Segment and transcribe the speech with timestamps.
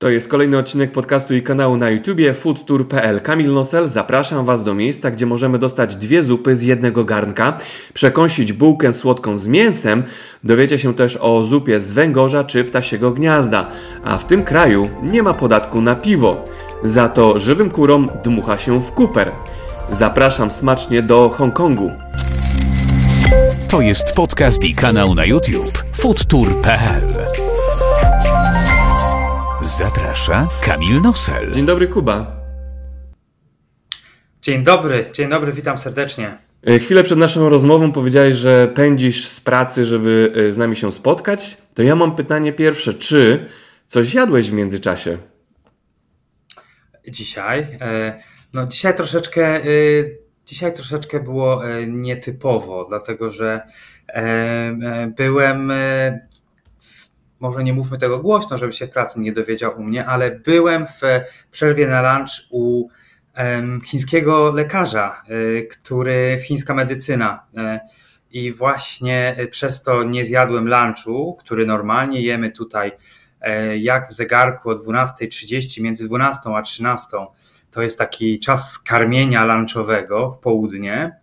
[0.00, 3.20] To jest kolejny odcinek podcastu i kanału na YouTubie foodtour.pl.
[3.20, 7.56] Kamil Nosel, zapraszam Was do miejsca, gdzie możemy dostać dwie zupy z jednego garnka,
[7.94, 10.02] przekąsić bułkę słodką z mięsem,
[10.44, 13.70] dowiecie się też o zupie z węgorza czy ptasiego gniazda.
[14.04, 16.44] A w tym kraju nie ma podatku na piwo.
[16.84, 19.32] Za to żywym kurom dmucha się w kuper.
[19.90, 21.90] Zapraszam smacznie do Hongkongu.
[23.68, 27.37] To jest podcast i kanał na YouTube foodtour.pl.
[29.68, 31.52] Zaprasza Kamil Nosel.
[31.52, 32.36] Dzień dobry, Kuba.
[34.42, 36.38] Dzień dobry, dzień dobry, witam serdecznie.
[36.66, 40.92] E, Chwilę przed naszą rozmową powiedziałeś, że pędzisz z pracy, żeby e, z nami się
[40.92, 41.56] spotkać.
[41.74, 42.94] To ja mam pytanie pierwsze.
[42.94, 43.46] Czy
[43.86, 45.18] coś jadłeś w międzyczasie?
[47.08, 48.20] Dzisiaj, e,
[48.52, 49.60] no dzisiaj troszeczkę,
[50.46, 53.60] dzisiaj troszeczkę było nietypowo, dlatego że
[55.16, 55.72] byłem,
[57.40, 60.86] może nie mówmy tego głośno, żeby się w pracy nie dowiedział u mnie, ale byłem
[60.86, 61.00] w
[61.50, 62.88] przerwie na lunch u
[63.84, 67.46] chińskiego lekarza, e, który, chińska medycyna.
[67.56, 67.80] e,
[68.30, 72.92] I właśnie e, przez to nie zjadłem lunchu, który normalnie jemy tutaj
[73.78, 77.06] jak w zegarku o 12.30, między 12 a 13.
[77.70, 81.20] To jest taki czas karmienia lunchowego w południe.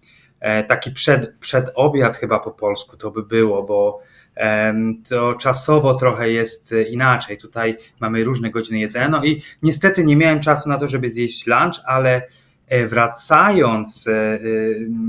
[0.68, 4.00] Taki przed, przedobiad chyba po polsku to by było, bo
[5.10, 7.38] to czasowo trochę jest e, inaczej.
[7.38, 9.10] Tutaj mamy różne godziny jedzenia.
[9.10, 12.22] No i niestety nie miałem czasu na to, żeby zjeść lunch, ale
[12.68, 14.40] e, wracając e,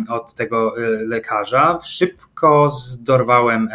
[0.08, 0.74] od tego
[1.06, 3.68] lekarza, szybko zdorwałem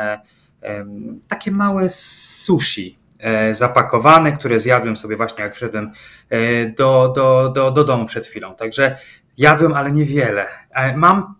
[0.62, 3.02] em, takie małe sushi
[3.52, 5.92] zapakowane, które zjadłem sobie właśnie jak wszedłem
[6.78, 8.56] do, do, do, do domu przed chwilą.
[8.56, 8.98] Także
[9.38, 10.46] jadłem, ale niewiele.
[10.72, 11.36] E, Mam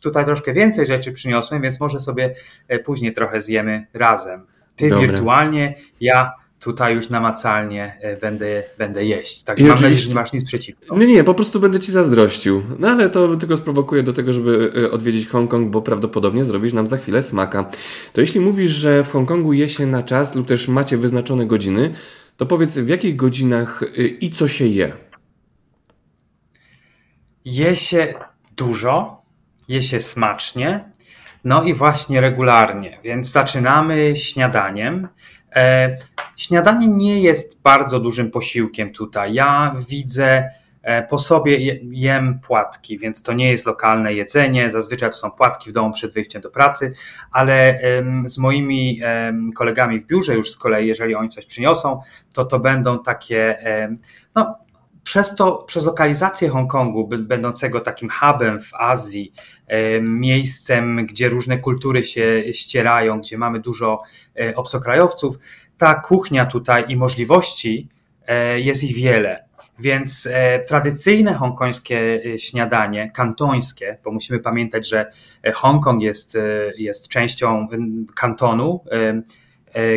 [0.00, 2.34] tutaj troszkę więcej rzeczy przyniosłem, więc może sobie
[2.68, 4.46] e, później trochę zjemy razem.
[4.76, 5.08] Ty Dobra.
[5.08, 9.42] wirtualnie, ja tutaj już namacalnie e, będę, będę jeść.
[9.42, 10.98] Tak, I mam nadzieję, że nie masz nic przeciwko.
[10.98, 12.62] Nie, nie, po prostu będę ci zazdrościł.
[12.78, 16.96] No ale to tylko sprowokuje do tego, żeby odwiedzić Hongkong, bo prawdopodobnie zrobisz nam za
[16.96, 17.70] chwilę smaka.
[18.12, 21.94] To jeśli mówisz, że w Hongkongu je się na czas lub też macie wyznaczone godziny,
[22.36, 23.82] to powiedz w jakich godzinach
[24.20, 24.92] i co się je?
[27.44, 28.14] Je się
[28.56, 29.22] dużo,
[29.68, 30.90] je się smacznie,
[31.44, 35.08] no i właśnie regularnie, więc zaczynamy śniadaniem.
[35.56, 35.96] E,
[36.36, 39.34] śniadanie nie jest bardzo dużym posiłkiem tutaj.
[39.34, 40.50] Ja widzę
[40.82, 44.70] e, po sobie je- jem płatki, więc to nie jest lokalne jedzenie.
[44.70, 46.92] Zazwyczaj to są płatki w domu przed wyjściem do pracy,
[47.32, 49.00] ale em, z moimi
[49.56, 52.00] kolegami w biurze już z kolei, jeżeli oni coś przyniosą,
[52.32, 53.58] to to będą takie
[54.34, 54.58] no,
[55.04, 59.32] przez to, przez lokalizację Hongkongu, będącego takim hubem w Azji,
[59.66, 64.02] e, miejscem, gdzie różne kultury się ścierają, gdzie mamy dużo
[64.40, 65.38] e, obcokrajowców,
[65.78, 67.88] ta kuchnia tutaj i możliwości
[68.26, 69.50] e, jest ich wiele.
[69.78, 70.28] Więc
[70.68, 75.10] tradycyjne hongkońskie śniadanie, kantońskie, bo musimy pamiętać, że
[75.54, 76.38] Hongkong jest,
[76.76, 77.68] jest częścią
[78.16, 78.84] kantonu,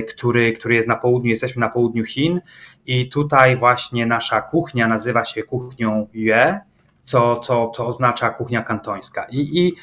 [0.10, 2.42] który, który jest na południu, jesteśmy na południu Chin
[2.86, 6.60] i tutaj właśnie nasza kuchnia nazywa się kuchnią Yue,
[7.04, 9.28] co, co, co oznacza kuchnia kantońska.
[9.30, 9.74] I, i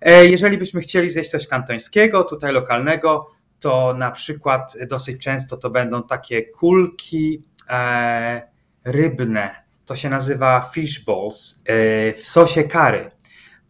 [0.00, 3.28] e, jeżeli byśmy chcieli zjeść coś kantońskiego, tutaj lokalnego,
[3.60, 8.42] to na przykład dosyć często to będą takie kulki e,
[8.84, 9.54] rybne.
[9.84, 13.10] To się nazywa fish balls e, w sosie curry.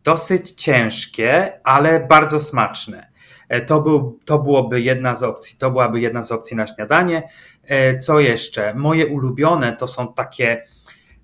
[0.04, 3.07] Dosyć ciężkie, ale bardzo smaczne.
[3.48, 5.58] E, To, był, to byłoby jedna z opcji.
[5.58, 7.28] To byłaby jedna z opcji na śniadanie.
[7.64, 8.74] E, Co jeszcze?
[8.74, 10.62] Moje ulubione to są takie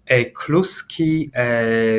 [0.07, 1.31] e, kluski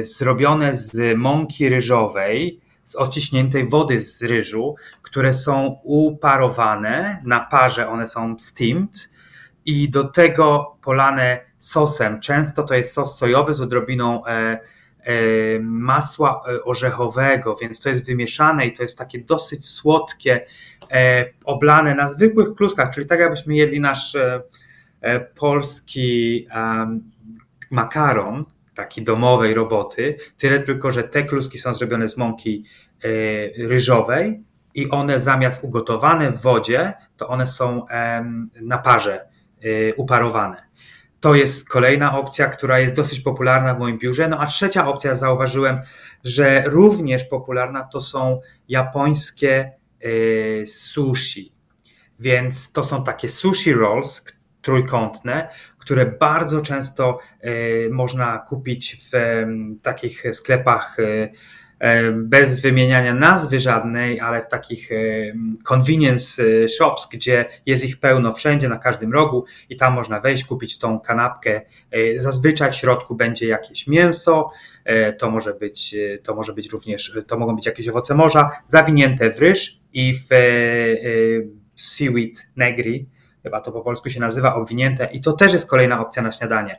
[0.02, 8.08] zrobione z mąki ryżowej, z odciśniętej wody z ryżu, które są uparowane na parze, one
[8.08, 9.10] są steamed
[9.66, 12.20] i do tego polane sosem.
[12.22, 14.22] Często to jest sos sojowy z odrobiną
[15.62, 20.46] masła e, orzechowego, więc to jest wymieszane i to jest takie dosyć słodkie,
[20.92, 24.42] e, oblane na zwykłych kluskach, czyli tak jakbyśmy jedli nasz e,
[25.02, 26.48] e, polski
[27.72, 28.46] makaron,
[28.76, 32.64] taki domowej roboty, tyle tylko, że te kluski są zrobione z mąki
[33.04, 33.08] e,
[33.68, 34.44] ryżowej
[34.74, 37.86] i one zamiast ugotowane w wodzie, to one są
[38.62, 39.28] na parze
[39.62, 40.65] e, uparowane.
[41.26, 44.28] To jest kolejna opcja, która jest dosyć popularna w moim biurze.
[44.28, 45.80] No a trzecia opcja, zauważyłem,
[46.24, 51.54] że również popularna to są japońskie e, sushi.
[52.20, 54.24] Więc to są takie sushi rolls
[54.62, 57.50] trójkątne, które bardzo często e,
[57.90, 59.12] można kupić w
[59.82, 61.30] takich sklepach e,
[62.14, 64.90] bez wymieniania nazwy żadnej, ale w takich
[65.64, 70.78] convenience shops, gdzie jest ich pełno wszędzie, na każdym rogu i tam można wejść, kupić
[70.78, 71.62] tą kanapkę.
[72.16, 74.52] Zazwyczaj w środku będzie jakieś mięso,
[75.20, 79.40] to może być, to może być również, to mogą być jakieś owoce morza, zawinięte w
[79.40, 80.28] ryż i w
[81.76, 83.10] seaweed negri,
[83.44, 86.76] chyba to po polsku się nazywa, obwinięte i to też jest kolejna opcja na śniadanie.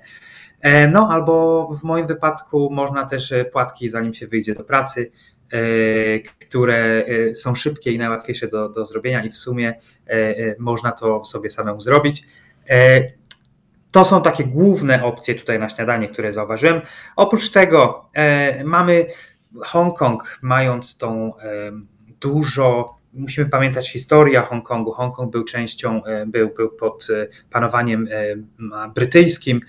[0.60, 5.10] E, no albo w moim wypadku można też e, płatki, zanim się wyjdzie do pracy,
[5.52, 5.58] e,
[6.20, 7.04] które
[7.34, 9.78] są szybkie i najłatwiejsze do, do zrobienia i w sumie
[10.58, 12.24] można to sobie samemu zrobić.
[13.90, 16.80] To są takie główne opcje tutaj na śniadanie, które zauważyłem.
[17.16, 18.10] Oprócz tego
[18.64, 19.06] mamy
[19.60, 21.32] Hongkong, mając tą
[22.20, 24.92] dużo musimy pamiętać historię Hongkongu.
[24.92, 29.60] Hongkong był częścią, e, był, był pod e, panowaniem e, brytyjskim,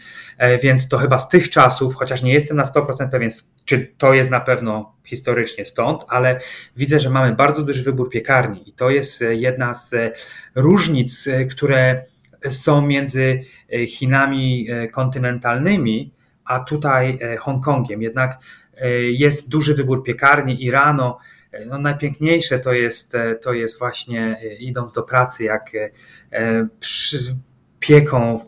[0.64, 3.30] więc to chyba z tych czasów, chociaż nie jestem na 100% pewien,
[3.66, 6.40] czy to jest na pewno historycznie stąd, ale
[6.78, 9.96] widzę, że mamy bardzo duży wybór piekarni i to jest jedna z
[10.56, 12.04] różnic, które
[12.50, 13.42] są między
[13.88, 16.14] Chinami kontynentalnymi,
[16.46, 18.02] a tutaj Hongkongiem.
[18.02, 18.38] Jednak
[19.10, 21.18] jest duży wybór piekarni i rano
[21.66, 25.72] no najpiękniejsze to jest, e, to jest właśnie e, idąc do pracy, jak
[26.32, 27.18] e, przy,
[27.80, 28.40] pieką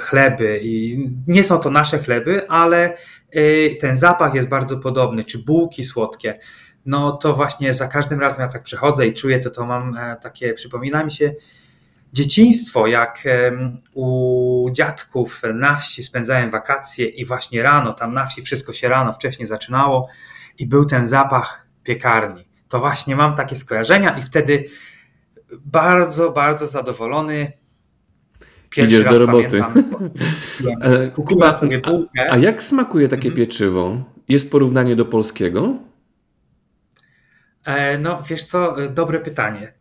[0.00, 2.96] chleby i nie są to nasze chleby, ale
[3.80, 6.38] ten zapach jest bardzo podobny, czy bułki słodkie.
[6.86, 10.54] No to właśnie za każdym razem jak tak przychodzę i czuję to, to mam takie,
[10.54, 11.34] przypomina mi się
[12.12, 13.24] dzieciństwo, jak
[13.94, 19.12] u dziadków na wsi spędzałem wakacje i właśnie rano, tam na wsi wszystko się rano
[19.12, 20.08] wcześniej zaczynało
[20.58, 22.48] i był ten zapach piekarni.
[22.68, 24.64] To właśnie mam takie skojarzenia i wtedy
[25.52, 27.52] bardzo, bardzo zadowolony.
[28.70, 29.64] Pierwszy Idziesz do roboty.
[31.14, 32.30] Kupiłem sobie bułkę.
[32.30, 33.36] A, a jak smakuje takie mhm.
[33.36, 34.04] pieczywo?
[34.28, 35.74] Jest porównanie do polskiego?
[37.64, 39.72] E, no, wiesz co, dobre pytanie.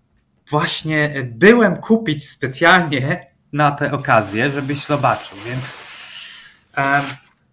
[0.50, 5.78] Właśnie byłem kupić specjalnie na tę okazję, żebyś zobaczył, więc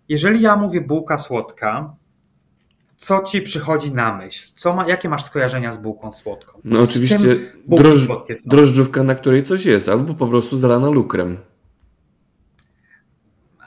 [0.09, 1.95] jeżeli ja mówię bułka słodka,
[2.97, 4.49] co ci przychodzi na myśl?
[4.55, 6.61] Co ma, jakie masz skojarzenia z bułką słodką?
[6.65, 8.09] No z oczywiście droż,
[8.47, 11.39] drożdżówka, na której coś jest, albo po prostu zalana lukrem.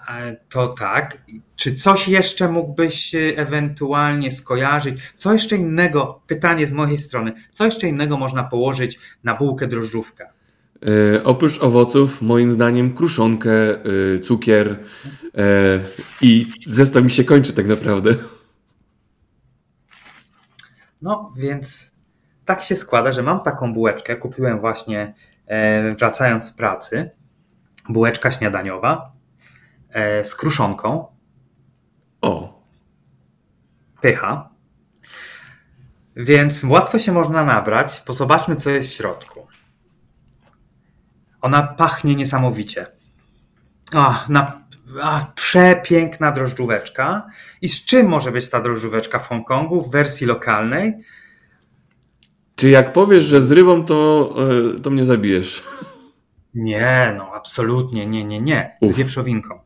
[0.10, 1.18] E, to tak.
[1.56, 5.00] Czy coś jeszcze mógłbyś ewentualnie skojarzyć?
[5.18, 10.28] Co jeszcze innego, pytanie z mojej strony, co jeszcze innego można położyć na bułkę drożdżówkę?
[11.16, 14.80] E, oprócz owoców, moim zdaniem, kruszonkę, e, cukier
[16.22, 18.16] i zestaw mi się kończy tak naprawdę.
[21.02, 21.92] No więc
[22.46, 24.16] tak się składa, że mam taką bułeczkę.
[24.16, 25.14] Kupiłem właśnie
[25.46, 27.12] e, wracając z pracy.
[27.90, 29.12] Bułeczka śniadaniowa
[29.90, 31.06] e, z kruszonką.
[32.22, 32.60] O.
[34.02, 34.50] Pycha.
[36.16, 38.02] Więc łatwo się można nabrać.
[38.02, 39.48] Pozobaczmy, co jest w środku.
[41.42, 42.88] Ona pachnie niesamowicie.
[43.94, 44.59] O, na
[45.02, 47.28] a, przepiękna drożdżóweczka.
[47.62, 50.94] I z czym może być ta drożdżóweczka w Hongkongu w wersji lokalnej?
[52.56, 54.30] Czy jak powiesz, że z rybą, to,
[54.76, 55.64] e, to mnie zabijesz?
[56.54, 58.78] Nie, no absolutnie, nie, nie, nie.
[58.82, 58.98] Z Uf.
[58.98, 59.60] wieprzowinką.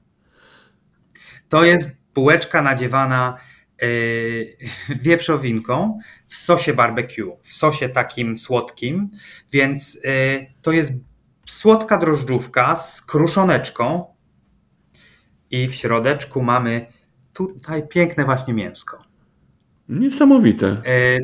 [1.49, 3.37] To jest bułeczka nadziewana
[3.81, 4.57] yy,
[5.01, 9.09] wieprzowinką w sosie barbecue, w sosie takim słodkim,
[9.51, 10.93] więc yy, to jest
[11.45, 14.12] słodka drożdżówka z kruszoneczką,
[15.53, 16.85] i w środeczku mamy
[17.33, 19.03] tutaj piękne właśnie mięsko.
[19.89, 20.67] Niesamowite.
[20.67, 21.19] E,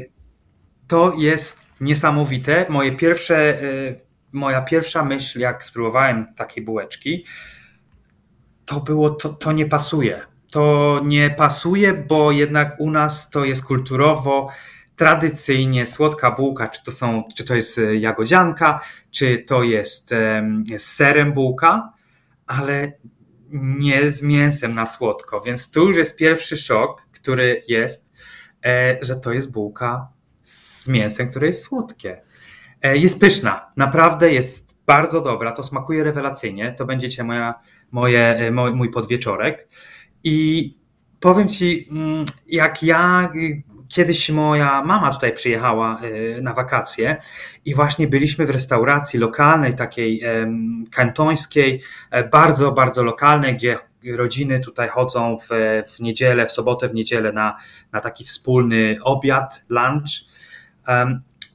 [0.88, 2.65] to jest niesamowite.
[2.70, 3.65] Moje pierwsze, e,
[4.32, 7.25] moja pierwsza myśl, jak spróbowałem takiej bułeczki,
[8.65, 10.22] to było, to, to nie pasuje.
[10.51, 14.50] To nie pasuje, bo jednak u nas to jest kulturowo
[14.96, 20.10] tradycyjnie słodka bułka, czy to, są, czy to jest jagodzianka, czy to jest
[20.77, 21.94] z serem bułka,
[22.48, 22.92] ale
[23.51, 28.10] nie z mięsem na słodko, więc tu już jest pierwszy szok, który jest,
[28.65, 30.08] e, że to jest bułka
[30.41, 32.22] z mięsem, które jest słodkie.
[32.82, 37.60] E, jest pyszna, naprawdę jest bardzo dobra, to smakuje rewelacyjnie, to będziecie moja,
[37.91, 39.68] moje, e, mój, podwieczorek
[40.24, 40.77] i
[41.20, 43.32] powiem Ci, mm, jak ja
[43.89, 47.17] Kiedyś moja mama tutaj przyjechała y, na wakacje
[47.65, 50.24] i właśnie byliśmy w restauracji lokalnej, takiej
[50.91, 51.81] kantońskiej,
[52.12, 53.77] e, bardzo, bardzo lokalnej, gdzie
[54.17, 55.50] rodziny tutaj chodzą w,
[55.96, 57.55] w niedzielę, w sobotę, w niedzielę na,
[57.91, 60.10] na taki wspólny obiad, lunch.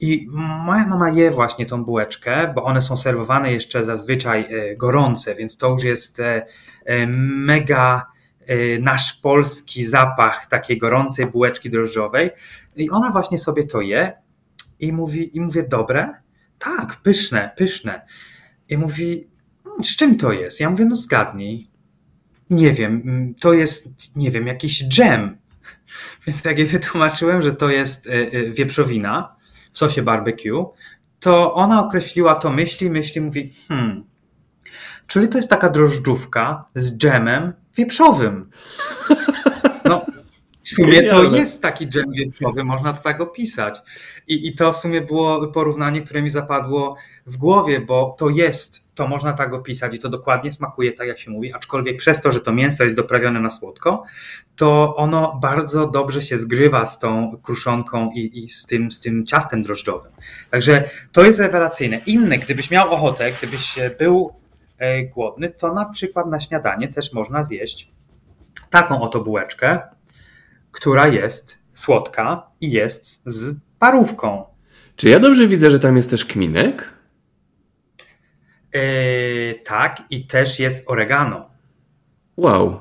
[0.01, 5.35] I moja mama je właśnie tą bułeczkę, bo one są serwowane jeszcze zazwyczaj e, gorące,
[5.35, 6.45] więc to już jest e,
[7.07, 8.14] mega
[8.81, 12.29] nasz polski zapach takiej gorącej bułeczki drożdżowej.
[12.75, 14.13] I ona właśnie sobie to je
[14.79, 16.09] i mówi, i mówię, dobre?
[16.59, 18.05] Tak, pyszne, pyszne.
[18.69, 19.27] I mówi,
[19.65, 20.59] mm, z czym to jest?
[20.59, 21.69] Ja mówię, no zgadnij.
[22.49, 25.37] Nie wiem, mm, to jest, nie wiem, jakiś dżem.
[26.27, 28.09] Więc jak jej wytłumaczyłem, że to jest
[28.51, 29.35] wieprzowina
[29.71, 30.73] w sosie barbecue,
[31.19, 34.03] to ona określiła to myśli, myśli, mówi, hmm,
[35.07, 38.49] czyli to jest taka drożdżówka z dżemem wieprzowym.
[39.89, 40.05] No,
[40.65, 43.81] w sumie to jest taki dżem wieprzowy, można to tak opisać.
[44.27, 48.83] I, I to w sumie było porównanie, które mi zapadło w głowie, bo to jest,
[48.95, 52.31] to można tak opisać i to dokładnie smakuje tak, jak się mówi, aczkolwiek przez to,
[52.31, 54.03] że to mięso jest doprawione na słodko,
[54.55, 59.25] to ono bardzo dobrze się zgrywa z tą kruszonką i, i z, tym, z tym
[59.25, 60.11] ciastem drożdżowym.
[60.51, 61.99] Także to jest rewelacyjne.
[62.05, 64.33] Inne, gdybyś miał ochotę, gdybyś był
[65.13, 67.91] głodny, to na przykład na śniadanie też można zjeść
[68.69, 69.79] taką oto bułeczkę,
[70.71, 74.43] która jest słodka i jest z parówką.
[74.95, 76.93] Czy ja dobrze widzę, że tam jest też kminek?
[78.73, 81.49] Yy, tak, i też jest oregano.
[82.37, 82.79] Wow,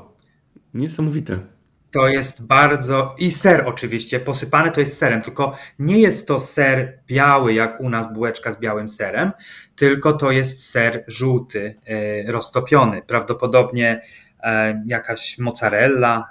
[0.75, 1.54] niesamowite.
[1.95, 3.15] To jest bardzo.
[3.19, 7.89] I ser oczywiście, posypany to jest serem, tylko nie jest to ser biały, jak u
[7.89, 9.33] nas bułeczka z białym serem,
[9.77, 13.03] tylko to jest ser żółty, yy, roztopiony.
[13.03, 14.03] Prawdopodobnie
[14.45, 14.49] yy,
[14.87, 16.25] jakaś mozzarella,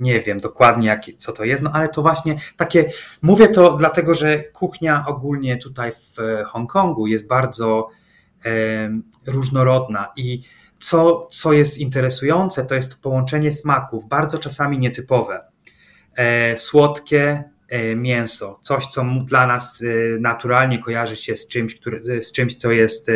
[0.00, 2.90] nie wiem dokładnie jak, co to jest, no ale to właśnie takie,
[3.22, 7.88] mówię to dlatego, że kuchnia ogólnie tutaj w Hongkongu jest bardzo
[8.44, 8.50] e,
[9.26, 10.42] różnorodna i
[10.80, 15.44] co, co jest interesujące, to jest połączenie smaków, bardzo czasami nietypowe.
[16.16, 22.22] E, słodkie e, mięso, coś, co dla nas e, naturalnie kojarzy się z czymś, który,
[22.22, 23.10] z czymś co jest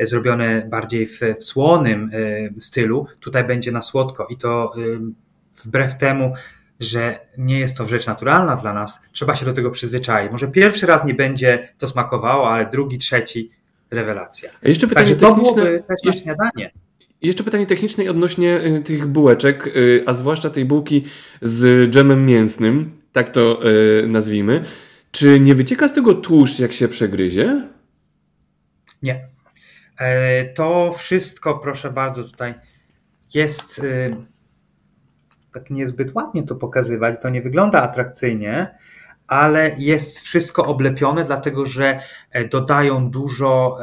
[0.00, 2.10] zrobione bardziej w, w słonym
[2.60, 4.72] stylu, tutaj będzie na słodko i to
[5.64, 6.34] wbrew temu,
[6.80, 10.32] że nie jest to rzecz naturalna dla nas, trzeba się do tego przyzwyczaić.
[10.32, 13.50] Może pierwszy raz nie będzie to smakowało, ale drugi, trzeci
[13.90, 14.50] rewelacja.
[14.64, 16.72] A jeszcze pytanie Także to byłoby też na śniadanie.
[17.24, 21.04] Jeszcze pytanie techniczne odnośnie y, tych bułeczek, y, a zwłaszcza tej bułki
[21.42, 23.60] z dżemem mięsnym, tak to
[24.02, 24.64] y, nazwijmy.
[25.10, 27.68] Czy nie wycieka z tego tłuszcz, jak się przegryzie?
[29.02, 29.28] Nie.
[29.98, 32.54] E, to wszystko, proszę bardzo, tutaj
[33.34, 33.80] jest
[35.52, 38.78] tak niezbyt ładnie to pokazywać, to nie wygląda atrakcyjnie,
[39.26, 42.00] ale jest wszystko oblepione, dlatego że
[42.30, 43.78] e, dodają dużo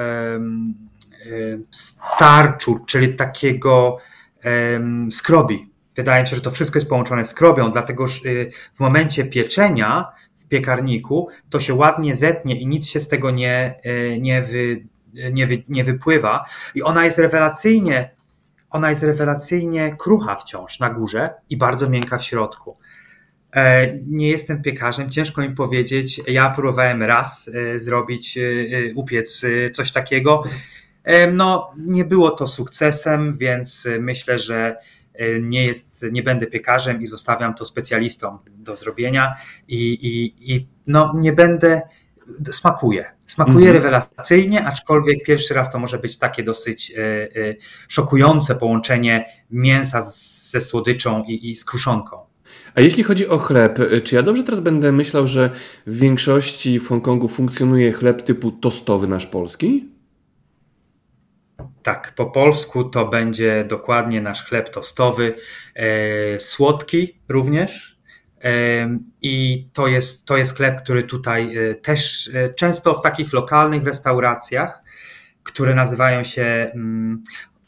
[1.72, 3.98] starczu, czyli takiego
[5.12, 5.72] skrobi.
[5.96, 9.26] Wydaje mi się, że to wszystko jest połączone z krobią, dlatego że y, w momencie
[9.26, 14.42] pieczenia w piekarniku to się ładnie zetnie i nic się z tego nie, e, nie,
[14.42, 14.86] wy,
[15.32, 16.46] nie, wy, nie wypływa.
[16.76, 18.10] I ona jest rewelacyjnie
[18.70, 22.78] ona jest rewelacyjnie krucha wciąż na górze i bardzo miękka w środku.
[23.56, 26.22] E, nie jestem piekarzem, ciężko mi powiedzieć.
[26.28, 28.40] Ja próbowałem raz e, zrobić,
[28.96, 30.44] upiec coś takiego.
[31.34, 34.76] No, nie było to sukcesem, więc myślę, że
[35.42, 39.34] nie, jest, nie będę piekarzem i zostawiam to specjalistom do zrobienia
[39.68, 41.82] i, i, i no, nie będę,
[42.52, 43.06] smakuje.
[43.28, 43.76] Smakuje mhm.
[43.76, 47.56] rewelacyjnie, aczkolwiek pierwszy raz to może być takie dosyć e, e,
[47.88, 52.18] szokujące połączenie mięsa ze słodyczą i, i z kruszonką.
[52.76, 55.50] A jeśli chodzi o chleb, e, czy ja dobrze teraz będę myślał, że
[55.88, 59.91] w większości w Hongkongu funkcjonuje chleb typu tostowy nasz polski?
[61.84, 65.36] Tak, po polsku to będzie dokładnie nasz chleb tostowy,
[65.76, 68.02] e, słodki również,
[69.22, 73.84] i to jest, to jest chleb, który tutaj e, też e, często w takich lokalnych
[73.84, 74.84] restauracjach,
[75.44, 76.72] które nazywają się.
[76.76, 77.24] Mm,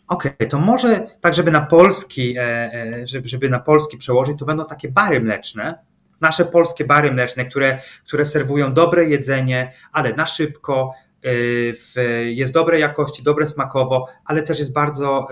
[0.07, 4.65] okej, okay, to może tak, żeby na polski, e, żeby na polski przełożyć, to będą
[4.65, 5.79] takie bary mleczne,
[6.21, 10.93] nasze polskie bary mleczne, które, które serwują dobre jedzenie, ale na szybko,
[12.25, 15.27] jest dobrej jakości, dobre smakowo, ale też jest bardzo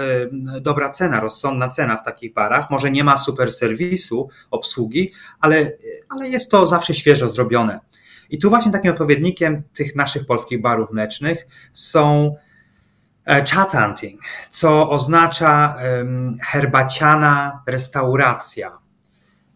[0.62, 2.70] dobra cena, rozsądna cena w takich barach.
[2.70, 5.72] Może nie ma super serwisu, obsługi, ale,
[6.10, 7.80] ale jest to zawsze świeżo zrobione.
[8.30, 12.36] I tu właśnie takim odpowiednikiem tych naszych polskich barów mlecznych są
[13.26, 15.76] e, chat hunting, co oznacza
[16.42, 18.78] herbaciana restauracja.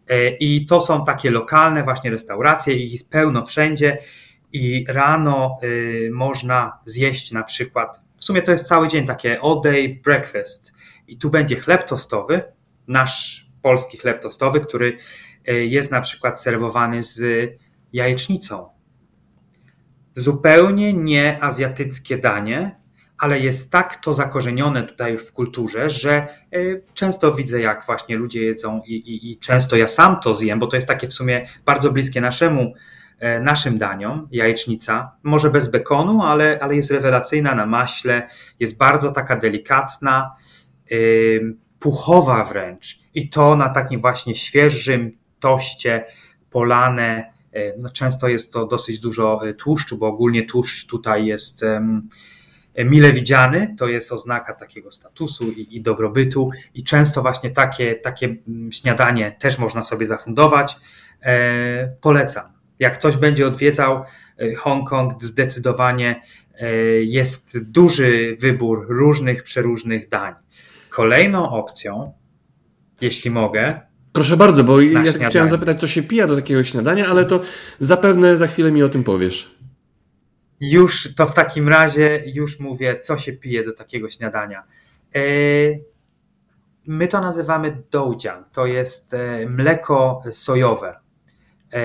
[0.10, 3.98] E, I to są takie lokalne właśnie restauracje, ich jest pełno wszędzie
[4.56, 9.62] i rano y, można zjeść na przykład, w sumie to jest cały dzień takie all
[9.64, 10.74] day breakfast
[11.08, 12.44] i tu będzie chleb tostowy,
[12.88, 14.98] nasz polski chleb tostowy, który
[15.50, 17.24] y, jest na przykład serwowany z
[17.94, 18.70] jajecznicą.
[20.16, 22.76] Zupełnie nie azjatyckie danie,
[23.18, 26.28] ale jest tak to zakorzenione tutaj już w kulturze, że
[26.94, 30.68] często widzę, jak właśnie ludzie jedzą i, i, i często ja sam to zjem, bo
[30.68, 32.74] to jest takie w sumie bardzo bliskie naszemu
[33.42, 38.28] naszym daniom, jajecznica, może bez bekonu, ale, ale jest rewelacyjna na maśle,
[38.60, 40.36] jest bardzo taka delikatna,
[41.80, 46.06] puchowa wręcz i to na takim właśnie świeżym toście
[46.50, 47.34] polane.
[47.54, 51.66] E, no często jest to dosyć dużo e, tłuszczu, bo ogólnie tłuszcz tutaj jest
[52.78, 58.36] mile widziany, to jest oznaka takiego statusu i, i dobrobytu i często właśnie takie, takie
[58.48, 60.78] mm, śniadanie też można sobie zafundować.
[61.22, 62.55] E, polecam.
[62.80, 64.04] Jak ktoś będzie odwiedzał
[64.58, 66.22] Hongkong, zdecydowanie
[67.02, 70.34] jest duży wybór różnych, przeróżnych dań.
[70.90, 72.14] Kolejną opcją,
[73.02, 73.80] jeśli mogę.
[74.14, 77.42] Proszę bardzo, bo ja chciałem zapytać, co się pija do takiego śniadania, ale to
[77.80, 79.56] zapewne za chwilę mi o tym powiesz.
[80.62, 84.64] Już to w takim razie już mówię, co się pije do takiego śniadania.
[85.16, 85.20] E,
[86.88, 88.50] my to nazywamy doujiang.
[88.52, 89.16] To jest
[89.50, 91.05] mleko sojowe.
[91.76, 91.80] E,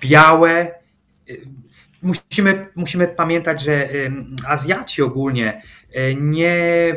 [0.00, 0.74] białe.
[2.02, 3.88] Musimy, musimy pamiętać, że
[4.46, 5.62] Azjaci ogólnie
[6.16, 6.96] nie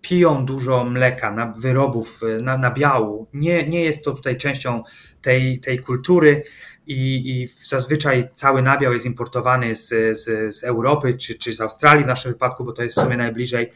[0.00, 3.26] piją dużo mleka, na wyrobów, na, na biału.
[3.32, 4.82] Nie, nie jest to tutaj częścią
[5.22, 6.42] tej, tej kultury
[6.86, 12.04] i, i zazwyczaj cały nabiał jest importowany z, z, z Europy czy, czy z Australii
[12.04, 13.70] w naszym wypadku, bo to jest w sumie najbliżej.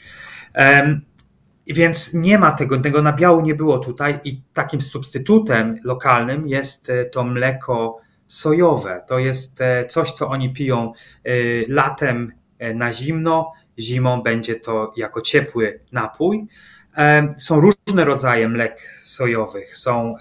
[1.67, 7.05] Więc nie ma tego, tego nabiału nie było tutaj i takim substytutem lokalnym jest e,
[7.05, 9.05] to mleko sojowe.
[9.09, 10.93] To jest e, coś, co oni piją
[11.25, 11.33] e,
[11.69, 12.33] latem
[12.75, 16.47] na zimno, zimą będzie to jako ciepły napój.
[17.37, 19.77] Są różne rodzaje mlek sojowych.
[19.77, 20.15] Są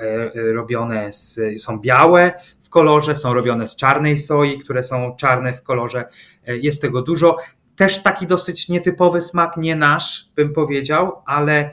[0.54, 2.32] robione z, są białe
[2.62, 6.06] w kolorze, są robione z czarnej soi, które są czarne w kolorze.
[6.48, 7.38] Jest tego dużo.
[7.76, 11.72] Też taki dosyć nietypowy smak, nie nasz, bym powiedział, ale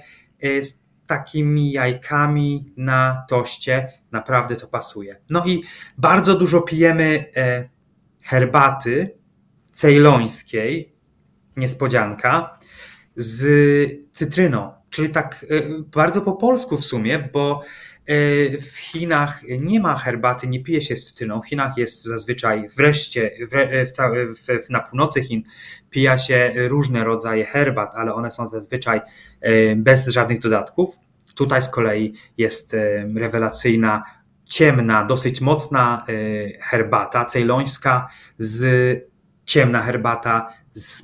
[0.63, 5.21] z takimi jajkami na toście naprawdę to pasuje.
[5.31, 5.63] No i
[5.99, 7.69] bardzo dużo pijemy e,
[8.21, 9.19] herbaty
[9.73, 10.95] cejlońskiej,
[11.57, 12.59] niespodzianka,
[13.17, 13.43] z
[14.13, 17.67] cytryną, czyli tak e, bardzo po polsku w sumie, bo e,
[18.61, 21.43] w Chinach nie ma herbaty, nie pije się z cytryną.
[21.43, 23.55] W Chinach jest zazwyczaj wreszcie, w,
[24.37, 25.43] w, w, na północy Chin
[25.91, 29.01] pija się różne rodzaje herbat, ale one są zazwyczaj
[29.41, 30.97] e, bez żadnych dodatków.
[31.35, 32.77] Tutaj z kolei jest
[33.15, 34.03] rewelacyjna,
[34.45, 36.07] ciemna, dosyć mocna
[36.61, 38.65] herbata cejlońska z
[39.45, 41.03] ciemna herbata z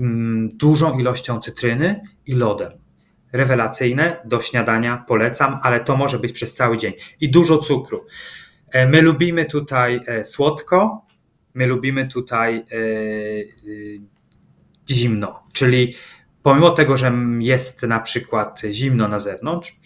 [0.54, 2.85] dużą ilością cytryny i lodem.
[3.32, 6.92] Rewelacyjne do śniadania polecam, ale to może być przez cały dzień.
[7.20, 8.06] I dużo cukru.
[8.70, 11.06] E, my lubimy tutaj e, słodko,
[11.54, 12.64] my lubimy tutaj e,
[14.90, 15.94] zimno, czyli
[16.42, 19.76] pomimo tego, że jest na przykład zimno na zewnątrz,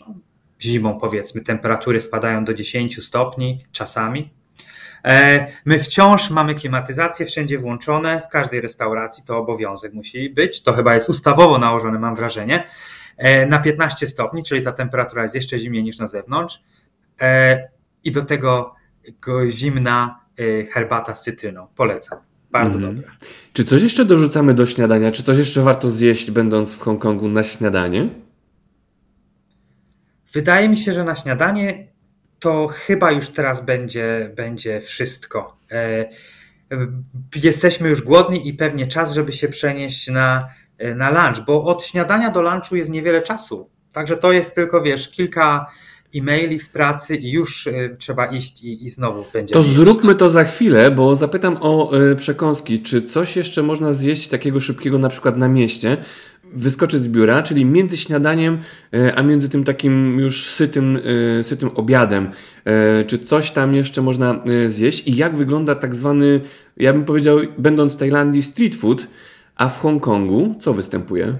[0.60, 4.30] zimą powiedzmy temperatury spadają do 10 stopni czasami,
[5.64, 10.62] my wciąż mamy klimatyzację wszędzie włączone, w każdej restauracji to obowiązek musi być.
[10.62, 12.64] To chyba jest ustawowo nałożone, mam wrażenie,
[13.48, 16.62] na 15 stopni, czyli ta temperatura jest jeszcze zimniej niż na zewnątrz.
[17.20, 17.68] E,
[18.04, 18.74] I do tego
[19.48, 20.20] zimna
[20.70, 21.66] herbata z cytryną.
[21.76, 22.18] Polecam.
[22.50, 22.96] Bardzo mhm.
[22.96, 23.10] dobre.
[23.52, 25.10] Czy coś jeszcze dorzucamy do śniadania?
[25.10, 28.08] Czy coś jeszcze warto zjeść, będąc w Hongkongu na śniadanie?
[30.32, 31.86] Wydaje mi się, że na śniadanie
[32.38, 35.56] to chyba już teraz będzie, będzie wszystko.
[35.70, 36.08] E,
[37.34, 40.48] jesteśmy już głodni i pewnie czas, żeby się przenieść na,
[40.94, 43.68] na lunch, bo od śniadania do lunchu jest niewiele czasu.
[43.92, 45.66] Także to jest tylko, wiesz, kilka
[46.14, 49.54] e-maili w pracy i już e, trzeba iść i, i znowu będzie.
[49.54, 52.82] To zróbmy to za chwilę, bo zapytam o e, przekąski.
[52.82, 55.96] Czy coś jeszcze można zjeść takiego szybkiego na przykład na mieście?
[56.52, 58.58] wyskoczyć z biura, czyli między śniadaniem,
[58.94, 60.98] e, a między tym takim już sytym,
[61.40, 62.30] e, sytym obiadem.
[62.64, 66.40] E, czy coś tam jeszcze można zjeść i jak wygląda tak zwany,
[66.76, 69.06] ja bym powiedział, będąc w Tajlandii, street food,
[69.60, 71.38] a w Hongkongu co występuje?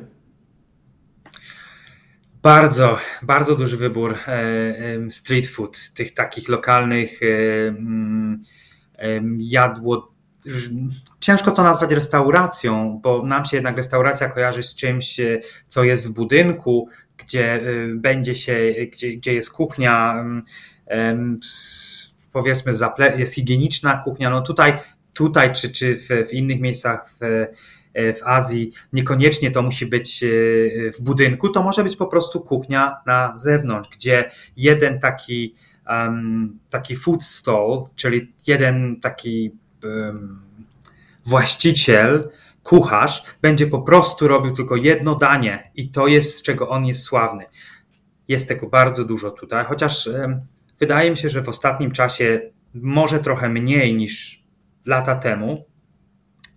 [2.43, 4.19] Bardzo, bardzo duży wybór
[5.11, 8.43] street food, tych takich lokalnych mm,
[9.39, 10.15] jadło
[11.21, 16.09] ciężko to nazwać restauracją, bo nam się jednak restauracja kojarzy z czymś, e, co jest
[16.09, 17.61] w budynku, gdzie e,
[17.95, 18.59] będzie się,
[18.93, 20.25] gdzie, gdzie jest kuchnia,
[22.33, 22.73] powiedzmy,
[23.17, 24.31] jest higieniczna kuchnia.
[24.31, 24.79] No tutaj,
[25.13, 27.47] tutaj czy, czy w, w innych miejscach w, e,
[27.95, 30.25] w Azji niekoniecznie to musi być
[30.99, 35.55] w budynku, to może być po prostu kuchnia na zewnątrz, gdzie jeden taki,
[35.89, 39.51] um, taki food stall, czyli jeden taki
[41.27, 42.31] właściciel
[42.63, 47.03] kucharz będzie po prostu robił tylko jedno danie i to jest z czego on jest
[47.03, 47.45] sławny.
[48.29, 50.09] Jest tego bardzo dużo tutaj, chociaż
[50.79, 52.41] wydaje mi się, że w ostatnim czasie
[52.75, 54.45] może trochę mniej niż
[54.87, 55.65] lata temu.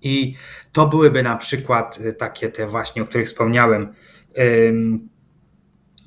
[0.04, 0.36] I
[0.72, 3.94] to byłyby na przykład e, takie te właśnie, o których wspomniałem,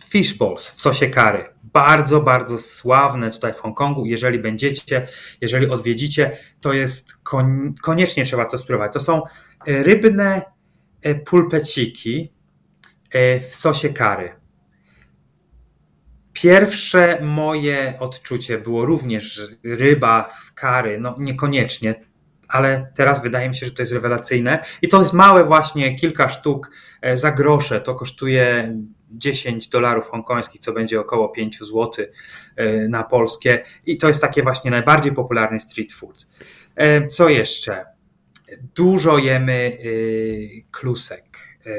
[0.09, 1.45] fish balls w sosie kary.
[1.63, 4.07] Bardzo, bardzo sławne tutaj w Hongkongu.
[4.07, 5.09] Jeżeli będziecie,
[5.41, 7.15] jeżeli odwiedzicie, to jest
[7.83, 8.93] koniecznie trzeba to spróbować.
[8.93, 9.23] To są
[9.67, 10.43] e, rybne
[11.03, 12.33] e, pulpeciki
[13.49, 14.33] w sosie kary.
[16.33, 22.06] Pierwsze moje odczucie było również ryba w kary, no niekoniecznie,
[22.49, 24.59] ale teraz wydaje mi się, że to jest rewelacyjne.
[24.83, 26.71] I to jest małe właśnie, kilka sztuk
[27.03, 28.77] e, za grosze, to kosztuje
[29.11, 31.91] 10 dolarów hongkońskich, co będzie około 5 zł
[32.57, 33.65] e, na polskie.
[33.87, 36.27] I to jest takie właśnie najbardziej popularny street food.
[36.77, 37.85] E, co jeszcze?
[38.75, 39.79] Dużo jemy
[40.71, 41.39] klusek,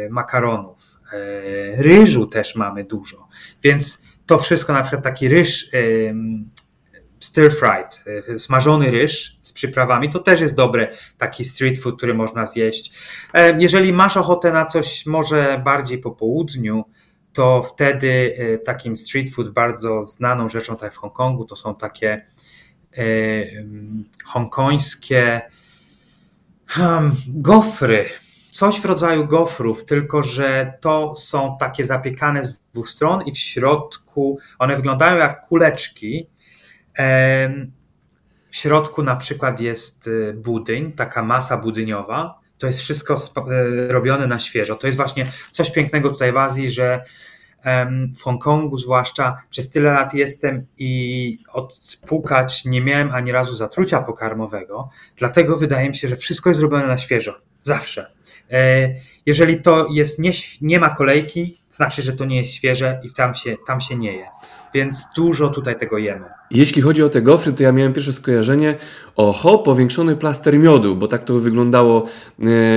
[0.10, 1.00] makaronów,
[1.78, 3.28] ryżu też mamy dużo,
[3.64, 5.70] więc to wszystko, na przykład taki ryż
[7.20, 12.14] stir fried, y, smażony ryż z przyprawami, to też jest dobry taki street food, który
[12.14, 12.94] można zjeść.
[13.34, 16.86] E, jeżeli masz ochotę na coś może bardziej po południu,
[17.34, 22.26] to wtedy y, takim street food bardzo znaną rzeczą tutaj w Hongkongu to są takie
[24.26, 25.42] hongkońskie
[26.80, 28.06] um, gofry,
[28.52, 33.38] coś w rodzaju gofrów, tylko że to są takie zapiekane z dwóch stron i w
[33.38, 36.30] środku one wyglądają jak kuleczki.
[38.50, 42.40] W środku na przykład jest y, budyń, taka masa budyniowa.
[42.58, 44.76] To jest wszystko y, robione na świeżo.
[44.76, 47.04] To jest właśnie coś pięknego tutaj w Azji, że
[48.18, 54.90] w Hongkongu zwłaszcza przez tyle lat jestem i odpukać nie miałem ani razu zatrucia pokarmowego,
[55.18, 57.40] dlatego wydaje mi się, że wszystko jest robione na świeżo.
[57.64, 58.12] Zawsze.
[58.52, 58.90] E,
[59.26, 60.32] jeżeli to jest nie,
[60.62, 64.14] nie ma kolejki, znaczy, że to nie jest świeże i tam się, tam się nie
[64.14, 64.28] je.
[64.74, 66.26] Więc dużo tutaj tego jemy.
[66.52, 68.76] Jeśli chodzi o te gofry, to ja miałem pierwsze skojarzenie
[69.16, 72.06] oho, powiększony plaster miodu, bo tak to wyglądało e,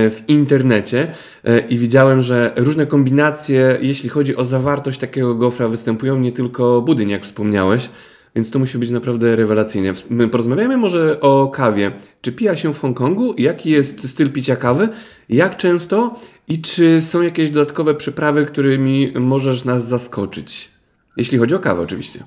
[0.09, 1.11] w internecie
[1.43, 6.81] e, i widziałem, że różne kombinacje, jeśli chodzi o zawartość takiego gofra, występują nie tylko
[6.81, 7.89] budyń, jak wspomniałeś,
[8.35, 9.93] więc to musi być naprawdę rewelacyjne.
[10.31, 11.91] Porozmawiajmy może o kawie.
[12.21, 13.33] Czy pija się w Hongkongu?
[13.37, 14.89] Jaki jest styl picia kawy?
[15.29, 16.15] Jak często?
[16.47, 20.71] I czy są jakieś dodatkowe przyprawy, którymi możesz nas zaskoczyć?
[21.17, 22.23] Jeśli chodzi o kawę, oczywiście.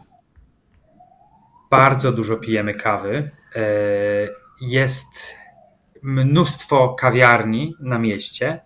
[1.70, 3.30] Bardzo dużo pijemy kawy.
[3.56, 3.60] E,
[4.60, 5.34] jest
[6.02, 8.60] mnóstwo kawiarni na mieście,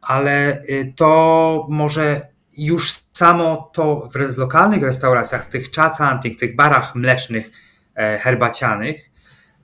[0.00, 6.94] ale y, to może już samo to w lokalnych restauracjach, w tych czacantych, tych barach
[6.94, 7.50] mlecznych,
[7.94, 9.10] e, herbacianych,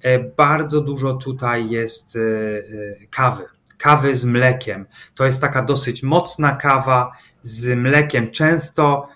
[0.02, 2.20] e, bardzo dużo tutaj jest e,
[3.10, 3.44] kawy.
[3.78, 4.86] Kawy z mlekiem.
[5.14, 9.08] To jest taka dosyć mocna kawa z mlekiem, często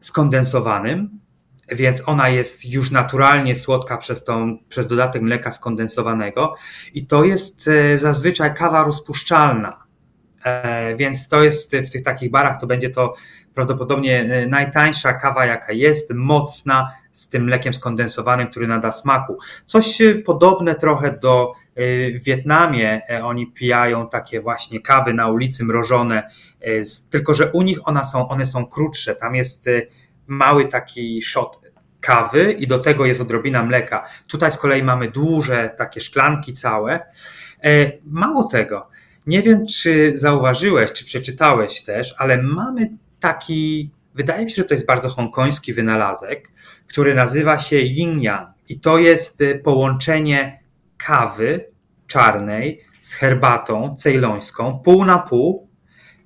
[0.00, 1.20] skondensowanym,
[1.72, 6.54] więc ona jest już naturalnie słodka przez, tą, przez dodatek mleka skondensowanego
[6.94, 9.88] i to jest zazwyczaj kawa rozpuszczalna
[10.44, 13.14] E, więc to jest w tych takich barach, to będzie to
[13.54, 19.38] prawdopodobnie e, najtańsza kawa, jaka jest, mocna, z tym mlekiem skondensowanym, który nada smaku.
[19.64, 21.52] Coś e, podobne trochę do
[22.14, 26.28] w Wietnamie oni pijają takie właśnie kawy na ulicy mrożone,
[27.10, 29.14] tylko że u nich one są, one są krótsze.
[29.14, 29.70] Tam jest
[30.26, 31.60] mały taki shot
[32.00, 34.08] kawy i do tego jest odrobina mleka.
[34.26, 37.00] Tutaj z kolei mamy duże takie szklanki całe.
[38.04, 38.88] Mało tego,
[39.26, 44.74] nie wiem, czy zauważyłeś, czy przeczytałeś też, ale mamy taki, wydaje mi się, że to
[44.74, 46.48] jest bardzo hongkoński wynalazek,
[46.86, 48.48] który nazywa się yin yang.
[48.68, 50.60] I to jest y, połączenie
[50.98, 51.72] kawy
[52.06, 55.68] czarnej z herbatą cejlońską, pół na pół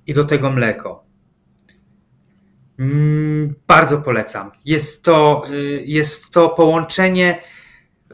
[0.07, 1.03] i do tego mleko.
[2.79, 4.51] Mm, bardzo polecam.
[4.65, 7.39] Jest to, y, jest to połączenie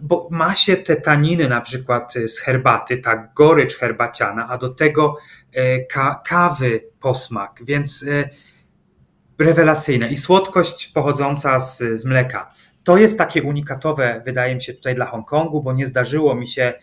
[0.01, 4.69] bo ma się te taniny na przykład y, z herbaty, ta gorycz herbaciana, a do
[4.69, 5.17] tego
[5.57, 8.05] y, ka kawy posmak, więc
[9.39, 12.53] rewelacyjne i słodkość pochodząca z, z mleka.
[12.89, 16.73] To jest takie unikatowe, wydaje mi się, tutaj dla Hongkongu, bo nie zdarzyło mi się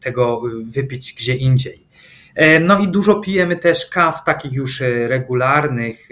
[0.00, 1.88] tego wypić gdzie indziej.
[2.34, 6.08] E, no i dużo pijemy też kaw takich już regularnych,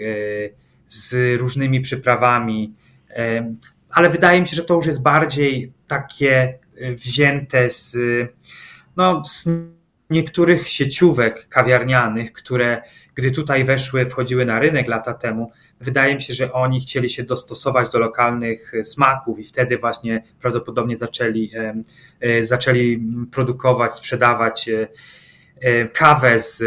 [0.87, 2.73] z różnymi przyprawami,
[3.09, 3.53] e,
[3.89, 6.59] ale wydaje mi się, że to już jest bardziej takie
[6.95, 7.97] wzięte z,
[8.97, 9.49] no, z
[10.09, 12.81] niektórych sieciówek kawiarnianych, które
[13.15, 17.23] gdy tutaj weszły, wchodziły na rynek lata temu, wydaje mi się, że oni chcieli się
[17.23, 21.51] dostosować do lokalnych y, smaków i wtedy właśnie prawdopodobnie zaczęli,
[22.23, 24.69] y, zaczęli produkować, sprzedawać
[25.93, 26.63] kawę z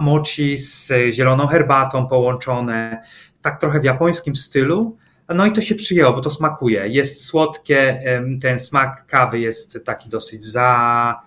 [0.00, 3.02] mochi z zieloną herbatą połączone,
[3.42, 4.96] tak trochę w japońskim stylu.
[5.28, 6.88] No i to się przyjęło, bo to smakuje.
[6.88, 8.02] Jest słodkie,
[8.42, 11.22] ten smak kawy jest taki dosyć za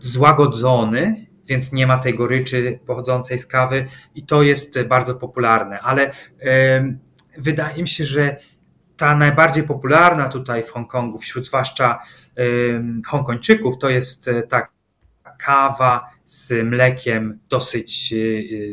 [0.00, 5.80] złagodzony, więc nie ma tej goryczy pochodzącej z kawy i to jest bardzo popularne.
[5.80, 6.10] Ale
[7.38, 8.36] wydaje mi się, że
[8.96, 11.98] ta najbardziej popularna tutaj w Hongkongu, wśród zwłaszcza
[13.06, 14.68] Hongkończyków, to jest e, ta
[15.38, 18.14] kawa z mlekiem dosyć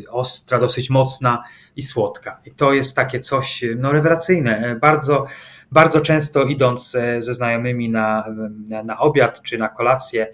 [0.06, 1.42] e, ostra, dosyć mocna
[1.76, 2.40] i słodka.
[2.44, 4.58] I to jest takie coś no, rewelacyjne.
[4.58, 5.26] E, bardzo,
[5.72, 8.24] bardzo często idąc ze znajomymi na,
[8.68, 10.32] na, na obiad czy na kolację,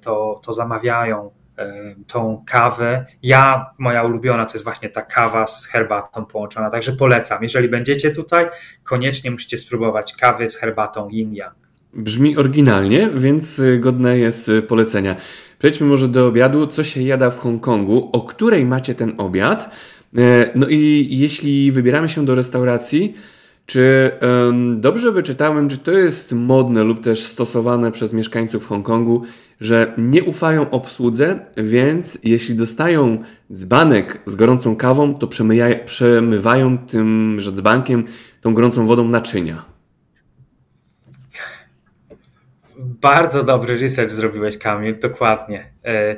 [0.00, 1.30] to, to zamawiają
[2.06, 3.06] tą kawę.
[3.22, 7.42] Ja, moja ulubiona to jest właśnie ta kawa z herbatą połączona, także polecam.
[7.42, 8.46] Jeżeli będziecie tutaj,
[8.84, 11.68] koniecznie musicie spróbować kawy z herbatą yin yang.
[11.94, 15.16] Brzmi oryginalnie, więc y, godne jest y, polecenia.
[15.58, 16.66] Przejdźmy może do obiadu.
[16.66, 18.10] Co się jada w Hongkongu?
[18.12, 19.70] O której macie ten obiad?
[20.18, 23.14] E, no i jeśli wybieramy się do restauracji,
[23.68, 29.22] czy um, dobrze wyczytałem, czy to jest modne lub też stosowane przez mieszkańców Hongkongu,
[29.60, 35.28] że nie ufają obsłudze, więc jeśli dostają dzbanek z gorącą kawą, to
[35.86, 38.04] przemywają tym, że dzbankiem
[38.40, 39.64] tą gorącą wodą naczynia.
[42.78, 45.72] Bardzo dobry research zrobiłeś, Kamil, dokładnie.
[45.84, 46.16] E,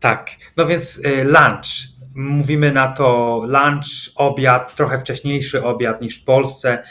[0.00, 0.30] tak.
[0.56, 6.82] No więc e, lunch mówimy na to lunch, obiad, trochę wcześniejszy obiad niż w Polsce,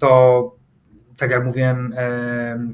[0.00, 0.62] to
[1.16, 1.94] tak jak mówiłem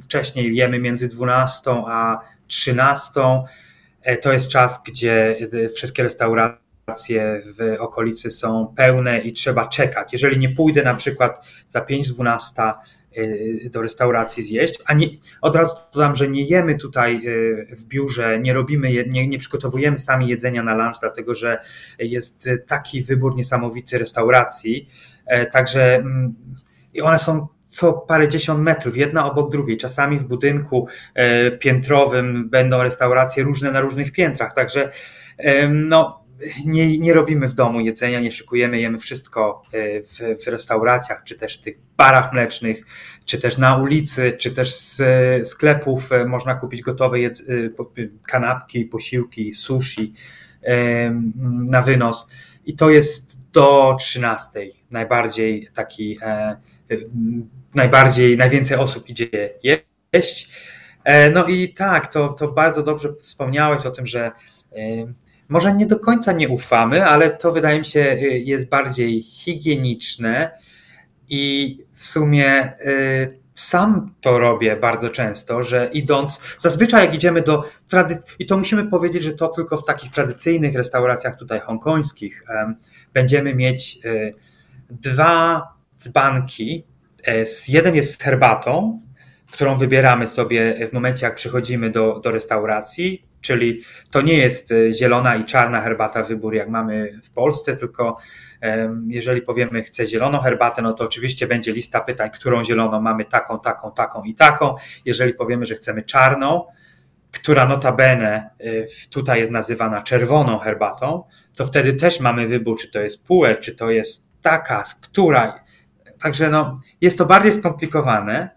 [0.03, 3.21] wcześniej, jemy między 12 a 13.
[4.03, 5.37] E, to jest czas, gdzie
[5.77, 10.13] wszystkie restauracje w okolicy są pełne i trzeba czekać.
[10.13, 12.98] Jeżeli nie pójdę na przykład za 5-12 Y,
[13.71, 15.07] do restauracji zjeść, a nie,
[15.41, 19.99] od razu dodam, że nie jemy tutaj y, w biurze, nie robimy, nie, nie przygotowujemy
[19.99, 21.59] sami jedzenia na lunch, dlatego że
[21.99, 24.89] jest taki wybór niesamowity restauracji,
[25.27, 26.35] e, także mm,
[26.95, 29.77] i one są co parę dziesiąt metrów, jedna obok drugiej.
[29.77, 34.91] Czasami w budynku e, piętrowym będą restauracje różne na różnych piętrach, także
[35.71, 36.18] no,
[36.65, 41.39] nie, nie robimy w domu jedzenia, nie szykujemy, jemy wszystko e, w, w restauracjach, czy
[41.39, 42.85] też w tych barach mlecznych,
[43.25, 45.03] czy też na ulicy, czy też z
[45.49, 50.15] sklepów e, można kupić gotowe jedz- e, kanapki, posiłki, sushi
[51.43, 52.31] na wynos.
[52.67, 56.19] I to jest do 13 najbardziej taki,
[57.75, 59.29] najbardziej, najwięcej osób idzie
[60.13, 60.51] jeść.
[61.35, 64.33] No i tak, to, to bardzo dobrze wspomniałeś o tym, że
[65.49, 70.51] może nie do końca nie ufamy, ale to wydaje mi się y, jest bardziej higieniczne
[71.29, 77.65] i w sumie y, sam to robię bardzo często, że idąc, zazwyczaj jak idziemy do
[77.89, 82.45] tradycji, i to musimy powiedzieć, że to tylko w takich tradycyjnych restauracjach tutaj hongkońskich,
[83.15, 84.35] będziemy mieć y,
[84.91, 85.69] dwa
[86.01, 86.85] dzbanki.
[87.27, 89.01] E, jeden jest z herbatą,
[89.53, 93.28] którą wybieramy sobie w momencie, jak przychodzimy do, do restauracji.
[93.41, 98.17] Czyli to nie jest e, zielona i czarna herbata wybór, jak mamy w Polsce, tylko
[99.09, 103.61] jeżeli powiemy, chcę zieloną herbatę, no to oczywiście będzie lista pytań, którą zieloną mamy taką,
[103.61, 104.75] taką, taką i taką.
[105.05, 106.65] Jeżeli powiemy, że chcemy czarną,
[107.33, 108.71] która notabene e,
[109.11, 111.25] tutaj jest nazywana czerwoną herbatą,
[111.57, 115.65] to wtedy też mamy wybór, czy to jest puer, czy to jest taka, która.
[116.23, 118.51] Także no, jest to bardziej skomplikowane,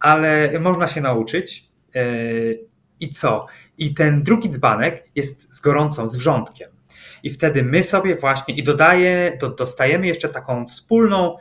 [0.00, 1.68] ale można się nauczyć.
[3.00, 3.46] I co?
[3.78, 6.70] I ten drugi dzbanek jest z gorącą, z wrzątkiem.
[7.22, 11.36] I wtedy my sobie właśnie, i dodaję, do, dostajemy jeszcze taką wspólną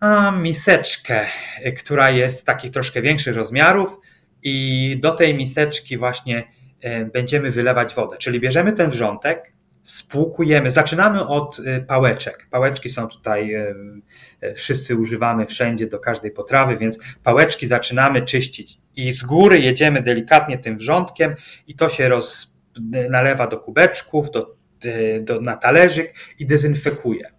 [0.00, 1.26] a, miseczkę,
[1.78, 3.98] która jest takich troszkę większych rozmiarów,
[4.42, 6.44] i do tej miseczki właśnie
[6.80, 8.16] e, będziemy wylewać wodę.
[8.18, 9.52] Czyli bierzemy ten wrzątek,
[9.88, 10.70] spłukujemy.
[10.70, 12.46] Zaczynamy od y, pałeczek.
[12.50, 13.74] Pałeczki są tutaj, y,
[14.44, 18.78] y, wszyscy używamy wszędzie do każdej potrawy, więc pałeczki zaczynamy czyścić.
[18.96, 21.34] I z góry jedziemy delikatnie tym wrzątkiem
[21.66, 22.56] i to się roz,
[23.10, 24.56] nalewa do kubeczków, do,
[25.20, 27.32] do, na talerzyk i dezynfekuje.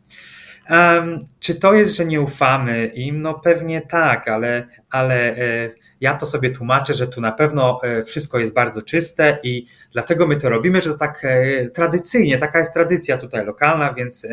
[0.70, 3.22] Um, czy to jest, że nie ufamy im?
[3.22, 5.36] No pewnie tak, ale, ale
[6.02, 10.28] ja to sobie tłumaczę, że tu na pewno e, wszystko jest bardzo czyste i dlatego
[10.28, 14.28] my to robimy, że to tak e, tradycyjnie, taka jest tradycja tutaj lokalna, więc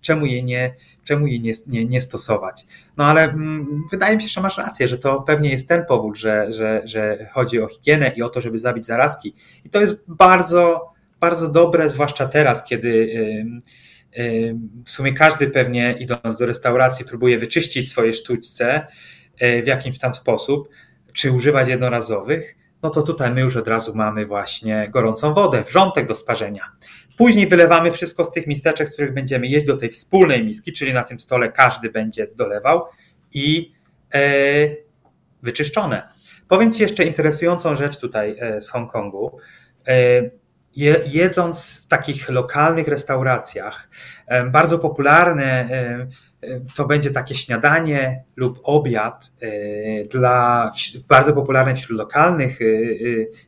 [0.00, 2.66] czemu jej nie, czemu jej nie, nie, nie stosować?
[2.96, 6.18] No ale mm, wydaje mi się, że masz rację, że to pewnie jest ten powód,
[6.18, 9.34] że, że, że chodzi o higienę i o to, żeby zabić zarazki.
[9.64, 13.12] I to jest bardzo, bardzo dobre, zwłaszcza teraz, kiedy
[14.84, 18.86] w sumie każdy pewnie idąc do restauracji próbuje wyczyścić swoje sztućce
[19.38, 20.68] e, w jakimś tam sposób,
[21.12, 26.06] czy używać jednorazowych, no to tutaj my już od razu mamy właśnie gorącą wodę, wrzątek
[26.06, 26.72] do sparzenia.
[27.16, 30.94] Później wylewamy wszystko z tych misteczek, z których będziemy jeść do tej wspólnej miski, czyli
[30.94, 32.84] na tym stole każdy będzie dolewał
[33.34, 33.72] i
[34.14, 34.20] e,
[35.42, 36.08] wyczyszczone.
[36.48, 39.38] Powiem Ci jeszcze interesującą rzecz tutaj e, z Hongkongu.
[39.86, 39.94] E,
[40.76, 43.88] je, jedząc w takich lokalnych restauracjach,
[44.26, 45.68] e, bardzo popularne
[46.74, 49.32] to będzie takie śniadanie lub obiad
[50.10, 50.70] dla
[51.08, 52.58] bardzo popularne wśród lokalnych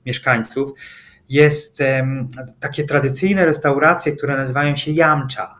[0.06, 0.70] mieszkańców.
[1.28, 1.82] Jest
[2.60, 5.54] takie tradycyjne restauracje, które nazywają się jamcha.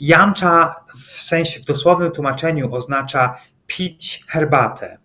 [0.00, 3.34] Jamcha w sensie, w dosłownym tłumaczeniu oznacza
[3.66, 4.98] pić herbatę.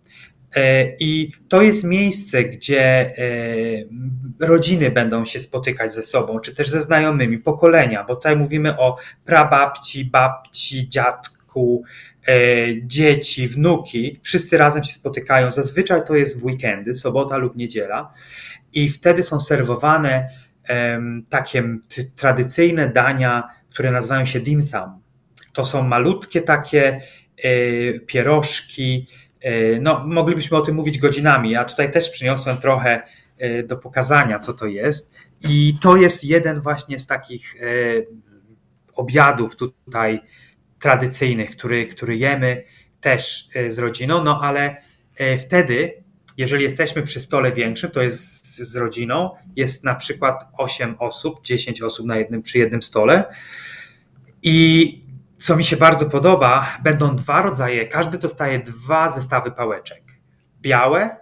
[0.56, 6.68] E, I to jest miejsce, gdzie e, rodziny będą się spotykać ze sobą, czy też
[6.68, 12.34] ze znajomymi, pokolenia, bo tutaj mówimy o prababci, babci, dziadku, e,
[12.82, 15.52] dzieci, wnuki, wszyscy razem się spotykają.
[15.52, 18.12] Zazwyczaj to jest w weekendy, sobota lub niedziela,
[18.72, 20.28] i wtedy są serwowane
[21.28, 21.64] takie
[22.16, 25.00] tradycyjne dania, które nazywają się dim sum.
[25.52, 27.00] To są malutkie takie
[28.06, 29.06] pierożki,
[29.40, 31.50] E, no, moglibyśmy o tym mówić godzinami.
[31.50, 33.02] Ja tutaj też przyniosłem trochę
[33.38, 35.14] e, do pokazania, co to jest.
[35.48, 37.66] I to jest jeden właśnie z takich e,
[38.94, 40.20] obiadów tutaj
[40.80, 42.64] tradycyjnych, który, który jemy
[43.00, 44.76] też z rodziną, no ale
[45.38, 46.02] wtedy,
[46.36, 51.82] jeżeli jesteśmy przy stole większym, to jest z rodziną, jest na przykład 8 osób, 10
[51.82, 53.24] osób na jednym, przy jednym stole.
[54.42, 55.00] I
[55.38, 60.02] co mi się bardzo podoba, będą dwa rodzaje, każdy dostaje dwa zestawy pałeczek.
[60.60, 61.16] Białe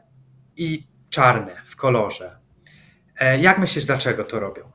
[0.57, 2.39] i czarne w kolorze.
[3.19, 4.68] E, jak myślisz, dlaczego to robią?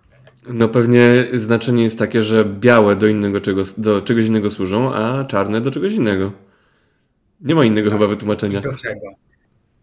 [0.50, 5.26] No pewnie znaczenie jest takie, że białe do, innego czego, do czegoś innego służą, a
[5.26, 6.32] czarne do czegoś innego.
[7.42, 8.00] Nie ma innego tak.
[8.00, 8.62] chyba wytłumaczenia.
[8.62, 9.08] Do czego?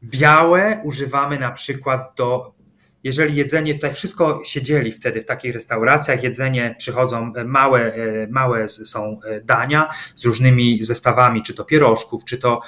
[0.02, 2.60] Białe używamy na przykład do
[3.04, 8.26] jeżeli jedzenie, tutaj wszystko się dzieli wtedy w takich restauracjach, jedzenie przychodzą e, małe, e,
[8.30, 12.60] małe są e, dania z różnymi zestawami, czy to pierożków, czy to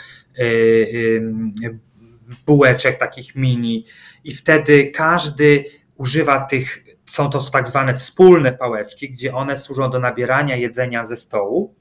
[2.47, 3.87] bułeczek takich mini
[4.25, 5.65] i wtedy każdy
[5.97, 11.17] używa tych, są to tak zwane wspólne pałeczki, gdzie one służą do nabierania jedzenia ze
[11.17, 11.75] stołu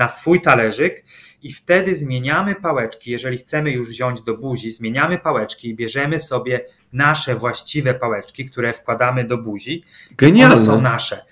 [0.00, 1.04] na swój talerzyk
[1.42, 3.10] i wtedy zmieniamy pałeczki.
[3.10, 8.72] Jeżeli chcemy już wziąć do buzi, zmieniamy pałeczki i bierzemy sobie nasze właściwe pałeczki, które
[8.72, 9.84] wkładamy do buzi.
[10.16, 10.54] Genialne.
[10.54, 11.24] One są nasze.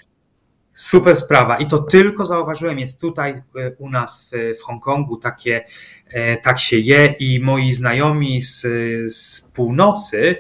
[0.75, 1.57] Super sprawa.
[1.57, 3.43] I to tylko zauważyłem, jest tutaj e,
[3.79, 5.65] u nas w, w Hongkongu takie,
[6.09, 8.61] e, tak się je i moi znajomi z,
[9.15, 10.37] z północy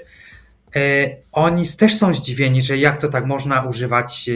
[1.32, 4.30] oni też są zdziwieni, że jak to tak można używać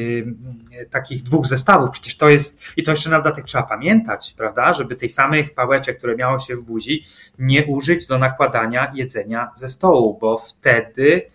[0.81, 1.90] e, takich dwóch zestawów.
[1.90, 5.98] Przecież to jest, i to jeszcze na dodatek trzeba pamiętać, prawda, żeby tej samych pałeczek,
[5.98, 7.05] które miało się w buzi,
[7.38, 11.31] nie użyć do nakładania jedzenia ze stołu, bo wtedy,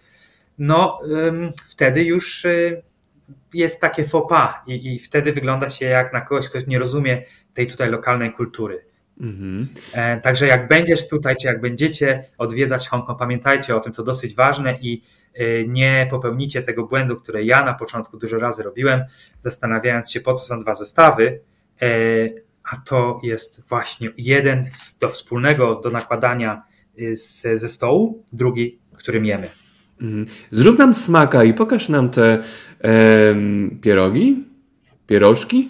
[0.57, 0.99] no,
[1.69, 2.81] wtedy już e,
[3.53, 7.23] jest takie faux pas i, i wtedy wygląda się jak na kogoś, kto nie rozumie
[7.53, 8.85] tej tutaj lokalnej kultury.
[9.21, 9.67] Mhm.
[9.93, 14.35] E, także jak będziesz tutaj, czy jak będziecie odwiedzać Hongkong, pamiętajcie o tym, to dosyć
[14.35, 15.01] ważne i
[15.33, 19.01] e, nie popełnicie tego błędu, który ja na początku dużo razy robiłem,
[19.39, 21.39] zastanawiając się, po co są dwa zestawy,
[21.81, 21.87] e,
[22.63, 24.63] a to jest właśnie jeden
[24.99, 26.63] do wspólnego, do nakładania
[27.13, 29.49] z, ze stołu, drugi, którym jemy.
[30.01, 30.25] Mhm.
[30.51, 32.43] Zrób nam smaka i pokaż nam te
[32.83, 33.35] e,
[33.81, 34.45] pierogi,
[35.07, 35.67] pierożki.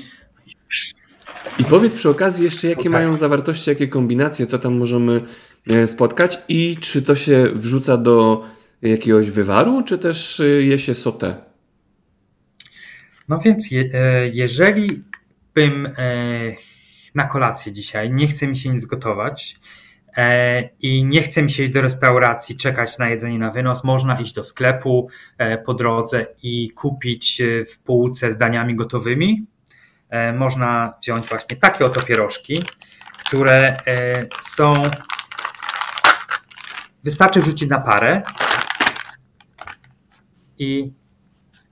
[1.60, 2.92] I powiedz przy okazji jeszcze, jakie okay.
[2.92, 5.22] mają zawartości, jakie kombinacje, co tam możemy
[5.68, 8.46] e, spotkać i czy to się wrzuca do
[8.82, 11.36] jakiegoś wywaru, czy też e, je się sotę?
[13.30, 15.04] No więc je, e, jeżeli
[15.54, 15.90] bym
[17.16, 19.60] na kolację dzisiaj, nie chce mi się nic gotować
[20.80, 24.34] i nie chce mi się iść do restauracji, czekać na jedzenie na wynos, można iść
[24.34, 25.10] do sklepu
[25.66, 27.42] po drodze i kupić
[27.72, 29.46] w półce z daniami gotowymi
[30.34, 32.64] można wziąć właśnie takie oto pierożki,
[33.26, 34.74] które e, są.
[37.04, 38.22] Wystarczy wrzucić na parę
[40.58, 40.94] i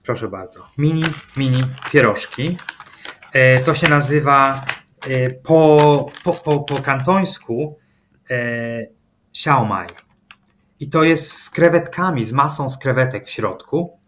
[0.02, 1.04] proszę bardzo, mini,
[1.36, 2.58] mini pierożki.
[3.32, 4.64] E, to się nazywa
[5.42, 7.78] po, po, po, po kantońsku
[9.30, 9.88] xiaomai.
[10.80, 14.00] I to jest z krewetkami, z masą z krewetek w środku.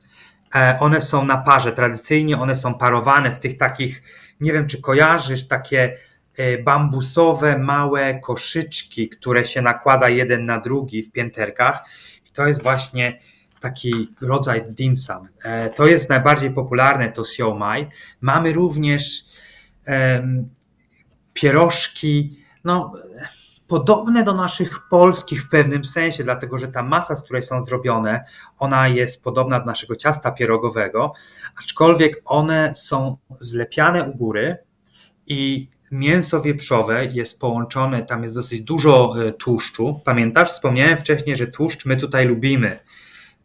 [0.55, 1.73] E, one są na parze.
[1.73, 4.03] Tradycyjnie one są parowane w tych takich,
[4.41, 5.97] nie wiem czy kojarzysz, takie
[6.37, 11.85] e, bambusowe, małe koszyczki, które się nakłada jeden na drugi w pięterkach.
[12.27, 13.19] I to jest właśnie
[13.61, 15.29] taki rodzaj dim sum.
[15.43, 17.87] E, to jest najbardziej popularne, to siomai.
[18.21, 19.25] Mamy również
[19.87, 20.49] um,
[21.33, 22.93] pierożki, no
[23.69, 28.25] podobne do naszych polskich w pewnym sensie, dlatego że ta masa, z której są zrobione,
[28.59, 31.13] ona jest podobna do naszego ciasta pierogowego,
[31.63, 34.57] aczkolwiek one są zlepiane u góry
[35.27, 40.01] i mięso wieprzowe jest połączone, tam jest dosyć dużo e, tłuszczu.
[40.05, 42.79] Pamiętasz, wspomniałem wcześniej, że tłuszcz my tutaj lubimy.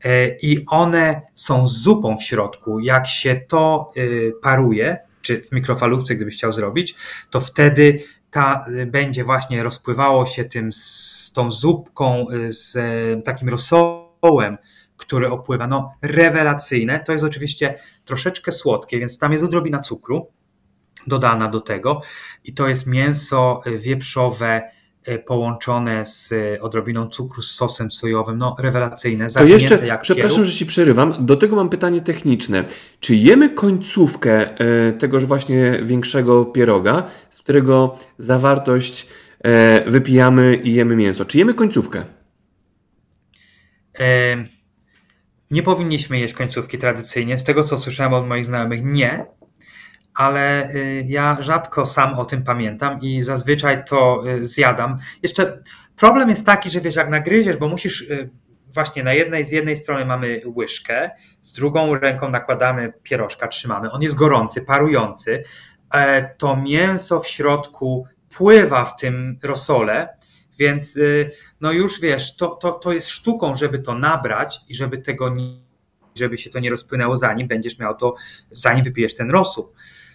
[0.03, 2.79] E, I one są zupą w środku.
[2.79, 4.01] Jak się to e,
[4.41, 6.95] paruje, czy w mikrofalówce, gdybyś chciał zrobić,
[7.29, 7.99] to wtedy
[8.33, 12.75] ta będzie właśnie rozpływało się tym z tą zupką, z
[13.25, 14.57] takim rosołem,
[14.97, 15.67] który opływa.
[15.67, 16.99] No, rewelacyjne.
[16.99, 20.27] To jest oczywiście troszeczkę słodkie, więc tam jest odrobina cukru
[21.07, 22.01] dodana do tego
[22.43, 24.61] i to jest mięso wieprzowe
[25.25, 30.65] połączone z odrobiną cukru z sosem sojowym, no rewelacyjne, To jeszcze, jak przepraszam, że Ci
[30.65, 32.63] przerywam, do tego mam pytanie techniczne.
[32.99, 39.07] Czy jemy końcówkę e, tegoż właśnie większego pieroga, z którego zawartość
[39.39, 41.25] e, wypijamy i jemy mięso?
[41.25, 42.03] Czy jemy końcówkę?
[45.51, 47.37] Nie powinniśmy jeść końcówki tradycyjnie.
[47.37, 49.25] Z tego, co słyszałem od moich znajomych, nie,
[50.15, 54.97] ale y, ja rzadko sam o tym pamiętam i zazwyczaj to y, zjadam.
[55.23, 55.61] Jeszcze
[55.95, 58.29] problem jest taki, że wiesz, jak nagryziesz, bo musisz y,
[58.73, 61.11] właśnie na jednej, z jednej strony mamy łyżkę,
[61.41, 63.91] z drugą ręką nakładamy pierożka, trzymamy.
[63.91, 65.43] On jest gorący, parujący.
[65.93, 68.07] E, to mięso w środku
[68.37, 70.17] pływa w tym rosole,
[70.59, 70.99] więc
[71.61, 75.63] no już wiesz, to, to, to jest sztuką, żeby to nabrać i żeby tego nie
[76.15, 78.15] żeby się to nie rozpłynęło zanim będziesz miał to,
[78.51, 79.72] zanim wypijesz ten rosół.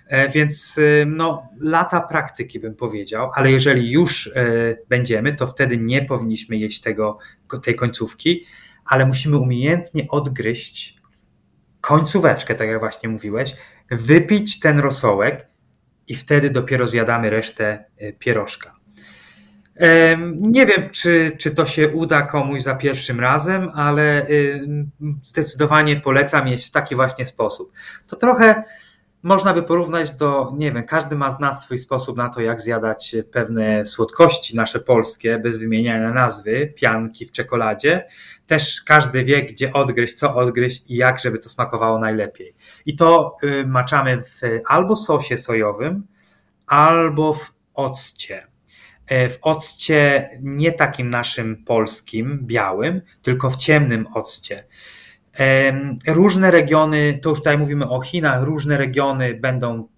[0.09, 4.31] E, więc e, no, lata praktyki bym powiedział, ale jeżeli już e,
[4.89, 7.19] będziemy, to wtedy nie powinniśmy jeść tego,
[7.63, 8.45] tej końcówki,
[8.85, 10.99] ale musimy umiejętnie odgryźć
[11.81, 13.55] końcóweczkę, tak jak właśnie mówiłeś,
[13.91, 15.47] wypić ten rosołek
[16.07, 17.85] i wtedy dopiero zjadamy resztę
[18.19, 18.75] pierożka.
[20.41, 24.27] Nie wiem, czy, czy to się uda komuś za pierwszym razem, ale
[25.23, 27.73] zdecydowanie polecam jeść w taki właśnie sposób.
[28.07, 28.63] To trochę
[29.29, 32.61] można by porównać do, nie wiem, każdy ma z nas swój sposób na to, jak
[32.61, 38.07] zjadać pewne słodkości nasze polskie, bez wymieniania nazwy, pianki w czekoladzie.
[38.47, 42.55] Też każdy wie, gdzie odgryźć, co odgryźć i jak, żeby to smakowało najlepiej.
[42.87, 46.07] I to y, maczamy w albo sosie sojowym,
[46.67, 48.47] albo w occie.
[49.07, 54.65] E, w occie nie takim naszym polskim, białym, tylko w ciemnym occie.
[56.07, 59.89] Różne regiony, to już tutaj mówimy o Chinach, różne regiony będą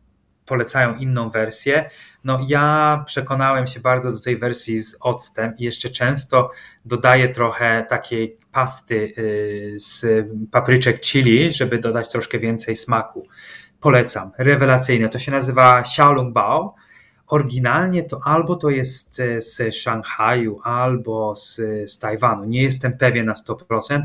[0.51, 1.91] polecają inną wersję.
[2.24, 6.51] No ja przekonałem się bardzo do tej wersji z octem i jeszcze często
[6.84, 13.26] dodaję trochę takiej pasty y, z papryczek chili, żeby dodać troszkę więcej smaku.
[13.80, 15.09] Polecam, rewelacyjne.
[15.09, 16.74] To się nazywa Xiaolongbao.
[17.26, 21.57] Oryginalnie to albo to jest z Szanghaju, albo z,
[21.91, 22.45] z Tajwanu.
[22.45, 24.03] Nie jestem pewien na 100%,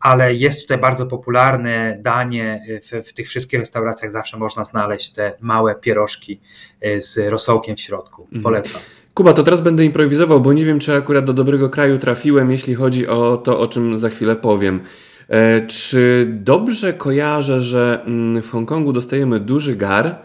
[0.00, 2.64] ale jest tutaj bardzo popularne danie.
[2.82, 6.40] W, w, tych wszystkich restauracjach zawsze można znaleźć te małe pierożki
[6.80, 8.22] e, z rosołkiem w środku.
[8.22, 8.42] Mhm.
[8.42, 8.80] Polecam.
[9.14, 12.74] Kuba, to teraz będę improwizował, bo nie wiem, czy akurat do dobrego kraju trafiłem, jeśli
[12.74, 14.80] chodzi o to, o czym za chwilę powiem.
[15.28, 20.18] E, czy dobrze kojarzę, że mm, w Hongkongu dostajemy duży gar?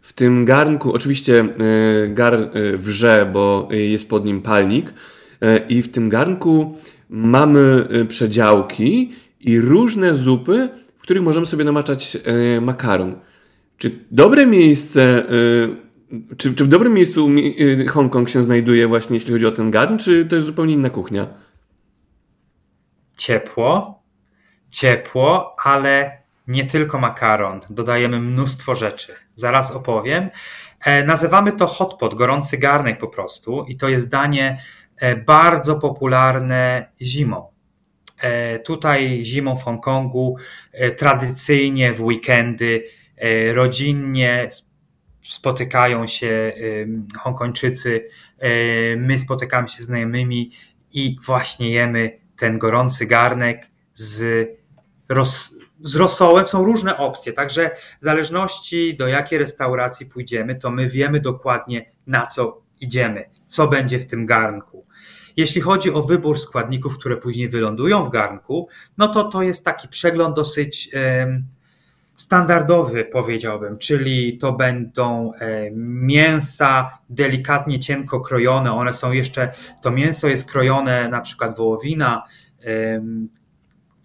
[0.00, 2.38] W tym garnku, oczywiście e, gar
[2.74, 4.92] wrze, bo jest pod nim palnik,
[5.68, 6.76] i w tym garnku
[7.08, 13.18] mamy przedziałki i różne zupy, w których możemy sobie namaczać e, makaron.
[13.78, 17.28] Czy dobre miejsce, e, czy, czy w dobrym miejscu
[17.80, 20.90] e, Hongkong się znajduje właśnie jeśli chodzi o ten garn, czy to jest zupełnie inna
[20.90, 21.26] kuchnia?
[23.16, 24.02] Ciepło,
[24.70, 27.60] ciepło, ale nie tylko makaron.
[27.70, 29.14] Dodajemy mnóstwo rzeczy.
[29.34, 30.30] Zaraz opowiem.
[31.06, 34.58] Nazywamy to hot pot, gorący garnek po prostu i to jest danie
[35.26, 37.58] bardzo popularne zimą.
[38.20, 40.36] E, tutaj zimą w Hongkongu
[40.72, 42.84] e, tradycyjnie w weekendy
[43.16, 44.48] e, rodzinnie
[45.22, 46.52] spotykają się
[47.18, 48.08] Hongkończycy,
[48.96, 50.50] my spotykamy się z znajomymi
[50.92, 54.48] i właśnie jemy ten gorący garnek z,
[55.08, 56.46] ros, z rosołem.
[56.46, 57.70] Są różne opcje, także
[58.00, 63.98] w zależności do jakiej restauracji pójdziemy, to my wiemy dokładnie na co idziemy, co będzie
[63.98, 64.87] w tym garnku.
[65.38, 68.68] Jeśli chodzi o wybór składników, które później wylądują w garnku,
[68.98, 70.90] no to to jest taki przegląd dosyć
[72.14, 75.32] standardowy, powiedziałbym, czyli to będą
[76.02, 78.72] mięsa delikatnie cienko krojone.
[78.72, 82.22] One są jeszcze, to mięso jest krojone, na przykład wołowina,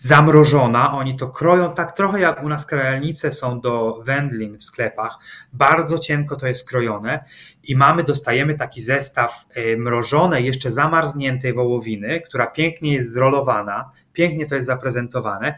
[0.03, 0.91] zamrożona.
[0.91, 5.17] Oni to kroją tak trochę jak u nas krajalnice są do wędlin w sklepach.
[5.53, 7.25] Bardzo cienko to jest krojone
[7.63, 14.45] i mamy, dostajemy taki zestaw e, mrożonej, jeszcze zamarzniętej wołowiny, która pięknie jest zrolowana, pięknie
[14.45, 15.55] to jest zaprezentowane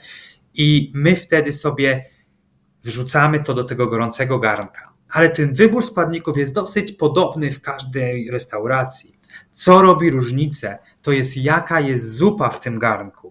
[0.53, 2.05] i my wtedy sobie
[2.83, 4.93] wrzucamy to do tego gorącego garnka.
[5.09, 9.19] Ale ten wybór składników jest dosyć podobny w każdej restauracji.
[9.51, 13.24] Co robi różnicę, to jest jaka jest zupa w tym garnku.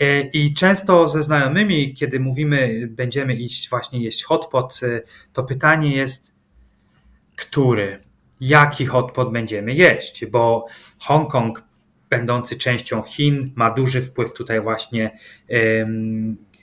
[0.00, 5.96] E, I często ze znajomymi, kiedy mówimy, będziemy iść właśnie jeść hotpot, e, to pytanie
[5.96, 6.34] jest,
[7.36, 8.02] który,
[8.40, 10.66] jaki hotpot będziemy jeść, bo
[10.98, 11.68] Hongkong,
[12.10, 15.18] będący częścią Chin, ma duży wpływ tutaj właśnie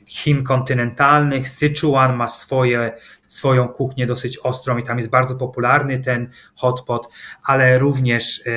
[0.06, 1.50] Chin kontynentalnych.
[1.50, 2.92] Sichuan ma swoje,
[3.26, 7.10] swoją kuchnię dosyć ostrą i tam jest bardzo popularny ten hotpot,
[7.44, 8.52] ale również e,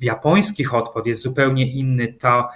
[0.00, 2.12] japoński hotpot jest zupełnie inny.
[2.12, 2.48] Ta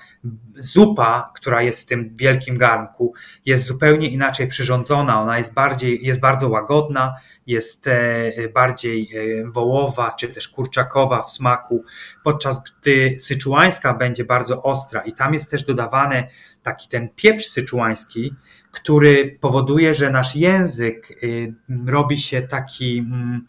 [0.57, 3.15] zupa, która jest w tym wielkim garnku,
[3.47, 5.23] jest zupełnie inaczej przyrządzona.
[5.23, 7.15] Ona jest bardziej, jest bardzo łagodna,
[7.47, 11.85] jest e, bardziej e, wołowa czy też kurczakowa w smaku,
[12.25, 16.29] podczas gdy syczuańska będzie bardzo ostra i tam jest też dodawane
[16.65, 18.35] taki ten pieprz syczuański,
[18.71, 21.55] który powoduje, że nasz język y,
[21.87, 23.47] robi się taki mm,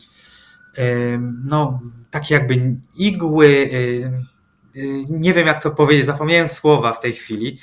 [0.77, 4.11] y, no, taki jakby igły y,
[5.09, 7.59] nie wiem jak to powiedzieć, zapomniałem słowa w tej chwili,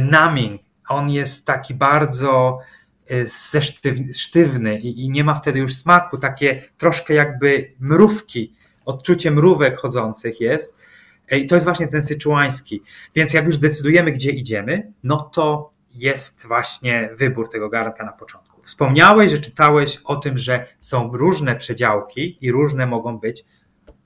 [0.00, 2.58] numbing, on jest taki bardzo
[4.14, 10.82] sztywny i, nie ma wtedy już smaku, takie troszkę jakby mrówki, odczucie mrówek chodzących jest.
[11.30, 12.82] I to jest właśnie ten syczuański.
[13.14, 18.62] Więc jak już zdecydujemy, gdzie idziemy, no to jest właśnie wybór tego garnka na początku.
[18.62, 23.44] Wspomniałeś, że czytałeś o tym, że są różne przedziałki i różne mogą być.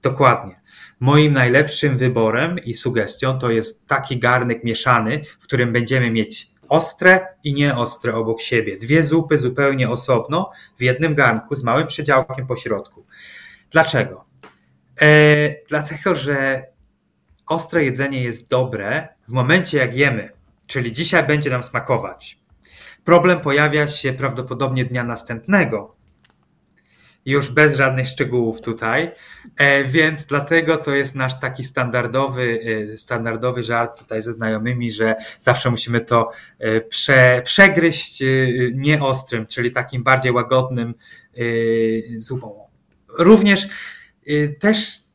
[0.02, 0.60] Dokładnie.
[1.00, 7.26] Moim najlepszym wyborem i sugestią to jest taki garnek mieszany, w którym będziemy mieć ostre
[7.44, 8.76] i nieostre obok siebie.
[8.76, 13.06] Dwie zupy zupełnie osobno w jednym garnku z małym przedziałkiem po środku.
[13.70, 14.24] Dlaczego?
[15.00, 15.06] E,
[15.68, 16.66] dlatego, że
[17.50, 20.32] ostre jedzenie jest dobre w momencie, jak jemy,
[20.66, 22.38] czyli dzisiaj będzie nam smakować.
[23.04, 25.96] Problem pojawia się prawdopodobnie dnia następnego,
[27.24, 29.12] już bez żadnych szczegółów tutaj,
[29.56, 32.60] e, więc dlatego to jest nasz taki standardowy,
[32.92, 38.22] e, standardowy żart tutaj ze znajomymi, że zawsze musimy to e, prze, przegryźć
[38.74, 40.94] nieostrym, czyli takim bardziej łagodnym
[42.16, 42.68] zupą.
[43.18, 43.68] Również
[44.60, 45.09] też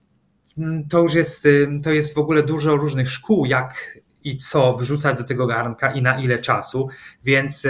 [0.89, 1.47] to już jest,
[1.83, 6.01] to jest w ogóle dużo różnych szkół, jak i co wrzucać do tego garnka i
[6.01, 6.87] na ile czasu,
[7.23, 7.67] więc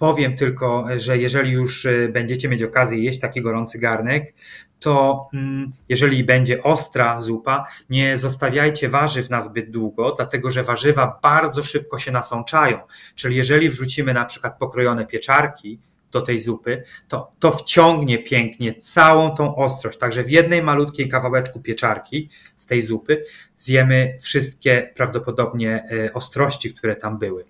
[0.00, 4.34] Powiem tylko, że jeżeli już e, będziecie mieć okazję jeść taki gorący garnek,
[4.78, 11.18] to mm, jeżeli będzie ostra zupa, nie zostawiajcie warzyw na zbyt długo, dlatego że warzywa
[11.22, 12.78] bardzo szybko się nasączają.
[13.14, 15.80] Czyli jeżeli wrzucimy na przykład pokrojone pieczarki
[16.12, 19.98] do tej zupy, to to wciągnie pięknie całą tą ostrość.
[19.98, 23.24] Także w jednej malutkiej kawałeczku pieczarki z tej zupy
[23.56, 27.44] zjemy wszystkie prawdopodobnie e, ostrości, które tam były.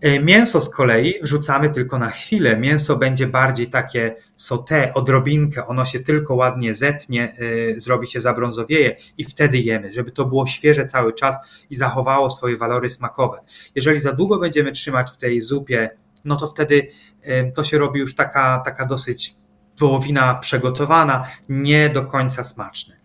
[0.00, 2.56] E, mięso z kolei wrzucamy tylko na chwilę.
[2.56, 7.36] Mięso będzie bardziej takie sauté, odrobinkę, ono się tylko ładnie zetnie,
[7.76, 11.36] e, zrobi się zabrązowieje i wtedy jemy, żeby to było świeże cały czas
[11.70, 13.40] i zachowało swoje walory smakowe.
[13.74, 15.90] Jeżeli za długo będziemy trzymać w tej zupie,
[16.24, 16.88] no to wtedy
[17.22, 19.34] e, to się robi już taka, taka dosyć
[19.78, 22.96] wołowina przygotowana, nie do końca smaczne.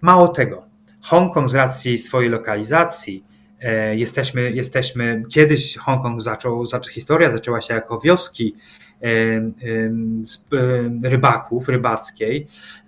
[0.00, 0.66] Mało tego,
[1.02, 3.24] Hongkong z racji swojej lokalizacji
[3.62, 8.54] E, jesteśmy, jesteśmy kiedyś Hongkong zaczął, historia zaczęła się jako wioski
[9.02, 9.08] e,
[11.02, 12.46] rybaków, rybackiej,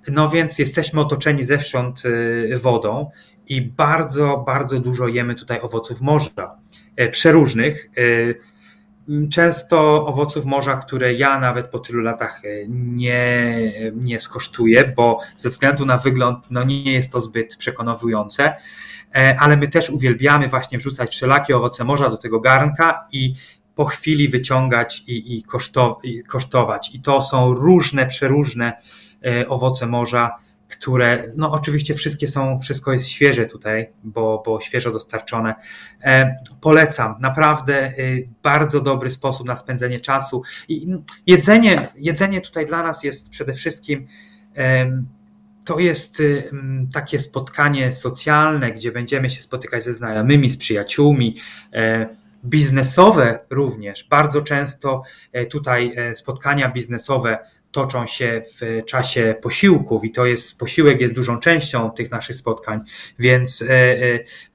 [0.08, 2.02] no więc jesteśmy otoczeni zewsząd
[2.62, 3.10] wodą
[3.48, 6.56] i bardzo, bardzo dużo jemy tutaj owoców morza,
[7.10, 7.90] przeróżnych,
[9.30, 13.56] często owoców morza, które ja nawet po tylu latach nie,
[13.94, 18.54] nie skosztuję, bo ze względu na wygląd no nie jest to zbyt przekonujące.
[19.14, 23.34] E, ale my też uwielbiamy właśnie wrzucać wszelakie owoce morza do tego garnka i
[23.74, 25.44] po chwili wyciągać i, i,
[26.04, 26.94] i kosztować.
[26.94, 28.72] I to są różne, przeróżne
[29.26, 30.30] e, owoce morza,
[30.68, 35.54] które, no oczywiście wszystkie są, wszystko jest świeże tutaj, bo, bo świeżo dostarczone.
[36.04, 37.92] E, polecam, naprawdę
[38.42, 40.42] bardzo dobry sposób na spędzenie czasu.
[40.68, 40.86] I
[41.26, 44.06] jedzenie, jedzenie tutaj dla nas jest przede wszystkim
[45.64, 51.36] to jest y, mm, takie spotkanie socjalne, gdzie będziemy się spotykać ze znajomymi, z przyjaciółmi,
[51.72, 52.08] e,
[52.44, 54.06] biznesowe również.
[54.10, 55.02] Bardzo często
[55.32, 57.38] e, tutaj e, spotkania biznesowe
[57.74, 62.80] toczą się w czasie posiłków i to jest, posiłek jest dużą częścią tych naszych spotkań,
[63.18, 63.64] więc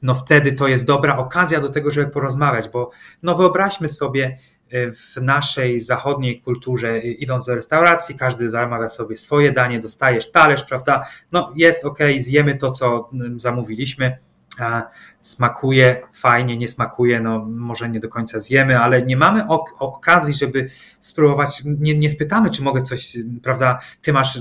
[0.01, 2.91] no wtedy to jest dobra okazja do tego, żeby porozmawiać, bo
[3.24, 4.38] no wyobraźmy sobie,
[4.72, 11.03] w naszej zachodniej kulturze, idąc do restauracji, każdy zamawia sobie swoje danie, dostajesz talerz, prawda?
[11.32, 14.17] No jest ok, zjemy to, co zamówiliśmy.
[15.22, 20.34] Smakuje fajnie, nie smakuje, no może nie do końca zjemy, ale nie mamy ok okazji,
[20.34, 21.62] żeby spróbować.
[21.66, 23.80] Nie, nie spytamy, czy mogę coś, prawda?
[24.01, 24.39] Ty masz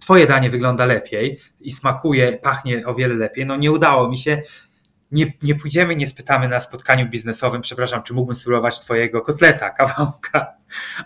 [0.00, 3.46] Twoje danie wygląda lepiej i smakuje, pachnie o wiele lepiej.
[3.46, 4.42] No nie udało mi się
[5.12, 10.54] nie, nie pójdziemy, nie spytamy na spotkaniu biznesowym, przepraszam, czy mógłbym spróbować twojego kotleta, kawałka.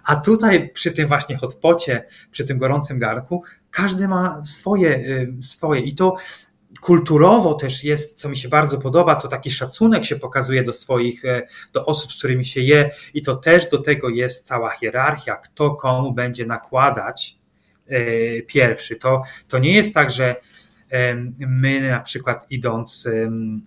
[0.04, 5.80] A tutaj przy tym właśnie hotpocie, przy tym gorącym garnku, każdy ma swoje, y, swoje
[5.80, 6.16] i to
[6.84, 11.24] kulturowo też jest, co mi się bardzo podoba, to taki szacunek się pokazuje do swoich,
[11.24, 15.36] y, do osób, z którymi się je i to też do tego jest cała hierarchia,
[15.36, 17.38] kto komu będzie nakładać
[17.90, 18.96] y, pierwszy.
[18.96, 20.36] To, to nie jest tak, że
[21.38, 23.08] My na przykład idąc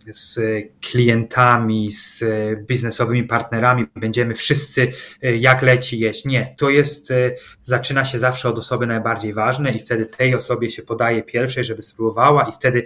[0.10, 0.40] z
[0.82, 2.24] klientami, z
[2.68, 6.26] biznesowymi partnerami, będziemy wszyscy e, jak leci jeść.
[6.26, 7.32] Nie, to jest, e,
[7.64, 11.82] zaczyna się zawsze od osoby najbardziej ważnej i wtedy tej osobie się podaje pierwszej, żeby
[11.82, 12.84] spróbowała i wtedy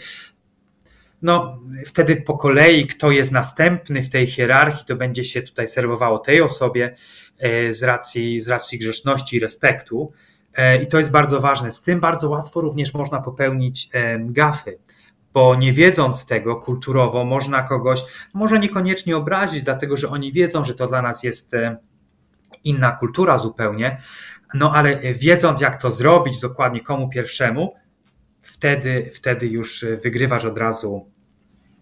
[1.22, 6.20] no, wtedy po kolei, kto jest następny w tej hierarchii, to będzie się tutaj serwowało
[6.20, 6.96] tej osobie
[7.40, 10.14] e, z racji, z racji grzeczności i respektu.
[10.56, 11.72] E, I to jest bardzo ważne.
[11.72, 14.80] Z tym bardzo łatwo również można popełnić e, gafy,
[15.34, 20.74] bo nie wiedząc tego kulturowo, można kogoś może niekoniecznie obrazić, dlatego że oni wiedzą, że
[20.74, 21.78] to dla nas jest e,
[22.64, 23.98] inna kultura zupełnie,
[24.54, 27.74] no ale wiedząc, jak to zrobić, dokładnie komu pierwszemu,
[28.42, 31.12] wtedy, wtedy już wygrywasz od razu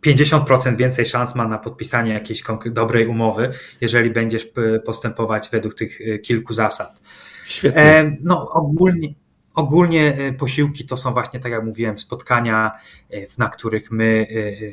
[0.06, 3.52] 50% więcej szans ma na podpisanie jakiejś dobrej umowy,
[3.82, 4.48] jeżeli będziesz
[4.86, 7.02] postępować według tych kilku zasad.
[7.50, 7.82] Świetnie.
[7.82, 9.08] E, no ogólnie,
[9.54, 12.72] ogólnie e, posiłki to są właśnie, tak jak mówiłem, spotkania,
[13.12, 14.28] e, na których my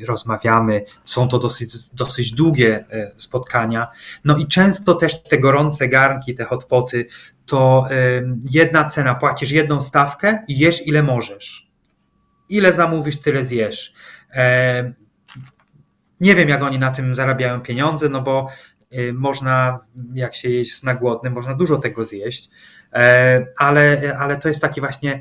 [0.06, 0.84] rozmawiamy.
[1.04, 2.84] Są to dosyć, dosyć długie
[3.16, 3.88] spotkania.
[4.24, 7.06] No i często też te gorące garnki, te hotpoty,
[7.46, 7.86] to
[8.50, 11.70] jedna cena, płacisz jedną stawkę i jesz ile możesz.
[12.48, 13.94] Ile zamówisz, tyle zjesz.
[16.20, 18.48] Nie wiem, jak oni na tym zarabiają pieniądze, no bo
[19.14, 19.78] można,
[20.14, 22.50] jak się jeść na głodny, można dużo tego zjeść,
[22.92, 25.20] e, ale, ale to jest taki właśnie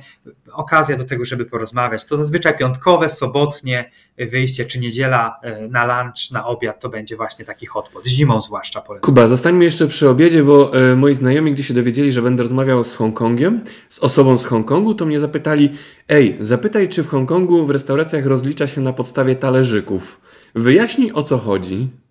[0.52, 2.06] okazja do tego, żeby porozmawiać.
[2.06, 7.46] To zazwyczaj piątkowe, sobotnie wyjście, czy niedziela e, na lunch, na obiad, to będzie właśnie
[7.46, 9.10] taki hotpot, zimą zwłaszcza polecam.
[9.10, 12.96] Kuba, zostańmy jeszcze przy obiedzie, bo moi znajomi, gdy się dowiedzieli, że będę rozmawiał z
[12.96, 15.70] Hongkongiem, z osobą z Hongkongu, to mnie zapytali,
[16.10, 20.22] ej, zapytaj, czy w Hongkongu w restauracjach rozlicza się na podstawie talerzyków.
[20.56, 22.05] Wyjaśnij, o co chodzi.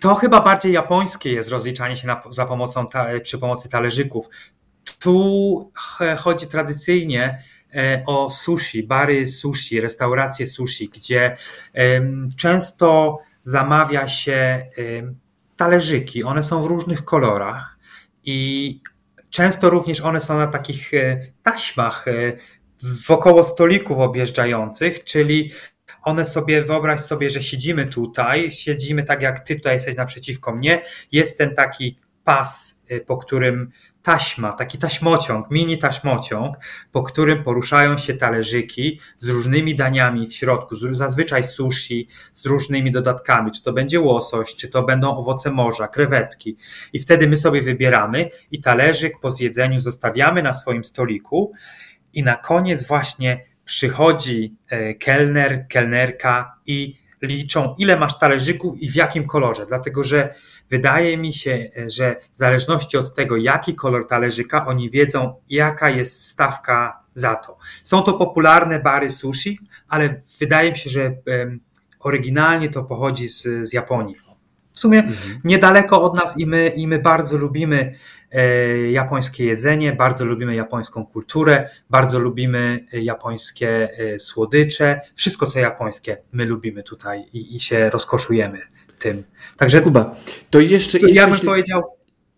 [0.00, 4.28] To chyba bardziej japońskie jest rozliczanie się na, za pomocą ta, przy pomocy talerzyków.
[4.98, 5.72] Tu
[6.18, 7.42] chodzi tradycyjnie
[7.74, 11.36] e, o sushi, bary sushi, restauracje sushi, gdzie
[12.36, 14.66] często zamawia się
[15.56, 16.24] talerzyki.
[16.24, 17.78] One są w różnych kolorach
[18.24, 18.80] i
[19.30, 22.12] często również one są na takich e, taśmach e,
[23.08, 25.52] wokoło stolików objeżdżających, czyli
[26.02, 30.82] one sobie, wyobraź sobie, że siedzimy tutaj, siedzimy tak jak ty tutaj jesteś naprzeciwko mnie,
[31.12, 33.70] jest ten taki pas, y, po którym
[34.02, 36.56] taśma, taki taśmociąg, mini taśmociąg,
[36.92, 43.50] po którym poruszają się talerzyki z różnymi daniami w środku, zazwyczaj sushi, z różnymi dodatkami,
[43.50, 46.56] czy to będzie łosoś, czy to będą owoce morza, krewetki.
[46.92, 51.52] I wtedy my sobie wybieramy i talerzyk po zjedzeniu zostawiamy na swoim stoliku
[52.14, 58.94] i na koniec właśnie przychodzi e, kelner, kelnerka i liczą, ile masz talerzyków i w
[58.94, 59.66] jakim kolorze.
[59.66, 60.34] Dlatego, że
[60.70, 65.90] wydaje mi się, e, że w zależności od tego, jaki kolor talerzyka, oni wiedzą, jaka
[65.90, 67.58] jest stawka za to.
[67.82, 69.58] Są to popularne bary sushi,
[69.88, 71.16] ale wydaje mi się, że
[72.00, 74.16] oryginalnie to pochodzi z, z Japonii.
[74.72, 75.40] W sumie mhm.
[75.44, 77.94] niedaleko od nas i my, i my bardzo lubimy
[78.32, 85.58] E, japońskie jedzenie, bardzo lubimy japońską kulturę, bardzo lubimy e, japońskie e, słodycze, wszystko co
[85.58, 88.58] japońskie my lubimy tutaj i, i się rozkoszujemy
[88.98, 89.24] tym.
[89.56, 90.16] Także Kuba,
[90.50, 90.98] to jeszcze...
[90.98, 91.82] Ja jeszcze, bym powiedział,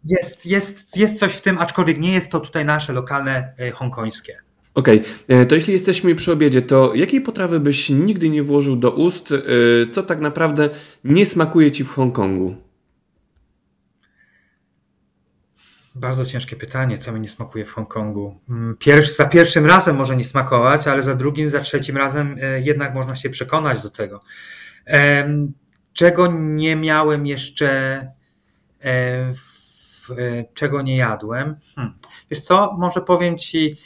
[0.05, 4.39] jest, jest, jest coś w tym, aczkolwiek nie jest to tutaj nasze lokalne hongkońskie.
[4.75, 5.47] Okej, okay.
[5.47, 9.35] to jeśli jesteśmy przy obiedzie, to jakiej potrawy byś nigdy nie włożył do ust,
[9.93, 10.71] co tak naprawdę
[11.05, 12.57] nie smakuje Ci w Hongkongu?
[15.95, 18.41] Bardzo ciężkie pytanie, co mi nie smakuje w Hongkongu.
[18.49, 22.61] Mm, pierwszy, za pierwszym razem może nie smakować, ale za drugim, za trzecim razem e,
[22.61, 24.21] jednak można się przekonać do tego.
[25.93, 27.69] Czego nie miałem jeszcze
[28.81, 30.09] e, w
[30.55, 31.57] czego nie jadłem.
[31.75, 31.95] Hmm.
[32.31, 33.77] Wiesz co, może powiem ci e,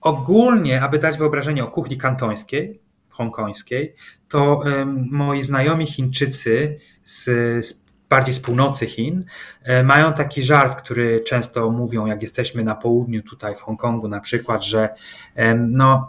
[0.00, 3.94] ogólnie, aby dać wyobrażenie o kuchni kantońskiej, hongkońskiej,
[4.28, 7.24] to e, moi znajomi Chińczycy z,
[7.66, 9.24] z bardziej z północy Chin,
[9.62, 14.20] e, mają taki żart, który często mówią, jak jesteśmy na południu, tutaj w Hongkongu na
[14.20, 14.88] przykład, że
[15.56, 16.08] no,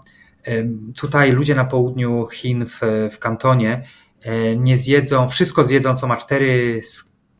[0.98, 3.84] tutaj ludzie na południu Chin w, w kantonie
[4.22, 6.82] e, nie zjedzą, wszystko zjedzą, co ma cztery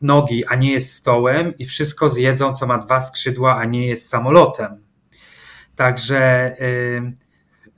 [0.02, 4.08] nogi, a nie jest stołem, i wszystko zjedzą, co ma dwa skrzydła, a nie jest
[4.08, 4.84] samolotem.
[5.76, 6.52] Także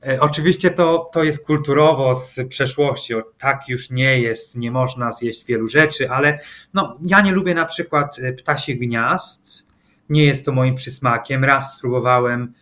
[0.07, 5.47] E, oczywiście to, to jest kulturowo z przeszłości, tak już nie jest, nie można zjeść
[5.47, 6.39] wielu rzeczy, ale
[6.75, 9.69] no, ja nie lubię na przykład e, ptasich gniazd,
[10.09, 11.45] nie jest to moim przysmakiem.
[11.45, 12.53] Raz spróbowałem,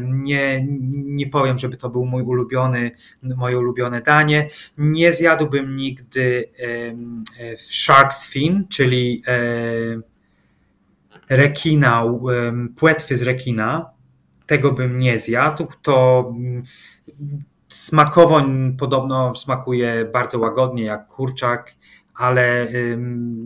[0.00, 2.90] nie, nie powiem, żeby to był mój ulubiony,
[3.22, 4.48] moje ulubione danie.
[4.78, 6.44] Nie zjadłbym nigdy
[7.38, 9.22] e, shark's fin, czyli
[11.28, 12.04] rekina,
[12.76, 13.96] płetwy z rekina
[14.46, 15.66] tego bym nie zjadł.
[15.82, 16.62] To mm,
[17.68, 18.42] smakowo
[18.78, 21.74] podobno smakuje bardzo łagodnie jak kurczak,
[22.16, 22.68] ale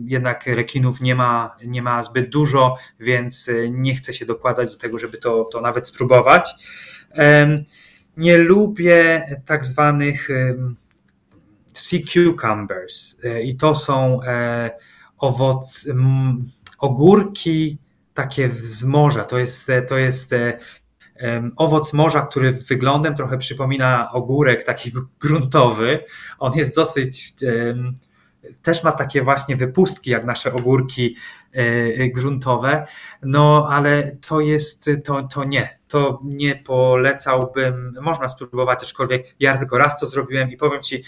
[0.05, 4.77] jednak rekinów nie ma, nie ma zbyt dużo, więc y, nie chcę się dokładać do
[4.77, 6.49] tego, żeby to, to nawet spróbować.
[8.17, 10.29] Nie lubię tak zwanych
[11.73, 14.71] sea cucumbers y, i to są e,
[15.17, 15.87] owoc,
[16.79, 17.77] ogórki
[18.13, 19.25] takie z morza.
[19.25, 20.57] To jest, to jest e,
[21.55, 26.05] owoc morza, który wyglądem trochę przypomina ogórek taki gruntowy.
[26.39, 27.33] On jest dosyć,
[28.61, 31.15] też ma takie właśnie wypustki jak nasze ogórki
[31.51, 32.87] e, gruntowe,
[33.23, 39.35] no ale to jest, to, to nie, to nie polecałbym, można spróbować, aczkolwiek.
[39.39, 41.03] Ja tylko raz to zrobiłem i powiem Ci,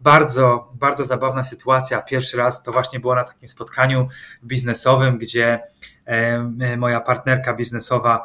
[0.00, 2.02] bardzo, bardzo zabawna sytuacja.
[2.02, 4.08] Pierwszy raz to właśnie było na takim spotkaniu
[4.44, 5.60] biznesowym, gdzie
[6.76, 8.24] moja partnerka biznesowa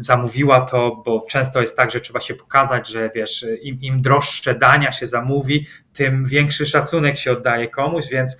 [0.00, 4.54] zamówiła to, bo często jest tak, że trzeba się pokazać, że wiesz, im, im droższe
[4.54, 8.36] dania się zamówi, tym większy szacunek się oddaje komuś, więc,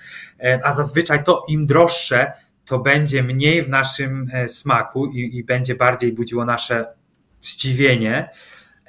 [0.63, 2.33] a zazwyczaj to im droższe,
[2.67, 6.87] to będzie mniej w naszym e, smaku i, i będzie bardziej budziło nasze
[7.41, 8.31] zdziwienie.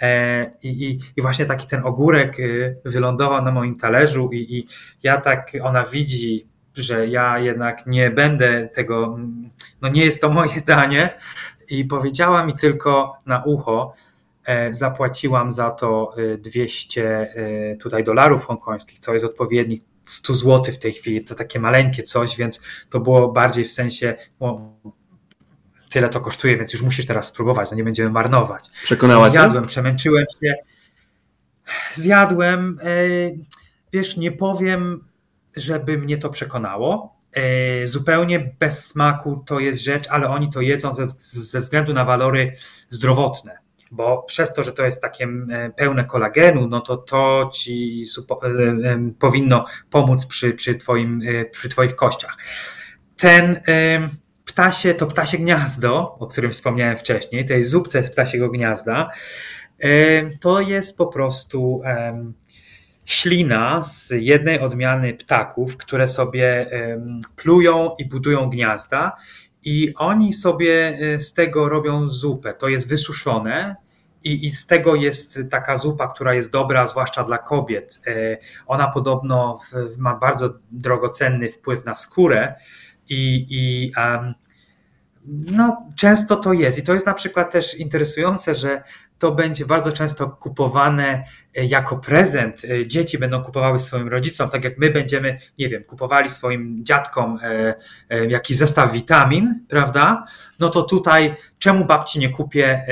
[0.01, 4.67] E, I, i, I, właśnie taki ten ogórek y, wylądował na moim talerzu, i, i
[5.03, 9.17] ja tak, ona widzi, że ja jednak nie będę tego,
[9.81, 11.17] no nie jest to moje danie,
[11.69, 13.93] i powiedziała mi tylko na ucho,
[14.45, 20.77] e, zapłaciłam za to 200 e, tutaj dolarów hongkońskich, co jest odpowiednik 100 zł w
[20.77, 21.23] tej chwili.
[21.23, 24.15] To takie maleńkie coś, więc to było bardziej w sensie,
[25.89, 28.69] tyle to kosztuje, więc już musisz teraz spróbować, no nie będziemy marnować.
[28.83, 30.55] Przekonała Zjadłem, przemęczyłem się.
[31.93, 32.79] Zjadłem.
[32.83, 32.87] E,
[33.93, 35.03] wiesz, nie powiem,
[35.55, 37.16] żeby mnie to przekonało.
[37.37, 42.05] E, zupełnie bez smaku to jest rzecz, ale oni to jedzą ze, ze względu na
[42.05, 42.53] walory
[42.89, 43.57] zdrowotne
[43.91, 45.27] bo przez to, że to jest takie
[45.75, 48.05] pełne kolagenu, no to to ci
[48.43, 51.21] e, powinno pomóc przy, przy, twoim,
[51.51, 52.37] przy twoich kościach.
[53.17, 53.61] Ten
[54.45, 59.09] ptasie, to ptasie gniazdo, o którym wspomniałem wcześniej, tej zupce z ptasiego gniazda,
[60.39, 61.81] to jest po prostu
[63.07, 66.69] ślina z jednej odmiany ptaków, które sobie
[67.35, 69.15] plują i budują gniazda
[69.63, 72.53] i oni sobie e, z tego robią zupę.
[72.53, 73.75] To jest wysuszone,
[74.23, 78.01] i, I, z tego jest taka zupa, która jest dobra, zwłaszcza dla kobiet.
[78.07, 78.37] E,
[78.67, 79.59] ona podobno
[79.97, 82.55] ma bardzo drogocenny wpływ na skórę
[83.09, 84.33] i, i um,
[85.27, 86.77] no, często to jest.
[86.77, 88.83] I to jest na przykład też interesujące, że
[89.19, 91.23] to będzie bardzo często kupowane
[91.63, 92.61] jako prezent.
[92.65, 97.39] E, dzieci będą kupowały swoim rodzicom, tak jak my będziemy, nie wiem, kupowali swoim dziadkom
[98.29, 100.25] jakiś zestaw witamin, prawda?
[100.59, 102.85] No to tutaj, czemu babci nie kupię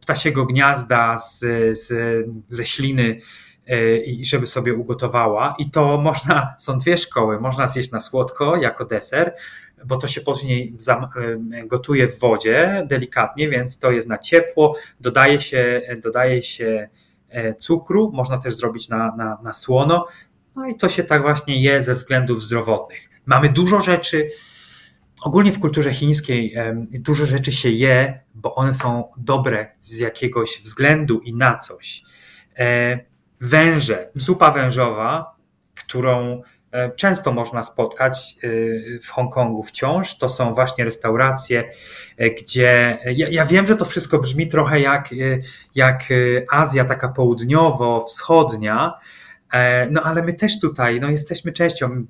[0.00, 1.40] ptasiego gniazda z,
[1.78, 1.92] z,
[2.48, 3.20] ze śliny
[3.66, 5.54] E, i żeby sobie ugotowała.
[5.58, 7.40] I to można, są dwie szkoły.
[7.40, 9.34] Można zjeść na słodko jako deser,
[9.84, 14.76] bo to się później e, gotuje w wodzie delikatnie, więc to jest na ciepło.
[15.00, 16.88] Dodaje się, dodaje się e,
[17.58, 20.06] cukru, można też zrobić na, na, na słono.
[20.56, 23.08] No i to się tak właśnie je ze względów zdrowotnych.
[23.26, 24.28] Mamy dużo rzeczy,
[25.22, 26.54] ogólnie w kulturze chińskiej
[26.92, 32.02] dużo rzeczy się je, bo one są dobre z jakiegoś względu i na coś
[33.42, 35.36] węże, zupa wężowa,
[35.74, 36.42] którą e,
[36.96, 38.48] często można spotkać e,
[38.98, 40.18] w Hongkongu wciąż.
[40.18, 41.64] To są właśnie restauracje,
[42.16, 45.08] e, gdzie ja, ja, wiem, że to wszystko brzmi trochę jak,
[45.74, 46.04] jak
[46.50, 49.21] Azja taka południowo-wschodnia, E,
[49.90, 52.06] no ale my też tutaj no, jesteśmy częścią,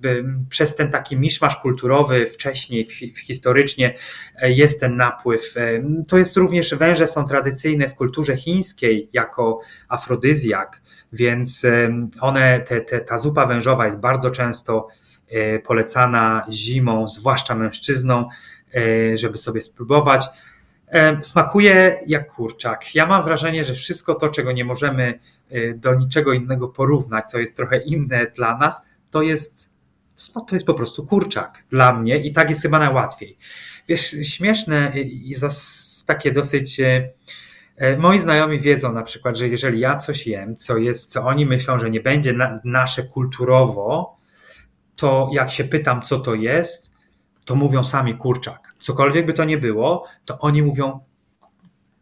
[0.49, 2.84] przez ten taki miszmasz kulturowy wcześniej,
[3.26, 3.95] historycznie
[4.36, 5.57] e, jest ten napływ.
[5.57, 10.82] E, to jest również, węże są tradycyjne w kulturze chińskiej jako afrodyzjak,
[11.12, 11.66] więc
[12.20, 14.88] one, te, te, ta zupa wężowa jest bardzo często
[15.64, 18.26] polecana zimą, zwłaszcza mężczyznom,
[19.14, 20.28] żeby sobie spróbować.
[21.20, 22.95] Smakuje jak kurczak.
[22.95, 25.18] Ja mam wrażenie, że wszystko to, czego nie możemy
[25.53, 29.70] y, do niczego innego porównać, co jest trochę inne dla nas, to jest,
[30.49, 33.38] to jest po prostu kurczak dla mnie i tak jest chyba najłatwiej.
[33.88, 35.34] Wiesz, śmieszne i
[36.07, 36.80] takie dosyć.
[36.80, 37.12] Y,
[37.99, 41.78] moi znajomi wiedzą na przykład, że jeżeli ja coś jem, co jest, co oni myślą,
[41.78, 44.16] że nie będzie na, nasze kulturowo,
[44.97, 46.93] to jak się pytam, co to jest,
[47.45, 51.00] to mówią sami kurczak cokolwiek by to nie było, to oni mówią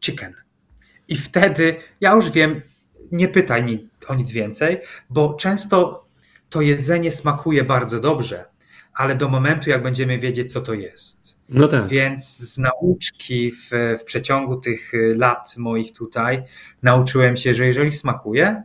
[0.05, 0.35] chicken.
[1.09, 2.61] I wtedy ja już wiem,
[3.13, 4.79] nie pytaj o nic więcej,
[5.11, 6.07] bo często
[6.49, 8.45] to jedzenie smakuje bardzo dobrze,
[8.95, 11.37] ale do momentu, jak będziemy wiedzieć, co to jest.
[11.49, 11.87] No tak.
[11.87, 13.71] Więc z nauczki w,
[14.01, 16.43] w przeciągu tych lat moich tutaj
[16.83, 18.63] nauczyłem się, że jeżeli smakuje,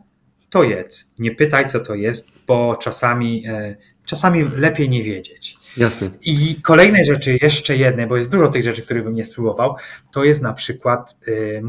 [0.50, 1.12] to jedz.
[1.18, 5.56] Nie pytaj, co to jest, bo czasami, e, czasami lepiej nie wiedzieć.
[5.76, 6.10] Jasne.
[6.22, 9.76] I kolejne rzeczy, jeszcze jedne, bo jest dużo tych rzeczy, których bym nie spróbował,
[10.12, 11.62] to jest na przykład y,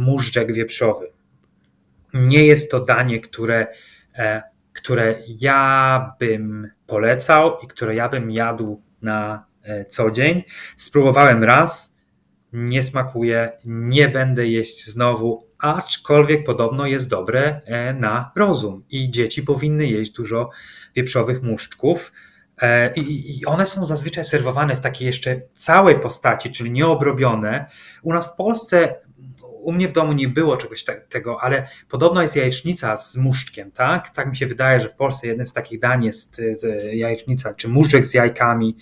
[0.54, 1.12] wieprzowy.
[2.14, 3.68] Nie jest to danie, które,
[4.16, 4.44] e,
[4.74, 10.44] które ja bym polecał i które ja bym jadł na e, co dzień.
[10.76, 11.98] Spróbowałem raz,
[12.54, 19.44] nie smakuje, nie będę jeść znowu, aczkolwiek podobno jest dobre e, na rozum i dzieci
[19.44, 20.50] powinny jeść dużo
[20.96, 22.12] wieprzowych muszczków.
[22.62, 27.66] E, I, one są zazwyczaj serwowane w takiej jeszcze całej postaci, czyli nieobrobione.
[28.04, 28.96] U nas w Polsce,
[29.44, 34.10] u mnie w domu nie było czegoś tego, ale podobno jest jajecznica z muszczkiem, tak?
[34.10, 36.42] Tak mi się wydaje, że w Polsce jednym z takich dań jest
[36.92, 38.78] jajecznica, czy muszczek z jajkami.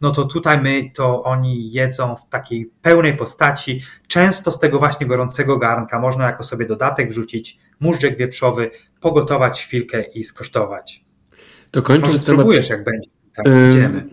[0.00, 5.06] No to tutaj my, to oni jedzą w takiej pełnej postaci, często z tego właśnie
[5.06, 6.00] gorącego garnka.
[6.00, 8.70] Można jako sobie dodatek wrzucić muszczek wieprzowy,
[9.00, 11.04] pogotować chwilkę i skosztować.
[11.70, 12.78] To kończąc Może spróbujesz, temat...
[12.78, 13.17] jak będzie.
[13.68, 14.04] Idziemy.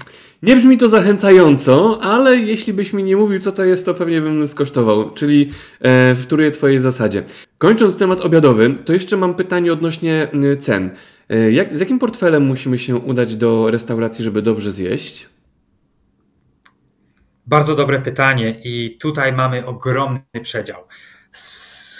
[0.43, 4.21] Nie brzmi to zachęcająco, ale jeśli byś mi nie mówił, co to jest, to pewnie
[4.21, 5.51] bym skosztował, czyli
[5.81, 7.23] e, wtóruję Twojej zasadzie.
[7.57, 10.27] Kończąc temat obiadowy, to jeszcze mam pytanie odnośnie
[10.59, 10.89] cen.
[11.29, 15.29] E, jak, z jakim portfelem musimy się udać do restauracji, żeby dobrze zjeść?
[17.47, 20.83] Bardzo dobre pytanie i tutaj mamy ogromny przedział.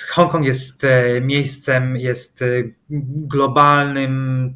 [0.09, 2.43] Hongkong jest e, miejscem, jest
[2.89, 4.53] globalnym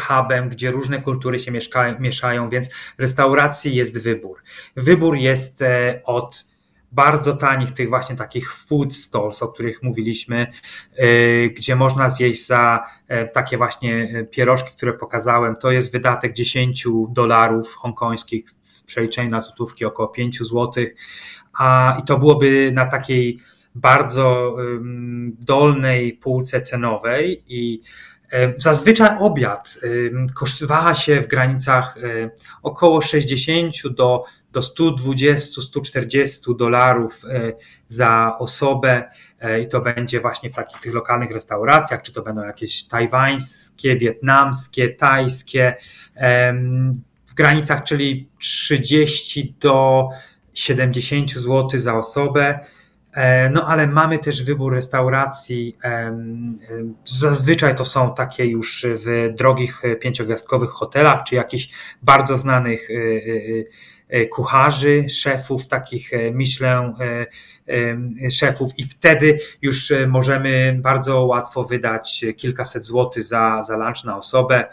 [0.00, 4.42] hubem, gdzie różne kultury się mieszkają, mieszają, więc w restauracji jest wybór.
[4.76, 6.52] Wybór jest e, od
[6.92, 10.46] bardzo tanich tych właśnie takich food stalls, o których mówiliśmy,
[10.96, 11.06] e,
[11.48, 15.56] gdzie można zjeść za e, takie właśnie pierożki, które pokazałem.
[15.56, 20.94] To jest wydatek 10 dolarów hongkońskich w przeliczeniu na złotówki około 5 złotych,
[21.58, 23.38] a i to byłoby na takiej
[23.74, 24.56] bardzo
[25.40, 27.82] dolnej półce cenowej i
[28.56, 29.78] zazwyczaj obiad
[30.34, 32.30] kosztowała się w granicach e,
[32.62, 37.52] około 60 do, do 120-140 dolarów e,
[37.86, 39.10] za osobę
[39.62, 44.88] i to będzie właśnie w takich tych lokalnych restauracjach, czy to będą jakieś tajwańskie, wietnamskie,
[44.88, 45.76] tajskie,
[47.26, 50.08] w granicach, czyli 30 do
[50.54, 52.58] 70 zł za osobę.
[53.12, 55.76] E, no ale mamy też wybór restauracji.
[57.04, 61.68] Zazwyczaj to są takie już w drogich pięciogwiazdkowych hotelach, czy jakichś
[62.02, 63.64] bardzo znanych e, e,
[64.30, 66.94] kucharzy, szefów, takich Michelin
[68.30, 74.64] szefów i wtedy już możemy bardzo łatwo wydać kilkaset złotych za, za lunch na osobę.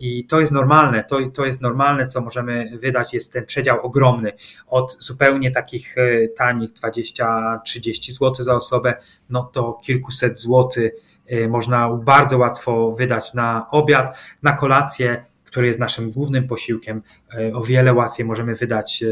[0.00, 4.32] I to jest normalne, to, to jest normalne, co możemy wydać, jest ten przedział ogromny.
[4.66, 8.94] Od zupełnie takich e, tanich 20-30 zł za osobę,
[9.30, 10.92] no to kilkuset złotych
[11.26, 17.02] e, można bardzo łatwo wydać na obiad, na kolację który jest naszym głównym posiłkiem,
[17.34, 19.04] e, o wiele łatwiej możemy wydać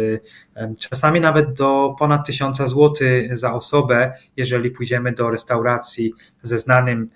[0.57, 2.95] e, czasami nawet do ponad 1000 zł
[3.33, 7.11] za osobę, jeżeli pójdziemy do restauracji ze znanym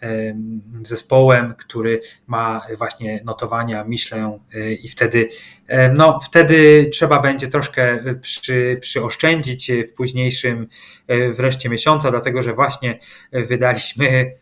[0.83, 5.29] zespołem, który ma właśnie notowania Michelin e, i wtedy,
[5.97, 10.67] no, wtedy trzeba będzie troszkę przy, przyoszczędzić w późniejszym
[11.33, 12.99] wreszcie miesiąca, dlatego że właśnie
[13.33, 14.33] wydaliśmy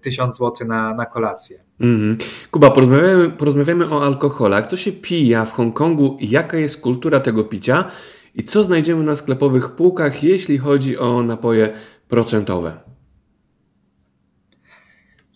[0.00, 1.64] 1000 zł na, na kolację.
[1.82, 2.16] Mhm.
[2.50, 4.66] Kuba, porozmawiamy, porozmawiamy o alkoholach.
[4.66, 6.16] Co się pija w Hongkongu?
[6.20, 7.90] Jaka jest kultura tego picia?
[8.34, 11.72] I co znajdziemy na sklepowych półkach, jeśli chodzi o napoje
[12.08, 12.80] procentowe?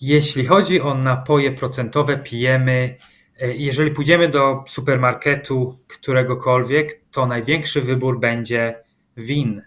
[0.01, 2.97] Jeśli chodzi o napoje procentowe, pijemy.
[3.41, 8.75] E, jeżeli pójdziemy do supermarketu któregokolwiek, to największy wybór będzie
[9.17, 9.63] win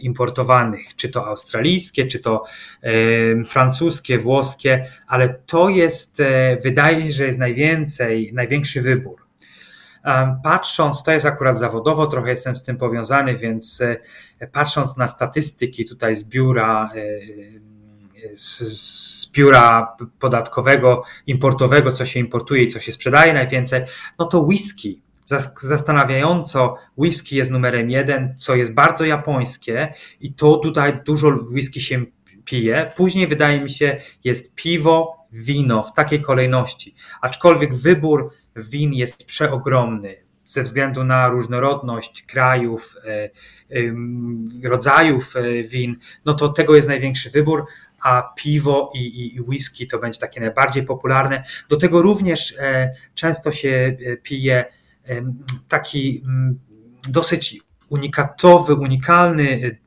[0.00, 2.44] importowanych, czy to australijskie, czy to
[3.46, 6.22] francuskie, włoskie, ale to jest,
[6.62, 9.24] wydaje się, że jest najwięcej, największy wybór.
[10.42, 13.80] Patrząc, to jest akurat zawodowo, trochę jestem z tym powiązany, więc
[14.40, 22.04] e, patrząc na statystyki tutaj z biura, e, e, z, z biura podatkowego, importowego, co
[22.04, 23.82] się importuje i co się sprzedaje najwięcej,
[24.18, 25.02] no to whisky.
[25.62, 32.04] Zastanawiająco, whisky jest numerem jeden, co jest bardzo japońskie i to tutaj dużo whisky się
[32.44, 32.92] pije.
[32.96, 36.94] Później wydaje mi się jest piwo, wino w takiej kolejności.
[37.20, 43.30] Aczkolwiek wybór win jest przeogromny ze względu na różnorodność krajów, e,
[44.68, 47.66] rodzajów e, win, no to tego jest największy wybór,
[48.02, 51.44] a piwo i, i, i whisky to będzie takie najbardziej popularne.
[51.68, 54.64] Do tego również e, często się pije
[55.68, 56.60] taki mm,
[57.08, 59.78] dosyć unikatowy, unikalny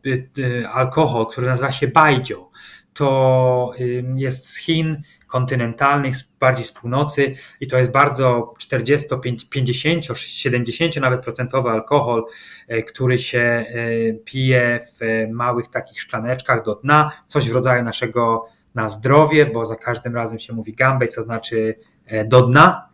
[0.71, 2.49] alkohol, który nazywa się baijiu.
[2.93, 3.71] To
[4.15, 9.07] jest z Chin, kontynentalnych, bardziej z północy i to jest bardzo 40,
[9.49, 12.25] 50, 70 nawet procentowy alkohol,
[12.67, 13.65] e, który się e,
[14.13, 18.45] pije w małych takich szklaneczkach do dna, coś w rodzaju naszego
[18.75, 22.89] na zdrowie, bo za każdym razem się mówi gambej, co znaczy e, do dna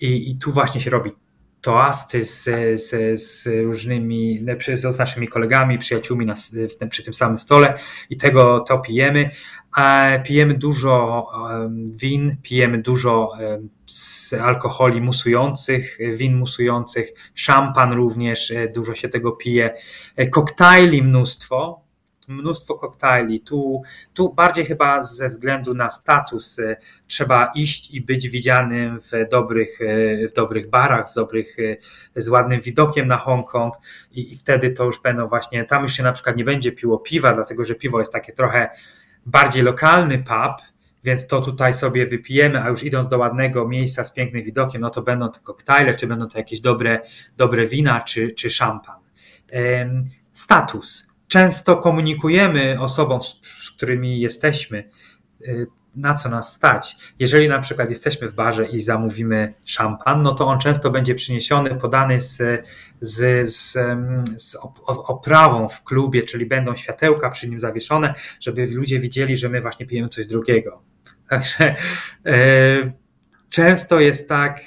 [0.00, 1.12] i, i tu właśnie się robi
[1.68, 2.44] toasty z,
[2.74, 4.44] z, z różnymi,
[4.74, 7.74] z naszymi kolegami, przyjaciółmi na, w, przy tym samym stole
[8.10, 9.30] i tego to pijemy.
[10.24, 11.26] Pijemy dużo
[11.96, 13.32] win, pijemy dużo
[14.42, 19.74] alkoholi musujących, win musujących, szampan również, e, dużo się tego pije,
[20.16, 21.87] e, koktajli mnóstwo,
[22.28, 23.40] mnóstwo koktajli.
[23.40, 23.82] Tu,
[24.14, 26.76] tu bardziej chyba ze względu na status e,
[27.06, 29.78] trzeba iść i być widzianym w dobrych,
[30.30, 31.56] w dobrych barach, w dobrych,
[32.16, 33.74] z ładnym widokiem na Hongkong
[34.10, 36.98] i, i wtedy to już będą właśnie, tam już się na przykład nie będzie piło
[36.98, 38.70] piwa, dlatego że piwo jest takie trochę
[39.26, 40.68] bardziej lokalny pub,
[41.04, 44.90] więc to tutaj sobie wypijemy, a już idąc do ładnego miejsca z pięknym widokiem, no
[44.90, 47.00] to będą to koktajle, czy będą to jakieś dobre,
[47.36, 49.00] dobre wina, czy, czy szampan.
[50.32, 51.07] Status.
[51.28, 53.20] Często komunikujemy osobom,
[53.62, 54.90] z którymi jesteśmy,
[55.42, 55.66] y,
[55.96, 56.96] na co nas stać.
[57.18, 61.74] Jeżeli na przykład jesteśmy w barze i zamówimy szampan, no to on często będzie przyniesiony,
[61.74, 62.66] podany z,
[63.00, 63.72] z, z,
[64.36, 64.56] z
[64.86, 69.86] oprawą w klubie, czyli będą światełka przy nim zawieszone, żeby ludzie widzieli, że my właśnie
[69.86, 70.82] pijemy coś drugiego.
[71.30, 71.76] Także
[72.26, 72.92] e,
[73.48, 74.64] często jest tak, e,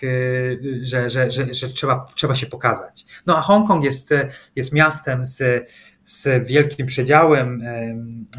[0.81, 3.05] że, że, że, że, trzeba, trzeba się pokazać.
[3.25, 4.13] No a Hongkong jest,
[4.55, 5.43] jest miastem z
[6.03, 7.61] z wielkim przedziałem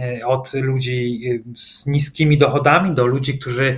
[0.00, 3.76] e, od ludzi e, z niskimi dochodami do ludzi, którzy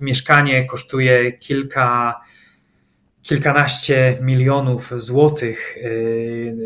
[0.00, 2.20] mieszkanie kosztuje kilka,
[3.22, 5.76] kilkanaście milionów złotych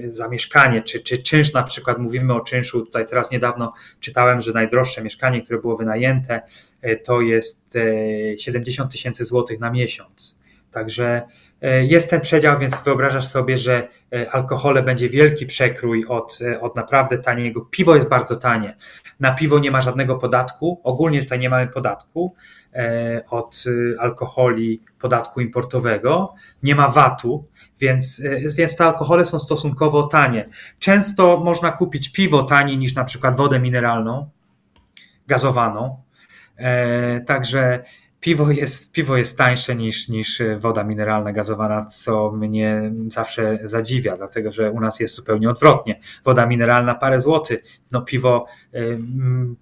[0.06, 4.40] e, za mieszkanie, czy, czy czynsz na przykład, mówimy o czynszu, tutaj teraz niedawno czytałem,
[4.40, 6.42] że najdroższe mieszkanie, które było wynajęte,
[7.04, 7.78] to jest
[8.38, 10.38] 70 tysięcy złotych na miesiąc.
[10.70, 16.38] Także E, jest ten przedział, więc wyobrażasz sobie, że e, alkohole będzie wielki przekrój od,
[16.42, 17.61] e, od naprawdę taniego.
[17.61, 18.76] Piwo jest bardzo tanie.
[19.20, 20.80] Na piwo nie ma żadnego podatku.
[20.84, 22.34] Ogólnie tutaj nie mamy podatku
[23.30, 23.64] od
[23.98, 26.34] alkoholi, podatku importowego.
[26.62, 27.48] Nie ma VAT-u,
[27.80, 28.22] więc,
[28.56, 30.48] więc te alkohole są stosunkowo tanie.
[30.78, 34.30] Często można kupić piwo taniej niż na przykład wodę mineralną,
[35.26, 36.02] gazowaną.
[37.26, 37.84] Także
[38.21, 44.53] Piwo jest, piwo jest tańsze niż, niż woda mineralna gazowana, co mnie zawsze zadziwia, dlatego
[44.53, 46.01] że u nas jest zupełnie odwrotnie.
[46.25, 47.62] Woda mineralna parę złotych,
[47.93, 48.99] no piwo y,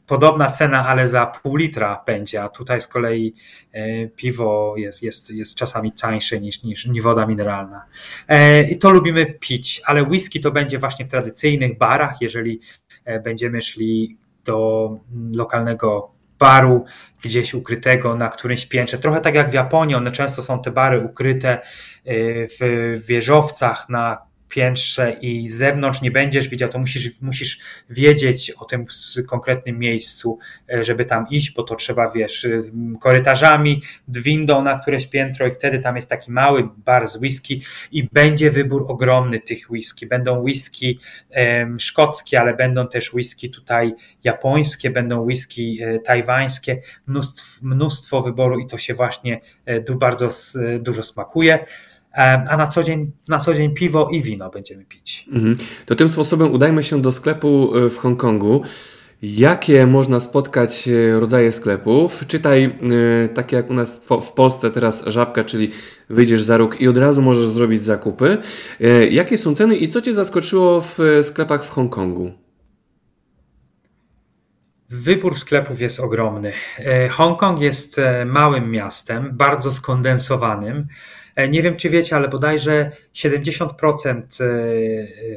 [0.06, 3.34] podobna cena, ale za pół litra będzie, a tutaj z kolei
[3.74, 7.86] y, piwo jest, jest, jest czasami tańsze niż, niż, niż woda mineralna.
[8.28, 12.60] E, I to lubimy pić, ale whisky to będzie właśnie w tradycyjnych barach, jeżeli
[13.04, 14.90] e, będziemy szli do
[15.34, 16.84] lokalnego baru
[17.22, 18.98] gdzieś ukrytego na którymś piętrze.
[18.98, 21.58] Trochę tak jak w Japonii, one często są te bary ukryte
[22.06, 27.58] y, w wieżowcach na piętrze i z zewnątrz nie będziesz widział, to musisz, musisz
[27.90, 28.86] wiedzieć o tym
[29.26, 30.38] konkretnym miejscu,
[30.72, 32.46] e, żeby tam iść, bo to trzeba, wiesz,
[33.00, 38.08] korytarzami, windą na któreś piętro i wtedy tam jest taki mały bar z whisky i
[38.12, 40.06] będzie wybór ogromny tych whisky.
[40.06, 40.98] Będą whisky
[41.30, 43.94] um, szkockie, ale będą też whisky tutaj
[44.24, 50.30] japońskie, będą whisky e, tajwańskie, mnóstwo, mnóstwo wyboru i to się właśnie e, bardzo
[50.80, 51.58] dużo smakuje
[52.16, 55.26] a na co dzień, na co dzień piwo i wino będziemy pić.
[55.32, 55.56] Mhm.
[55.86, 58.62] To tym sposobem udajmy się do sklepu e, w Hongkongu.
[59.22, 62.26] Jakie można spotkać e, rodzaje sklepów?
[62.26, 65.70] Czytaj, yy, takie jak u nas w, w, Polsce teraz żabka, czyli
[66.10, 68.38] wyjdziesz za róg i od razu możesz zrobić zakupy.
[68.80, 72.32] Yy, jakie są ceny i co Cię zaskoczyło w sklepach w Hongkongu?
[74.90, 76.52] Wybór sklepów jest ogromny.
[77.10, 80.86] Hongkong jest małym miastem, bardzo skondensowanym.
[81.48, 84.22] Nie wiem, czy wiecie, ale bodajże 70%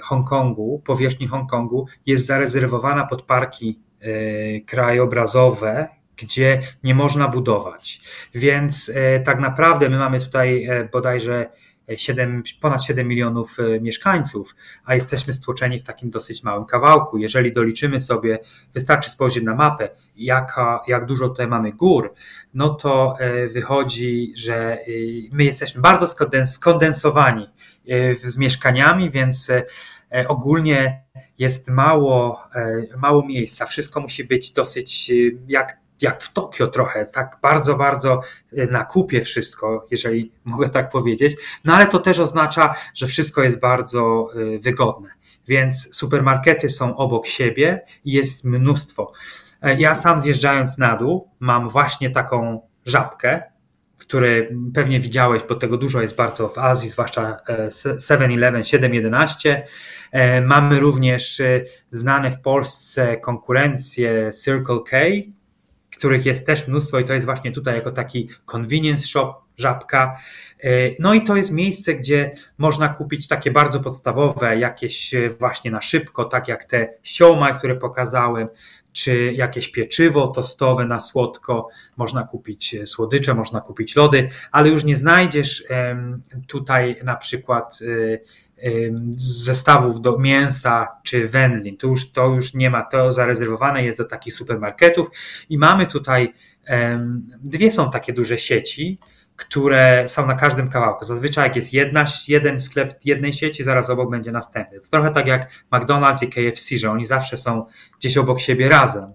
[0.01, 3.79] Hongkongu, powierzchni Hongkongu jest zarezerwowana pod parki
[4.65, 5.87] krajobrazowe,
[6.17, 8.01] gdzie nie można budować.
[8.35, 8.93] Więc
[9.25, 11.49] tak naprawdę my mamy tutaj bodajże
[11.97, 17.17] 7, ponad 7 milionów e, mieszkańców, a jesteśmy stłoczeni w takim dosyć małym kawałku.
[17.17, 18.39] Jeżeli doliczymy sobie,
[18.73, 22.13] wystarczy spojrzeć na mapę, jaka, jak dużo tutaj mamy gór,
[22.53, 24.85] no to e, wychodzi, że e,
[25.31, 26.07] my jesteśmy bardzo
[26.45, 27.49] skondensowani
[28.23, 29.51] z mieszkaniami, więc
[30.27, 31.03] ogólnie
[31.37, 32.43] jest mało,
[32.97, 33.65] mało miejsca.
[33.65, 35.11] Wszystko musi być dosyć
[35.47, 38.21] jak jak w Tokio trochę, tak bardzo, bardzo
[38.57, 41.35] e, na kupie wszystko, jeżeli mogę tak powiedzieć.
[41.65, 45.09] No ale to też oznacza, że wszystko jest bardzo e, wygodne.
[45.47, 49.11] Więc supermarkety są obok siebie i jest mnóstwo.
[49.61, 53.43] E, ja sam zjeżdżając na dół mam właśnie taką żabkę,
[53.97, 57.37] który pewnie widziałeś, bo tego dużo jest bardzo w Azji, zwłaszcza
[57.79, 59.61] 7-Eleven, 7-11.
[60.45, 61.41] Mamy również
[61.89, 64.97] znane w Polsce konkurencje Circle K,
[65.99, 70.17] których jest też mnóstwo i to jest właśnie tutaj jako taki convenience shop, żabka.
[70.63, 70.69] E,
[70.99, 75.81] no i to jest miejsce, gdzie można kupić takie bardzo podstawowe, jakieś e, właśnie na
[75.81, 78.47] szybko, tak jak te sioma, które pokazałem,
[78.91, 84.83] czy jakieś pieczywo tostowe na słodko, można kupić e, słodycze, można kupić lody, ale już
[84.83, 85.63] nie znajdziesz
[86.47, 87.79] tutaj na przykład
[89.17, 91.77] zestawów do mięsa czy wędlin.
[91.77, 95.07] To już, to już nie ma, to zarezerwowane jest do takich supermarketów
[95.49, 96.33] i mamy tutaj,
[97.41, 98.99] dwie są takie duże sieci,
[99.35, 101.05] które są na każdym kawałku.
[101.05, 104.79] Zazwyczaj jak jest jedna, jeden sklep jednej sieci, zaraz obok będzie następny.
[104.79, 107.65] To trochę tak jak McDonald's i KFC, że oni zawsze są
[107.99, 109.13] gdzieś obok siebie razem.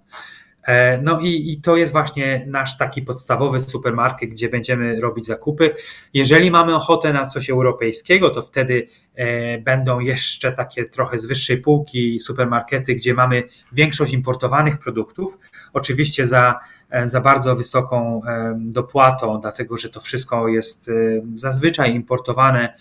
[0.65, 5.75] E, no i, i to jest właśnie nasz taki podstawowy supermarket, gdzie będziemy robić zakupy.
[6.15, 11.59] Jeżeli mamy ochotę na coś europejskiego, to wtedy e, będą jeszcze takie trochę z wyższej
[11.59, 13.43] półki supermarkety, gdzie mamy
[13.73, 15.39] większość importowanych produktów.
[15.73, 16.61] Oczywiście za,
[16.91, 18.21] e, za bardzo wysoką
[18.57, 20.91] dopłatą, dlatego że to wszystko jest
[21.35, 22.75] zazwyczaj importowane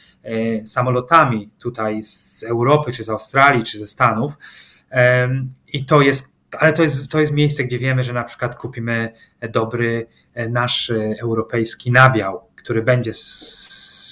[0.66, 4.34] samolotami tutaj z Europy, czy z Australii, czy ze Stanów.
[5.74, 9.14] I to jest ale to jest, to jest miejsce, gdzie wiemy, że na przykład kupimy
[9.49, 13.12] dobry e, nasz e, europejski nabiał, który będzie,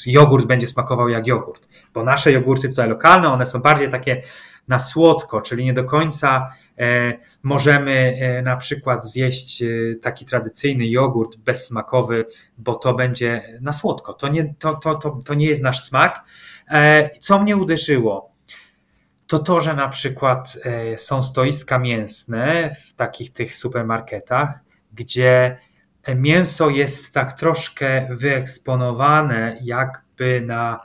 [0.05, 4.21] jogurt będzie smakował jak jogurt, bo nasze jogurty tutaj lokalne, one są bardziej takie
[4.67, 7.13] na słodko, czyli nie do końca e,
[7.43, 9.63] możemy na przykład zjeść
[10.01, 12.25] taki tradycyjny jogurt bezsmakowy,
[12.57, 14.13] bo to będzie na słodko.
[14.13, 16.23] To nie, to, to, to, to nie jest nasz smak.
[17.19, 18.30] Co mnie uderzyło?
[19.32, 24.59] To to, że na przykład e, są stoiska mięsne w takich tych supermarketach,
[24.93, 25.57] gdzie
[26.15, 30.79] mięso jest tak troszkę wyeksponowane jakby na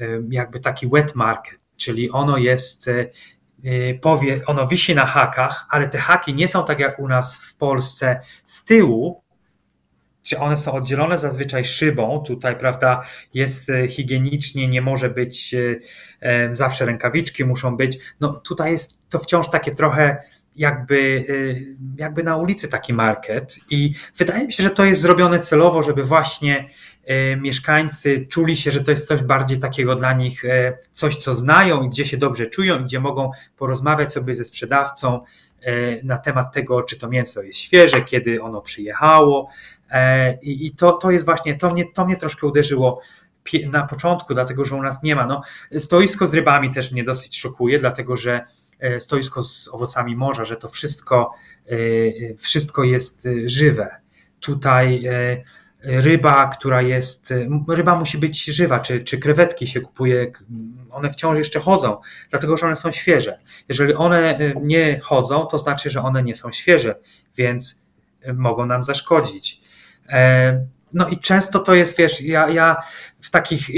[0.00, 5.88] e, jakby taki wet market, czyli ono jest e, powie, ono wisi na hakach, ale
[5.88, 9.23] te haki nie są tak jak u nas w Polsce z tyłu,
[10.24, 12.22] czy one są oddzielone zazwyczaj szybą.
[12.26, 13.02] Tutaj, prawda,
[13.34, 15.58] jest e, higienicznie, nie może być e,
[16.20, 17.98] e, zawsze rękawiczki, muszą być.
[18.20, 20.22] No tutaj jest to wciąż takie trochę
[20.56, 21.24] jakby,
[21.96, 26.04] jakby na ulicy taki market i wydaje mi się, że to jest zrobione celowo, żeby
[26.04, 26.68] właśnie
[27.40, 30.42] mieszkańcy czuli się, że to jest coś bardziej takiego dla nich,
[30.92, 35.20] coś co znają i gdzie się dobrze czują gdzie mogą porozmawiać sobie ze sprzedawcą
[36.02, 39.48] na temat tego, czy to mięso jest świeże, kiedy ono przyjechało,
[40.42, 43.00] I, to, to jest właśnie, to mnie, to mnie troszkę uderzyło
[43.66, 45.26] na początku, dlatego że u nas nie ma.
[45.26, 45.42] No,
[45.78, 48.44] stoisko z rybami też mnie dosyć szokuje, dlatego że
[48.78, 51.32] e, stoisko z owocami morza, że to wszystko,
[51.66, 51.76] e,
[52.36, 53.96] wszystko jest żywe.
[54.40, 55.04] Tutaj
[55.80, 57.34] ryba, która jest,
[57.68, 60.32] ryba musi być żywa, czy, czy krewetki się kupuje,
[60.90, 62.00] one wciąż jeszcze chodzą,
[62.30, 63.38] dlatego że one są świeże.
[63.68, 66.94] Jeżeli one nie chodzą, to znaczy, że one nie są świeże,
[67.36, 67.84] więc
[68.34, 69.60] mogą nam zaszkodzić.
[70.12, 72.76] E, no i często to jest, wiesz, ja, ja
[73.20, 73.70] w takich,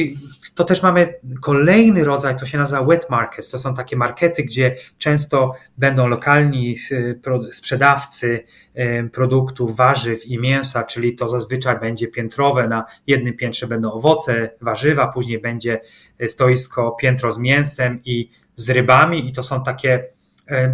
[0.54, 4.76] to też mamy kolejny rodzaj, to się nazywa wet markets, to są takie markety, gdzie
[4.98, 8.44] często będą lokalni e, sprzedawcy
[8.74, 14.50] e, produktów, warzyw i mięsa, czyli to zazwyczaj będzie piętrowe, na jednym piętrze będą owoce,
[14.60, 15.80] warzywa, później będzie
[16.28, 20.04] stoisko, piętro z mięsem i z rybami i to są takie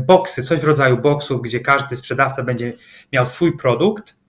[0.07, 2.73] boksy, coś w rodzaju boksów, gdzie każdy sprzedawca będzie
[3.13, 4.22] miał swój produkt.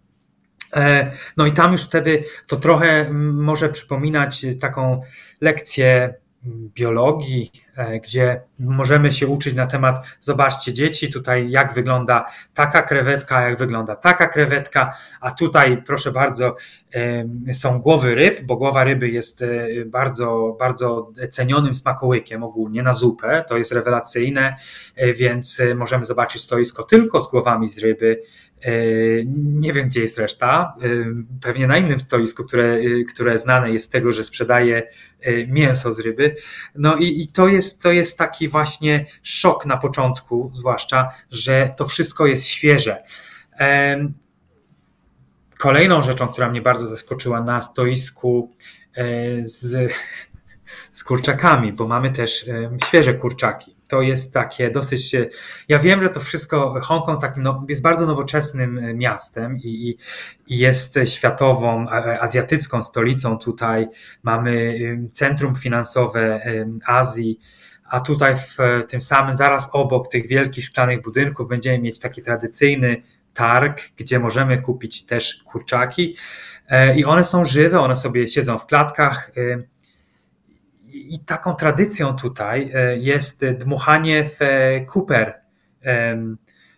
[1.38, 5.02] No i tam już wtedy to trochę może przypominać taką
[5.41, 6.14] lekcję
[6.76, 7.73] biologii, e,
[8.04, 13.95] gdzie możemy się uczyć na temat, zobaczcie dzieci, tutaj jak wygląda taka krewetka, jak wygląda
[13.95, 16.56] taka krewetka, a tutaj proszę bardzo
[17.54, 23.44] są głowy ryb, bo głowa ryby jest e, bardzo, bardzo cenionym smakołykiem ogólnie na zupę,
[23.48, 24.56] to jest rewelacyjne,
[24.95, 28.22] e, więc możemy zobaczyć stoisko tylko z głowami z ryby,
[29.36, 30.76] nie wiem, gdzie jest reszta.
[31.41, 32.78] Pewnie na innym stoisku, które,
[33.14, 34.84] które znane jest z tego, że sprzedaje
[35.48, 36.36] mięso z ryby.
[36.76, 41.85] No i, i to, jest, to jest taki właśnie szok na początku, zwłaszcza, że to
[41.85, 43.03] wszystko jest świeże.
[45.57, 48.56] Kolejną rzeczą, która mnie bardzo zaskoczyła na stoisku
[48.95, 49.06] e,
[49.48, 49.94] z,
[50.91, 52.45] z kurczakami, bo mamy też
[52.88, 55.15] świeże kurczaki to jest takie dosyć.
[55.70, 59.98] Ja wiem, że to wszystko, Hongkong takim no, jest bardzo nowoczesnym e, miastem i,
[60.48, 61.90] i jest światową,
[62.20, 63.38] azjatycką stolicą.
[63.38, 63.88] Tutaj
[64.24, 64.80] mamy
[65.11, 66.41] centrum finansowe
[66.86, 67.40] Azji.
[67.90, 68.57] A tutaj w
[68.88, 73.02] tym samym, zaraz obok tych wielkich szklanych budynków, będziemy mieć taki tradycyjny
[73.34, 76.15] targ, gdzie możemy kupić też kurczaki.
[76.70, 79.32] E, I one są żywe, one sobie siedzą w klatkach
[81.09, 84.39] i taką tradycją tutaj e, jest dmuchanie w
[84.88, 85.34] kuper,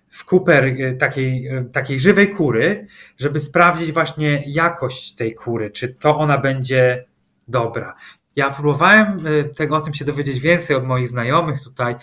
[0.10, 2.88] w kuper e, takiej, e, takiej żywej kury,
[3.18, 7.06] żeby sprawdzić właśnie jakość tej kury, czy to ona będzie
[7.47, 7.95] dobra.
[8.35, 9.23] Ja próbowałem
[9.57, 11.95] tego o tym się dowiedzieć więcej od moich znajomych tutaj,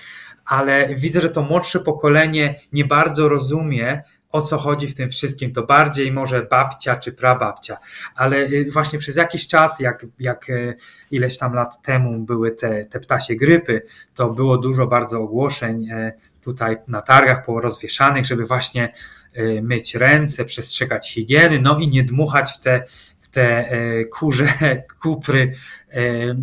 [0.44, 4.02] ale widzę, że to młodsze pokolenie nie bardzo rozumie,
[4.32, 7.76] o co chodzi w tym wszystkim, to bardziej może babcia czy prababcia,
[8.14, 10.76] ale y, właśnie przez jakiś czas, jak, jak y,
[11.10, 13.82] ileś tam lat temu były te, te ptasie grypy,
[14.14, 18.92] to było dużo bardzo ogłoszeń e, tutaj na targach porozwieszanych, żeby właśnie
[19.36, 22.84] y, myć ręce, przestrzegać higieny, no i nie dmuchać w te,
[23.20, 23.70] w te
[24.12, 24.48] kurze,
[25.02, 25.52] kupry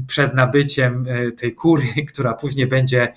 [0.08, 1.06] przed nabyciem
[1.38, 3.14] tej kury, która później będzie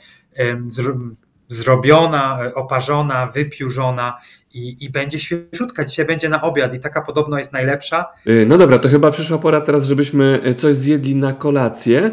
[1.53, 4.19] zrobiona, oparzona, wypiórzona
[4.55, 5.85] i, i będzie świeżutka.
[5.85, 8.07] Dzisiaj będzie na obiad i taka podobno jest najlepsza.
[8.27, 12.11] Y, no dobra, to chyba przyszła pora teraz, żebyśmy y, coś zjedli na kolację.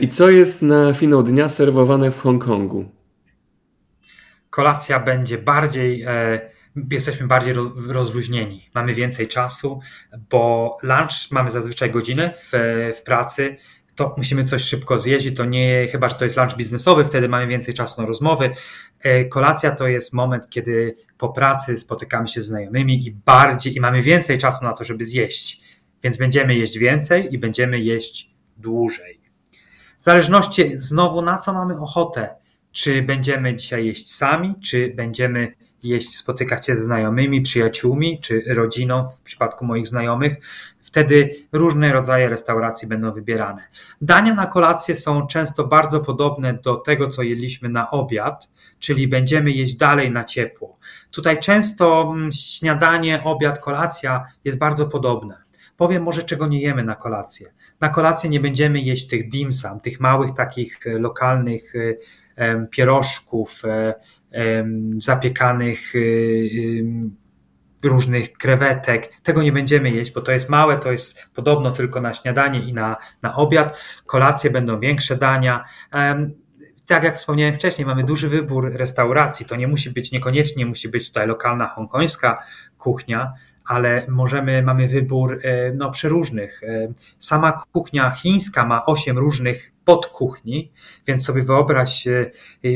[0.00, 2.84] I co jest na finał dnia serwowane w Hongkongu?
[4.50, 6.40] Kolacja będzie bardziej, e,
[6.90, 7.54] jesteśmy bardziej
[7.88, 8.70] rozluźnieni.
[8.74, 9.80] Mamy więcej czasu,
[10.30, 12.50] bo lunch mamy zazwyczaj godzinę w,
[12.98, 13.56] w pracy
[13.98, 17.28] to musimy coś szybko zjeść i to nie, chyba że to jest lunch biznesowy, wtedy
[17.28, 18.50] mamy więcej czasu na rozmowy.
[19.00, 23.80] E, kolacja to jest moment, kiedy po pracy spotykamy się z znajomymi i bardziej, i
[23.80, 25.60] mamy więcej czasu na to, żeby zjeść.
[26.02, 29.20] Więc będziemy jeść więcej i będziemy jeść dłużej.
[29.98, 32.28] W zależności znowu na co mamy ochotę.
[32.72, 39.04] Czy będziemy dzisiaj jeść sami, czy będziemy jeść, spotykać się ze znajomymi, przyjaciółmi czy rodziną
[39.04, 40.36] w przypadku moich znajomych.
[40.88, 43.68] Wtedy różne rodzaje restauracji będą wybierane.
[44.00, 49.50] Dania na kolację są często bardzo podobne do tego, co jedliśmy na obiad, czyli będziemy
[49.50, 50.78] jeść dalej na ciepło.
[51.10, 55.36] Tutaj często mm, śniadanie, obiad, kolacja jest bardzo podobne.
[55.76, 57.52] Powiem może, czego nie jemy na kolację.
[57.80, 61.72] Na kolację nie będziemy jeść tych dimsum, tych małych takich e, lokalnych
[62.36, 63.94] e, pierożków, e,
[64.96, 65.92] zapiekanych
[67.84, 69.12] różnych krewetek.
[69.22, 72.72] Tego nie będziemy jeść, bo to jest małe, to jest podobno tylko na śniadanie i
[72.72, 73.78] na, na obiad.
[74.06, 75.64] Kolacje będą większe dania.
[76.86, 79.46] Tak jak wspomniałem wcześniej, mamy duży wybór restauracji.
[79.46, 82.42] To nie musi być, niekoniecznie musi być tutaj lokalna hongkońska
[82.78, 83.32] kuchnia,
[83.68, 86.62] ale możemy, mamy wybór e, no, przeróżnych.
[86.62, 90.72] E, sama kuchnia chińska ma osiem różnych podkuchni,
[91.06, 92.30] więc sobie wyobraź, e,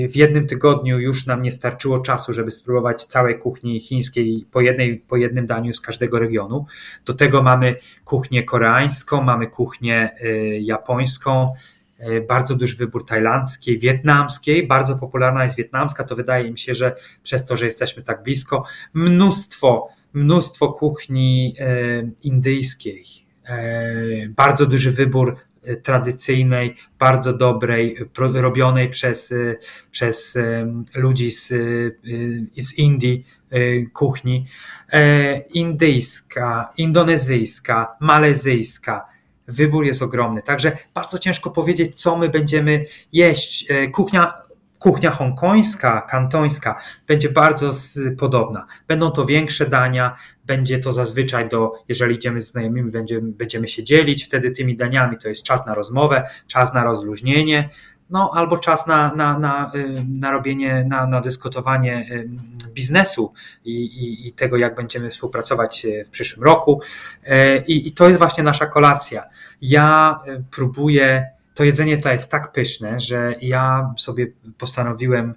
[0.08, 4.98] w jednym tygodniu już nam nie starczyło czasu, żeby spróbować całej kuchni chińskiej po, jednej,
[4.98, 6.66] po jednym daniu z każdego regionu.
[7.04, 10.16] Do tego mamy kuchnię koreańską, mamy kuchnię
[10.60, 11.52] japońską,
[12.28, 17.46] bardzo duży wybór tajlandzkiej, wietnamskiej, bardzo popularna jest wietnamska, to wydaje mi się, że przez
[17.46, 18.64] to, że jesteśmy tak blisko,
[18.94, 21.64] mnóstwo mnóstwo kuchni e,
[22.22, 23.04] indyjskiej,
[23.44, 29.34] e, bardzo duży wybór e, tradycyjnej, bardzo dobrej, robionej przez,
[29.90, 30.38] przez
[30.94, 31.48] ludzi z,
[32.58, 33.24] z Indii
[33.92, 34.46] kuchni,
[35.54, 39.12] indyjska, indonezyjska, malezyjska.
[39.48, 43.68] Wybór jest ogromny, także bardzo ciężko powiedzieć, co my będziemy jeść.
[43.92, 44.41] Kuchnia
[44.82, 47.72] Kuchnia hongkońska, kantońska będzie bardzo
[48.18, 48.66] podobna.
[48.88, 53.84] Będą to większe dania, będzie to zazwyczaj do, jeżeli idziemy z znajomymi, będziemy, będziemy się
[53.84, 55.18] dzielić wtedy tymi daniami.
[55.18, 57.68] To jest czas na rozmowę, czas na rozluźnienie.
[58.10, 59.72] no albo czas na, na, na,
[60.08, 62.06] na robienie, na, na dyskutowanie
[62.74, 63.32] biznesu
[63.64, 66.80] i, i, i tego, jak będziemy współpracować w przyszłym roku.
[67.66, 69.24] I, I to jest właśnie nasza kolacja.
[69.60, 74.26] Ja próbuję to jedzenie to jest tak pyszne, że ja sobie
[74.58, 75.34] postanowiłem,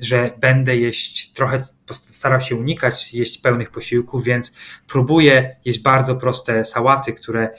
[0.00, 4.54] że będę jeść trochę, starał się unikać jeść pełnych posiłków, więc
[4.86, 7.50] próbuję jeść bardzo proste sałaty, które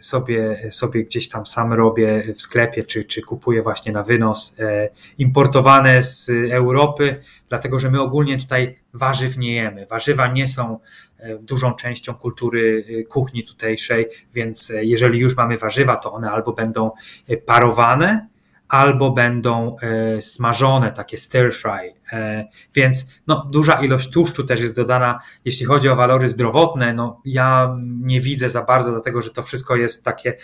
[0.00, 4.88] sobie, sobie gdzieś tam sam robię w sklepie, czy, czy kupuję właśnie na wynos, e,
[5.18, 9.86] importowane z Europy, dlatego że my ogólnie tutaj warzyw nie jemy.
[9.86, 10.78] Warzywa nie są
[11.18, 16.30] E, dużą częścią kultury e, kuchni tutejszej, więc e, jeżeli już mamy warzywa, to one
[16.30, 16.90] albo będą
[17.46, 18.28] parowane,
[18.68, 19.76] albo będą
[20.20, 21.94] smażone, takie stir fry.
[22.74, 26.92] Więc no, duża ilość tłuszczu też jest dodana, jeśli chodzi o walory zdrowotne.
[26.92, 30.36] No, ja nie widzę za bardzo, dlatego że to wszystko jest takie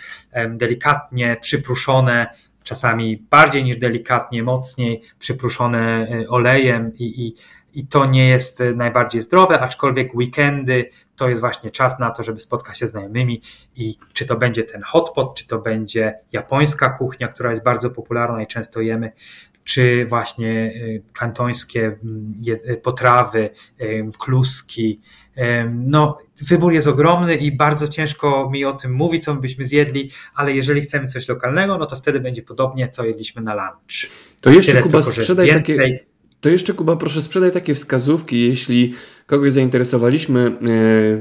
[0.49, 2.27] delikatnie przypruszone,
[2.63, 7.35] czasami bardziej niż delikatnie, mocniej przypruszone olejem i, i
[7.73, 10.89] i to nie jest e, najbardziej zdrowe, aczkolwiek weekendy
[11.23, 13.41] to jest właśnie czas na to, żeby spotkać się z znajomymi
[13.75, 18.43] i czy to będzie ten hotpot, czy to będzie japońska kuchnia, która jest bardzo popularna
[18.43, 19.11] i często jemy,
[19.63, 21.99] czy właśnie e, kantońskie
[22.65, 23.49] e, potrawy,
[24.19, 25.01] kluski.
[25.73, 26.17] No,
[26.47, 30.81] wybór jest ogromny i bardzo ciężko mi o tym mówić, co byśmy zjedli, ale jeżeli
[30.81, 34.11] chcemy coś lokalnego, no to wtedy będzie podobnie, co jedliśmy na lunch.
[34.41, 35.75] To jeszcze Tyle Kuba tylko, sprzedaj więcej...
[35.75, 38.93] takie to jeszcze Kuba, proszę sprzedaj takie wskazówki, jeśli
[39.25, 40.57] kogoś zainteresowaliśmy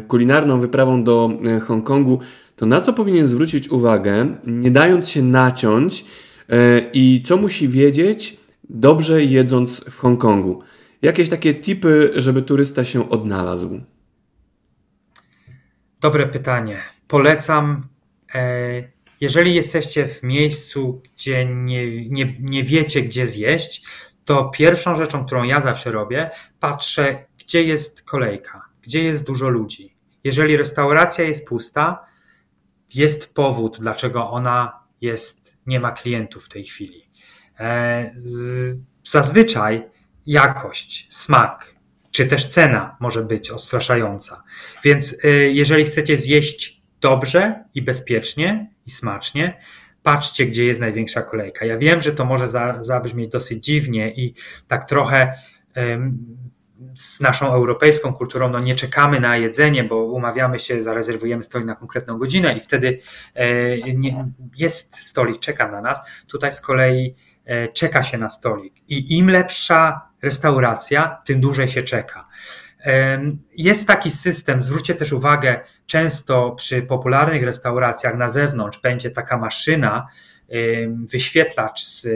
[0.01, 2.21] e, kulinarną wyprawą do e, Hongkongu,
[2.57, 6.05] to na co powinien zwrócić uwagę, nie dając się naciąć
[6.49, 8.37] e, i co musi wiedzieć
[8.71, 10.63] dobrze jedząc w Hongkongu?
[11.03, 13.81] Jakieś takie tipy, żeby turysta się odnalazł?
[16.01, 16.79] Dobre pytanie.
[17.09, 17.87] Polecam,
[19.21, 23.85] jeżeli jesteście w miejscu, gdzie nie, nie, nie wiecie, gdzie zjeść,
[24.25, 26.31] to pierwszą rzeczą, którą ja zawsze robię,
[26.61, 29.97] patrzę, gdzie jest kolejka, gdzie jest dużo ludzi.
[30.25, 32.07] Jeżeli restauracja jest pusta,
[32.95, 37.11] jest powód, dlaczego ona jest, nie ma klientów w tej chwili.
[37.61, 38.15] E,
[39.05, 39.89] zazwyczaj
[40.27, 41.75] jakość, smak,
[42.11, 44.43] czy też cena może być odstraszająca.
[44.85, 49.61] Więc e, jeżeli chcecie zjeść dobrze i bezpiecznie i smacznie,
[50.03, 51.65] patrzcie, gdzie jest największa kolejka.
[51.65, 54.35] Ja wiem, że to może za, zabrzmieć dosyć dziwnie i
[54.69, 55.33] tak trochę
[56.97, 61.75] z naszą europejską kulturą no nie czekamy na jedzenie, bo umawiamy się, zarezerwujemy stolik na
[61.75, 62.99] konkretną godzinę i wtedy
[63.35, 66.01] e, nie, jest stolik, czeka na nas.
[66.27, 67.15] Tutaj z kolei
[67.45, 72.29] e, czeka się na stolik i im lepsza restauracja, tym dłużej się czeka.
[73.57, 80.07] Jest taki system, zwróćcie też uwagę, często przy popularnych restauracjach na zewnątrz będzie taka maszyna,
[81.07, 82.07] wyświetlacz z,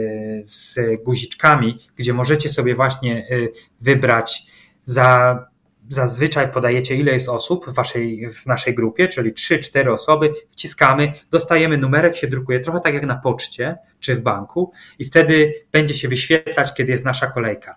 [0.49, 3.51] z guziczkami, gdzie możecie sobie właśnie y,
[3.81, 4.43] wybrać
[4.87, 5.47] za
[5.89, 11.77] zazwyczaj podajecie ile jest osób w, waszej, w naszej grupie, czyli 3-4 osoby, wciskamy, dostajemy
[11.77, 16.07] numerek, się drukuje, trochę tak jak na poczcie czy w banku i wtedy będzie się
[16.07, 17.75] wyświetlać, kiedy jest nasza kolejka.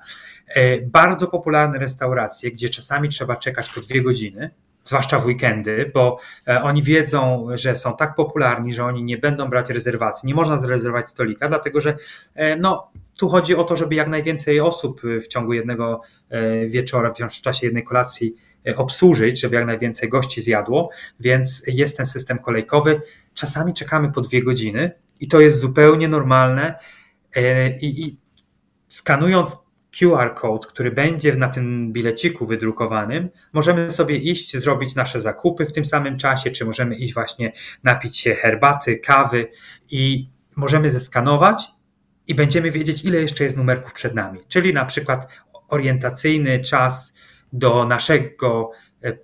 [0.48, 4.50] E, bardzo popularne restauracje, gdzie czasami trzeba czekać po dwie godziny,
[4.84, 6.18] zwłaszcza w weekendy, bo
[6.48, 10.26] e, oni wiedzą, że są tak popularni, że oni nie będą brać rezerwacji.
[10.26, 11.96] Nie można zarezerwować stolika, dlatego że
[12.34, 12.90] e, no,
[13.20, 16.02] tu chodzi o to, żeby jak najwięcej osób w ciągu jednego
[16.66, 18.34] wieczora, w czasie jednej kolacji
[18.76, 20.90] obsłużyć, żeby jak najwięcej gości zjadło,
[21.20, 23.00] więc jest ten system kolejkowy.
[23.34, 24.90] Czasami czekamy po dwie godziny
[25.20, 26.74] i to jest zupełnie normalne.
[27.80, 28.18] I, i
[28.88, 29.56] skanując
[29.98, 35.72] QR code, który będzie na tym bileciku wydrukowanym, możemy sobie iść, zrobić nasze zakupy w
[35.72, 37.52] tym samym czasie, czy możemy iść właśnie
[37.84, 39.46] napić się herbaty, kawy
[39.90, 41.79] i możemy zeskanować
[42.30, 44.40] i będziemy wiedzieć, ile jeszcze jest numerków przed nami.
[44.48, 47.14] Czyli na przykład orientacyjny czas
[47.52, 48.70] do naszego,
[49.04, 49.18] e,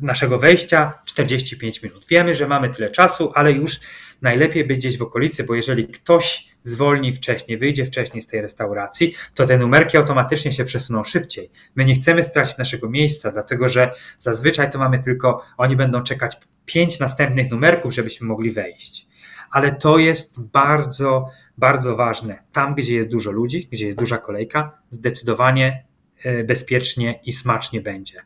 [0.00, 2.06] naszego wejścia 45 minut.
[2.08, 3.80] Wiemy, że mamy tyle czasu, ale już
[4.22, 9.14] najlepiej być gdzieś w okolicy, bo jeżeli ktoś zwolni wcześniej, wyjdzie wcześniej z tej restauracji,
[9.34, 11.50] to te numerki automatycznie się przesuną szybciej.
[11.74, 16.36] My nie chcemy stracić naszego miejsca, dlatego że zazwyczaj to mamy tylko, oni będą czekać
[16.66, 19.13] pięć następnych numerków, żebyśmy mogli wejść.
[19.54, 21.28] Ale to jest bardzo,
[21.58, 22.42] bardzo ważne.
[22.52, 25.84] Tam, gdzie jest dużo ludzi, gdzie jest duża kolejka, zdecydowanie
[26.22, 28.18] e, bezpiecznie i smacznie będzie.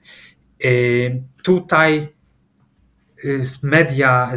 [0.64, 0.68] E,
[1.42, 2.08] tutaj
[3.40, 4.30] z media,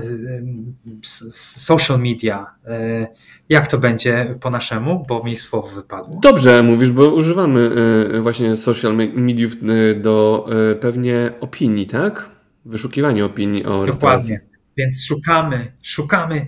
[1.32, 3.08] social media, e,
[3.50, 6.20] jak to będzie po naszemu, bo mi słowo wypadło.
[6.22, 7.72] Dobrze mówisz, bo używamy
[8.14, 10.46] e, właśnie social mediów e, do
[10.80, 12.30] pewnie opinii, tak?
[12.66, 14.42] Wyszukiwania opinii o Dokładnie.
[14.78, 16.48] Więc szukamy, szukamy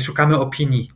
[0.00, 0.90] szukamy opinii.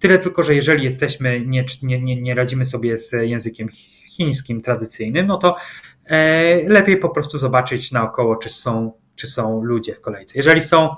[0.00, 3.68] Tyle tylko, że jeżeli jesteśmy, nie, nie, nie radzimy sobie z językiem
[4.08, 5.56] chińskim tradycyjnym, no to
[6.66, 10.32] lepiej po prostu zobaczyć naokoło, czy są, czy są ludzie w kolejce.
[10.36, 10.96] Jeżeli są,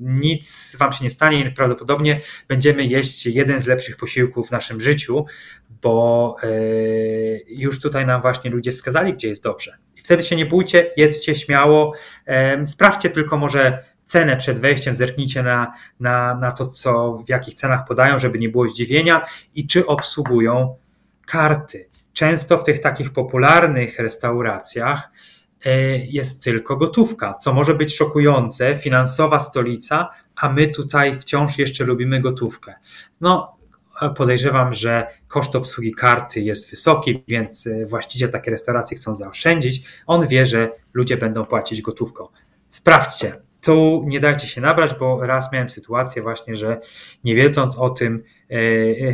[0.00, 5.26] nic wam się nie stanie, prawdopodobnie będziemy jeść jeden z lepszych posiłków w naszym życiu,
[5.82, 6.48] bo e,
[7.48, 9.78] już tutaj nam właśnie ludzie wskazali, gdzie jest dobrze.
[9.96, 11.92] I wtedy się nie bójcie, jedzcie śmiało,
[12.64, 17.86] sprawdźcie tylko może cenę przed wejściem, zerknijcie na, na, na to, co, w jakich cenach
[17.88, 19.24] podają, żeby nie było zdziwienia
[19.54, 20.76] i czy obsługują
[21.26, 21.88] karty.
[22.12, 25.10] Często w tych takich popularnych restauracjach
[25.64, 31.84] E, jest tylko gotówka, co może być szokujące, finansowa stolica, a my tutaj wciąż jeszcze
[31.84, 32.74] lubimy gotówkę.
[33.20, 33.56] No,
[34.16, 39.82] podejrzewam, że koszt obsługi karty jest wysoki, więc e, właściciele takiej restauracji chcą zaoszczędzić.
[40.06, 42.28] On wie, że ludzie będą płacić gotówką.
[42.70, 43.47] Sprawdźcie.
[43.60, 46.80] Tu nie dajcie się nabrać, bo raz miałem sytuację właśnie, że
[47.24, 48.56] nie wiedząc o tym e,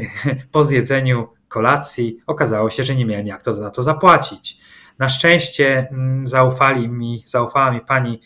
[0.52, 4.58] po zjedzeniu kolacji okazało się, że nie miałem jak to za to zapłacić.
[4.98, 8.18] Na szczęście mm, zaufali mi, zaufała mi pani e,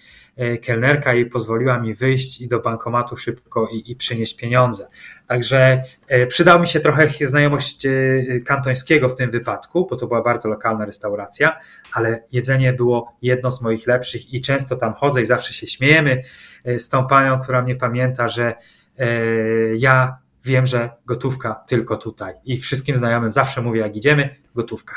[0.62, 4.89] kelnerka i pozwoliła mi wyjść i do bankomatu szybko i, i przynieść pieniądze.
[5.27, 7.90] Także e, przydał mi się trochę znajomość e,
[8.44, 11.59] kantońskiego w tym wypadku, bo to była bardzo lokalna restauracja,
[11.93, 16.23] ale jedzenie było jedno z moich lepszych i często tam chodzę i zawsze się śmiejemy
[16.78, 18.55] z tą panią, która mnie pamięta, że
[19.77, 22.35] ja wiem, że gotówka tylko tutaj.
[22.44, 24.94] I wszystkim znajomym zawsze mówię, jak idziemy, gotówka.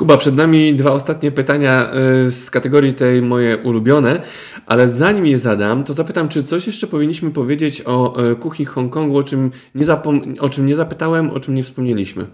[0.00, 1.90] Kuba, przed nami dwa ostatnie pytania
[2.26, 4.22] y, z kategorii tej moje ulubione,
[4.66, 9.16] ale zanim je zadam, to zapytam, czy coś jeszcze powinniśmy powiedzieć o y, kuchni Hongkongu,
[9.16, 12.26] o czym nie, zapom- o czym nie zapytałem, o czym nie wspomnieliśmy?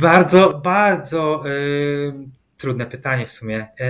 [0.00, 2.14] Bardzo, bardzo yy,
[2.56, 3.68] trudne pytanie w sumie.
[3.80, 3.86] Yy,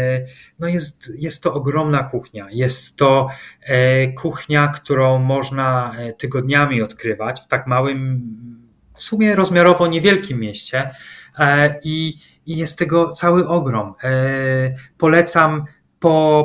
[0.58, 2.46] no jest, jest to ogromna kuchnia.
[2.50, 3.28] Jest to
[3.68, 8.57] yy, kuchnia, którą można tygodniami odkrywać w tak małym
[8.98, 10.90] w sumie rozmiarowo niewielkim mieście
[11.38, 12.14] e, i,
[12.46, 13.94] i jest tego cały ogrom.
[14.04, 14.10] E,
[14.98, 15.64] polecam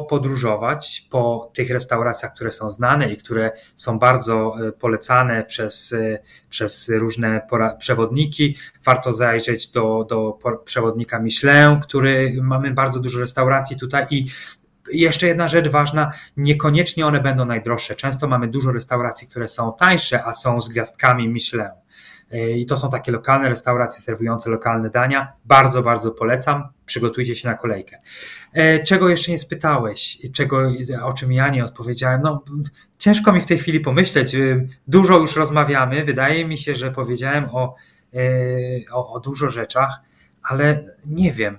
[0.09, 5.95] podróżować po tych restauracjach, które są znane i które są bardzo e, polecane przez,
[6.49, 7.47] przez różne
[7.79, 8.57] przewodniki.
[8.85, 14.27] Warto zajrzeć do, do przewodnika Michelin, który mamy bardzo dużo restauracji tutaj i
[14.91, 17.95] jeszcze jedna rzecz ważna, niekoniecznie one będą najdroższe.
[17.95, 21.69] Często mamy dużo restauracji, które są tańsze, a są z gwiazdkami Michelin.
[22.33, 25.33] E, I to są takie lokalne restauracje serwujące lokalne dania.
[25.45, 26.63] Bardzo, bardzo polecam.
[26.85, 27.97] Przygotujcie się na kolejkę.
[28.53, 30.21] E, czego jeszcze nie spytałeś?
[30.33, 30.71] Czego,
[31.03, 32.21] o czym ja nie odpowiedziałem?
[32.21, 32.43] No,
[32.97, 34.35] ciężko mi w tej chwili pomyśleć.
[34.35, 36.05] E, dużo już rozmawiamy.
[36.05, 37.75] Wydaje mi się, że powiedziałem o,
[38.91, 40.01] o, o dużo rzeczach,
[40.43, 41.57] ale nie wiem.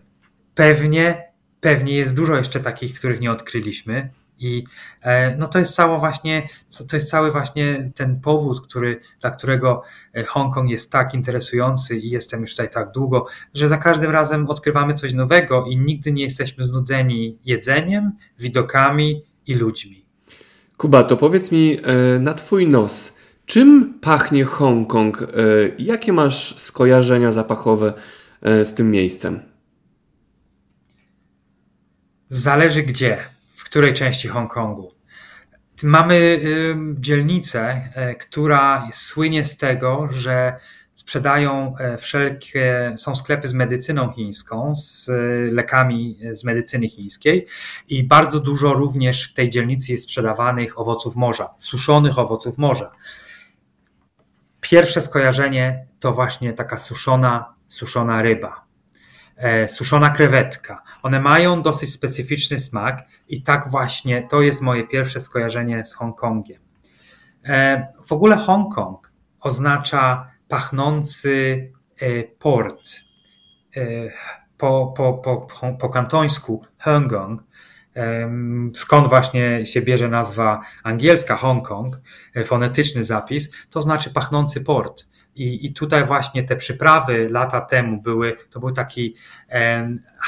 [0.54, 4.10] Pewnie, pewnie jest dużo jeszcze takich, których nie odkryliśmy.
[4.38, 4.64] I
[5.02, 6.48] e, no to jest cało właśnie,
[6.88, 9.82] to jest cały właśnie ten powód, który, dla którego
[10.14, 14.50] e, Hongkong jest tak interesujący i jestem już tutaj tak długo, że za każdym razem
[14.50, 20.06] odkrywamy coś nowego i nigdy nie jesteśmy znudzeni jedzeniem, widokami i ludźmi.
[20.76, 23.16] Kuba, to powiedz mi e, na twój nos,
[23.46, 25.26] czym pachnie Hongkong?
[25.78, 27.92] Jakie masz skojarzenia zapachowe
[28.42, 29.40] z tym miejscem?
[32.28, 33.33] Zależy gdzie
[33.74, 34.92] której części Hongkongu.
[35.82, 36.40] Mamy
[36.94, 40.56] dzielnicę, e, która słynie z tego, że
[40.94, 45.10] sprzedają e, wszelkie, są sklepy z medycyną chińską, z
[45.52, 47.46] lekami e, z medycyny chińskiej
[47.88, 52.92] i bardzo dużo również w tej dzielnicy jest sprzedawanych owoców morza, suszonych owoców morza.
[54.60, 58.63] Pierwsze skojarzenie to właśnie taka suszona, suszona ryba.
[59.36, 60.82] E, suszona krewetka.
[61.02, 66.62] One mają dosyć specyficzny smak i tak właśnie to jest moje pierwsze skojarzenie z Hongkongiem.
[67.44, 73.04] E, w ogóle Hongkong oznacza pachnący e, port.
[74.56, 75.48] Po, po, po,
[75.80, 77.42] po kantońsku Hongkong,
[78.74, 82.00] skąd właśnie się bierze nazwa angielska Hongkong,
[82.44, 85.06] fonetyczny zapis, to znaczy pachnący port.
[85.36, 89.14] I, I tutaj właśnie te przyprawy lata temu były, to był taki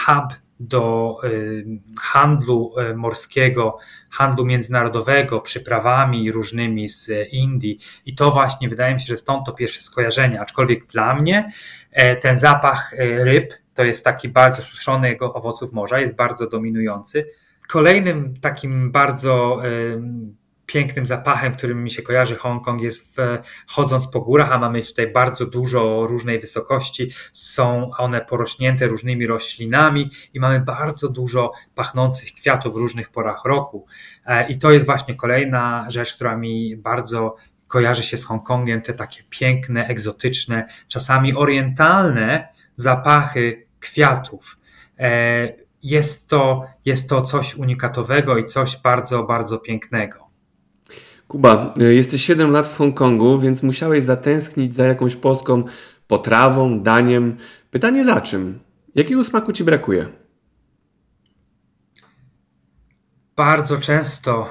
[0.07, 1.17] hub do
[2.01, 3.79] handlu e, morskiego,
[4.11, 7.79] handlu międzynarodowego, przyprawami różnymi z Indii.
[8.07, 10.41] I to właśnie wydaje mi się, że stąd to pierwsze skojarzenie.
[10.41, 11.51] Aczkolwiek dla mnie
[11.93, 17.27] e, ten zapach e, ryb, to jest taki bardzo suszonego owoców morza, jest bardzo dominujący.
[17.69, 19.63] Kolejnym takim bardzo
[20.67, 25.13] pięknym zapachem, którym mi się kojarzy Hongkong, jest w, chodząc po górach, a mamy tutaj
[25.13, 27.11] bardzo dużo różnej wysokości.
[27.33, 33.87] Są one porośnięte różnymi roślinami i mamy bardzo dużo pachnących kwiatów w różnych porach roku.
[34.27, 37.37] E, I to jest właśnie kolejna rzecz, która mi bardzo
[37.69, 44.59] kojarzy się z Hongkongiem, te takie piękne, egzotyczne, czasami orientalne zapachy kwiatów.
[44.99, 50.26] E, jest to, jest to coś unikatowego i coś bardzo, bardzo pięknego.
[51.29, 55.65] Kuba, y, jesteś 7 lat w Hongkongu, więc musiałeś zatęsknić za jakąś polską
[56.07, 57.37] potrawą, daniem.
[57.71, 58.59] Pytanie za czym?
[58.95, 60.07] Jakiego smaku ci brakuje?
[63.37, 64.51] Bardzo często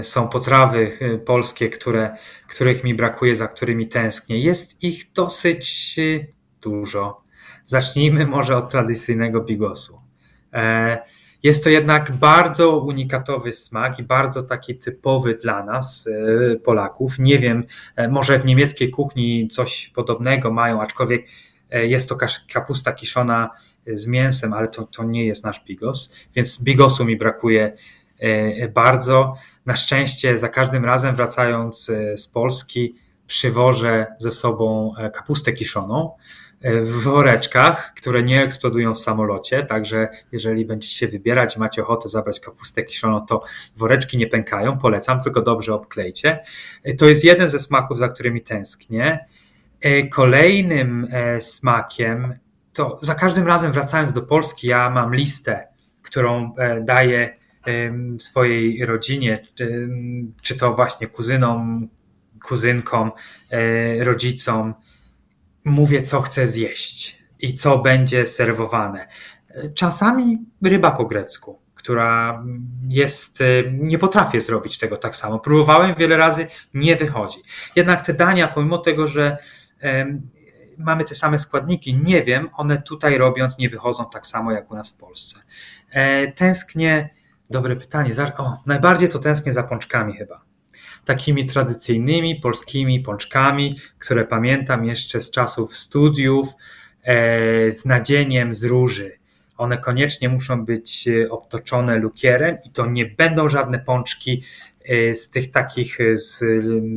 [0.00, 2.16] y, są potrawy y, polskie, które,
[2.48, 4.38] których mi brakuje, za którymi tęsknię.
[4.38, 5.96] Jest ich dosyć
[6.60, 7.24] dużo.
[7.64, 10.00] Zacznijmy może od tradycyjnego bigosu.
[11.44, 17.18] Jest to jednak bardzo unikatowy smak i bardzo taki typowy dla nas, e, Polaków.
[17.18, 17.64] Nie wiem,
[17.96, 21.26] e, może w niemieckiej kuchni coś podobnego mają, aczkolwiek
[21.70, 22.16] e, jest to
[22.52, 23.50] kapusta kiszona
[23.86, 27.76] z mięsem, ale to, to nie jest nasz bigos, więc bigosu mi brakuje
[28.74, 29.34] bardzo.
[29.66, 32.94] Na szczęście za każdym razem wracając z Polski
[33.26, 36.10] przywożę ze sobą kapustę kiszoną,
[36.64, 42.40] w woreczkach, które nie eksplodują w samolocie, także jeżeli będziecie się wybierać macie ochotę zabrać
[42.40, 43.42] kapustę kiszoną, to
[43.76, 46.40] woreczki nie pękają, polecam, tylko dobrze obklejcie.
[46.98, 49.26] To jest jeden ze smaków, za którymi tęsknię.
[49.84, 52.34] E, kolejnym e, smakiem,
[52.72, 55.68] to za każdym razem wracając do Polski, ja mam listę,
[56.02, 57.44] którą e, daję
[58.18, 59.42] swojej rodzinie,
[60.42, 61.88] czy to właśnie kuzynom,
[62.42, 63.12] kuzynkom,
[64.00, 64.74] rodzicom,
[65.64, 69.08] mówię, co chcę zjeść i co będzie serwowane.
[69.74, 72.44] Czasami ryba po grecku, która
[72.88, 73.42] jest,
[73.72, 75.38] nie potrafię zrobić tego tak samo.
[75.38, 77.38] Próbowałem wiele razy, nie wychodzi.
[77.76, 79.38] Jednak te dania, pomimo tego, że
[80.78, 84.74] mamy te same składniki, nie wiem, one tutaj robiąc nie wychodzą tak samo jak u
[84.74, 85.40] nas w Polsce.
[85.90, 87.10] E, tęsknię,
[87.50, 90.53] dobre pytanie, o, najbardziej to tęsknię za pączkami chyba
[91.04, 96.48] takimi tradycyjnymi polskimi pączkami, które pamiętam jeszcze z czasów studiów,
[97.02, 99.18] e, z nadzieniem z róży.
[99.56, 104.42] One koniecznie muszą być e, obtoczone lukierem i to nie będą żadne pączki
[104.84, 106.44] e, z tych takich z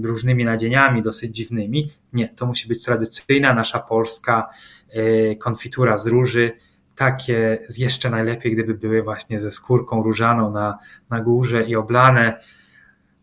[0.04, 1.92] różnymi nadzieniami dosyć dziwnymi.
[2.14, 4.50] Nie, to musi być tradycyjna nasza polska
[5.40, 6.52] konfitura z róży.
[6.96, 10.78] Takie jeszcze najlepiej, gdyby były właśnie ze skórką różaną na,
[11.10, 12.40] na górze i oblane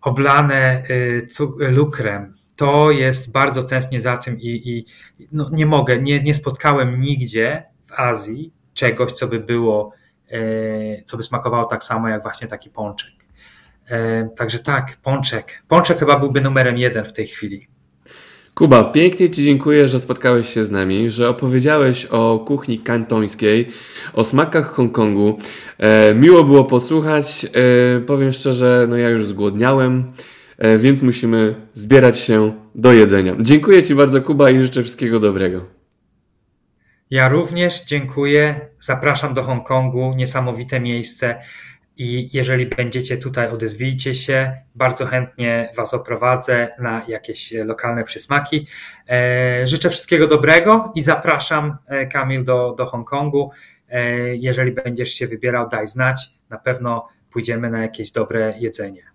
[0.05, 1.27] oblane y,
[1.59, 2.35] lukrem.
[2.57, 4.85] To jest bardzo tęsknię za tym i, i
[5.33, 9.93] no nie mogę, nie, nie spotkałem nigdzie w Azji czegoś, co by było,
[10.31, 13.13] e, co by smakowało tak samo jak właśnie taki pączek.
[13.87, 15.63] E, także tak, pączek.
[15.69, 17.69] Pączek chyba byłby numerem jeden w tej chwili.
[18.55, 23.69] Kuba, pięknie Ci dziękuję, że spotkałeś się z nami, że opowiedziałeś o kuchni kantońskiej,
[24.13, 25.39] o smakach Hongkongu.
[25.79, 27.47] E, miło było posłuchać.
[27.47, 30.13] E, powiem szczerze, no ja już zgłodniałem,
[30.59, 33.37] e, więc musimy zbierać się do jedzenia.
[33.41, 35.65] Dziękuję Ci bardzo, Kuba, i życzę wszystkiego dobrego.
[37.11, 38.61] Ja również dziękuję.
[38.81, 40.15] Zapraszam do Hongkongu.
[40.17, 41.41] Niesamowite miejsce.
[41.97, 44.53] I jeżeli będziecie tutaj, odezwijcie się.
[44.75, 48.67] Bardzo chętnie Was oprowadzę na jakieś lokalne przysmaki.
[49.09, 53.51] E, życzę wszystkiego dobrego i zapraszam, e, Kamil, do, do Hongkongu.
[53.89, 56.31] E, jeżeli będziesz się wybierał, daj znać.
[56.51, 59.14] Na pewno pójdziemy na jakieś dobre jedzenie.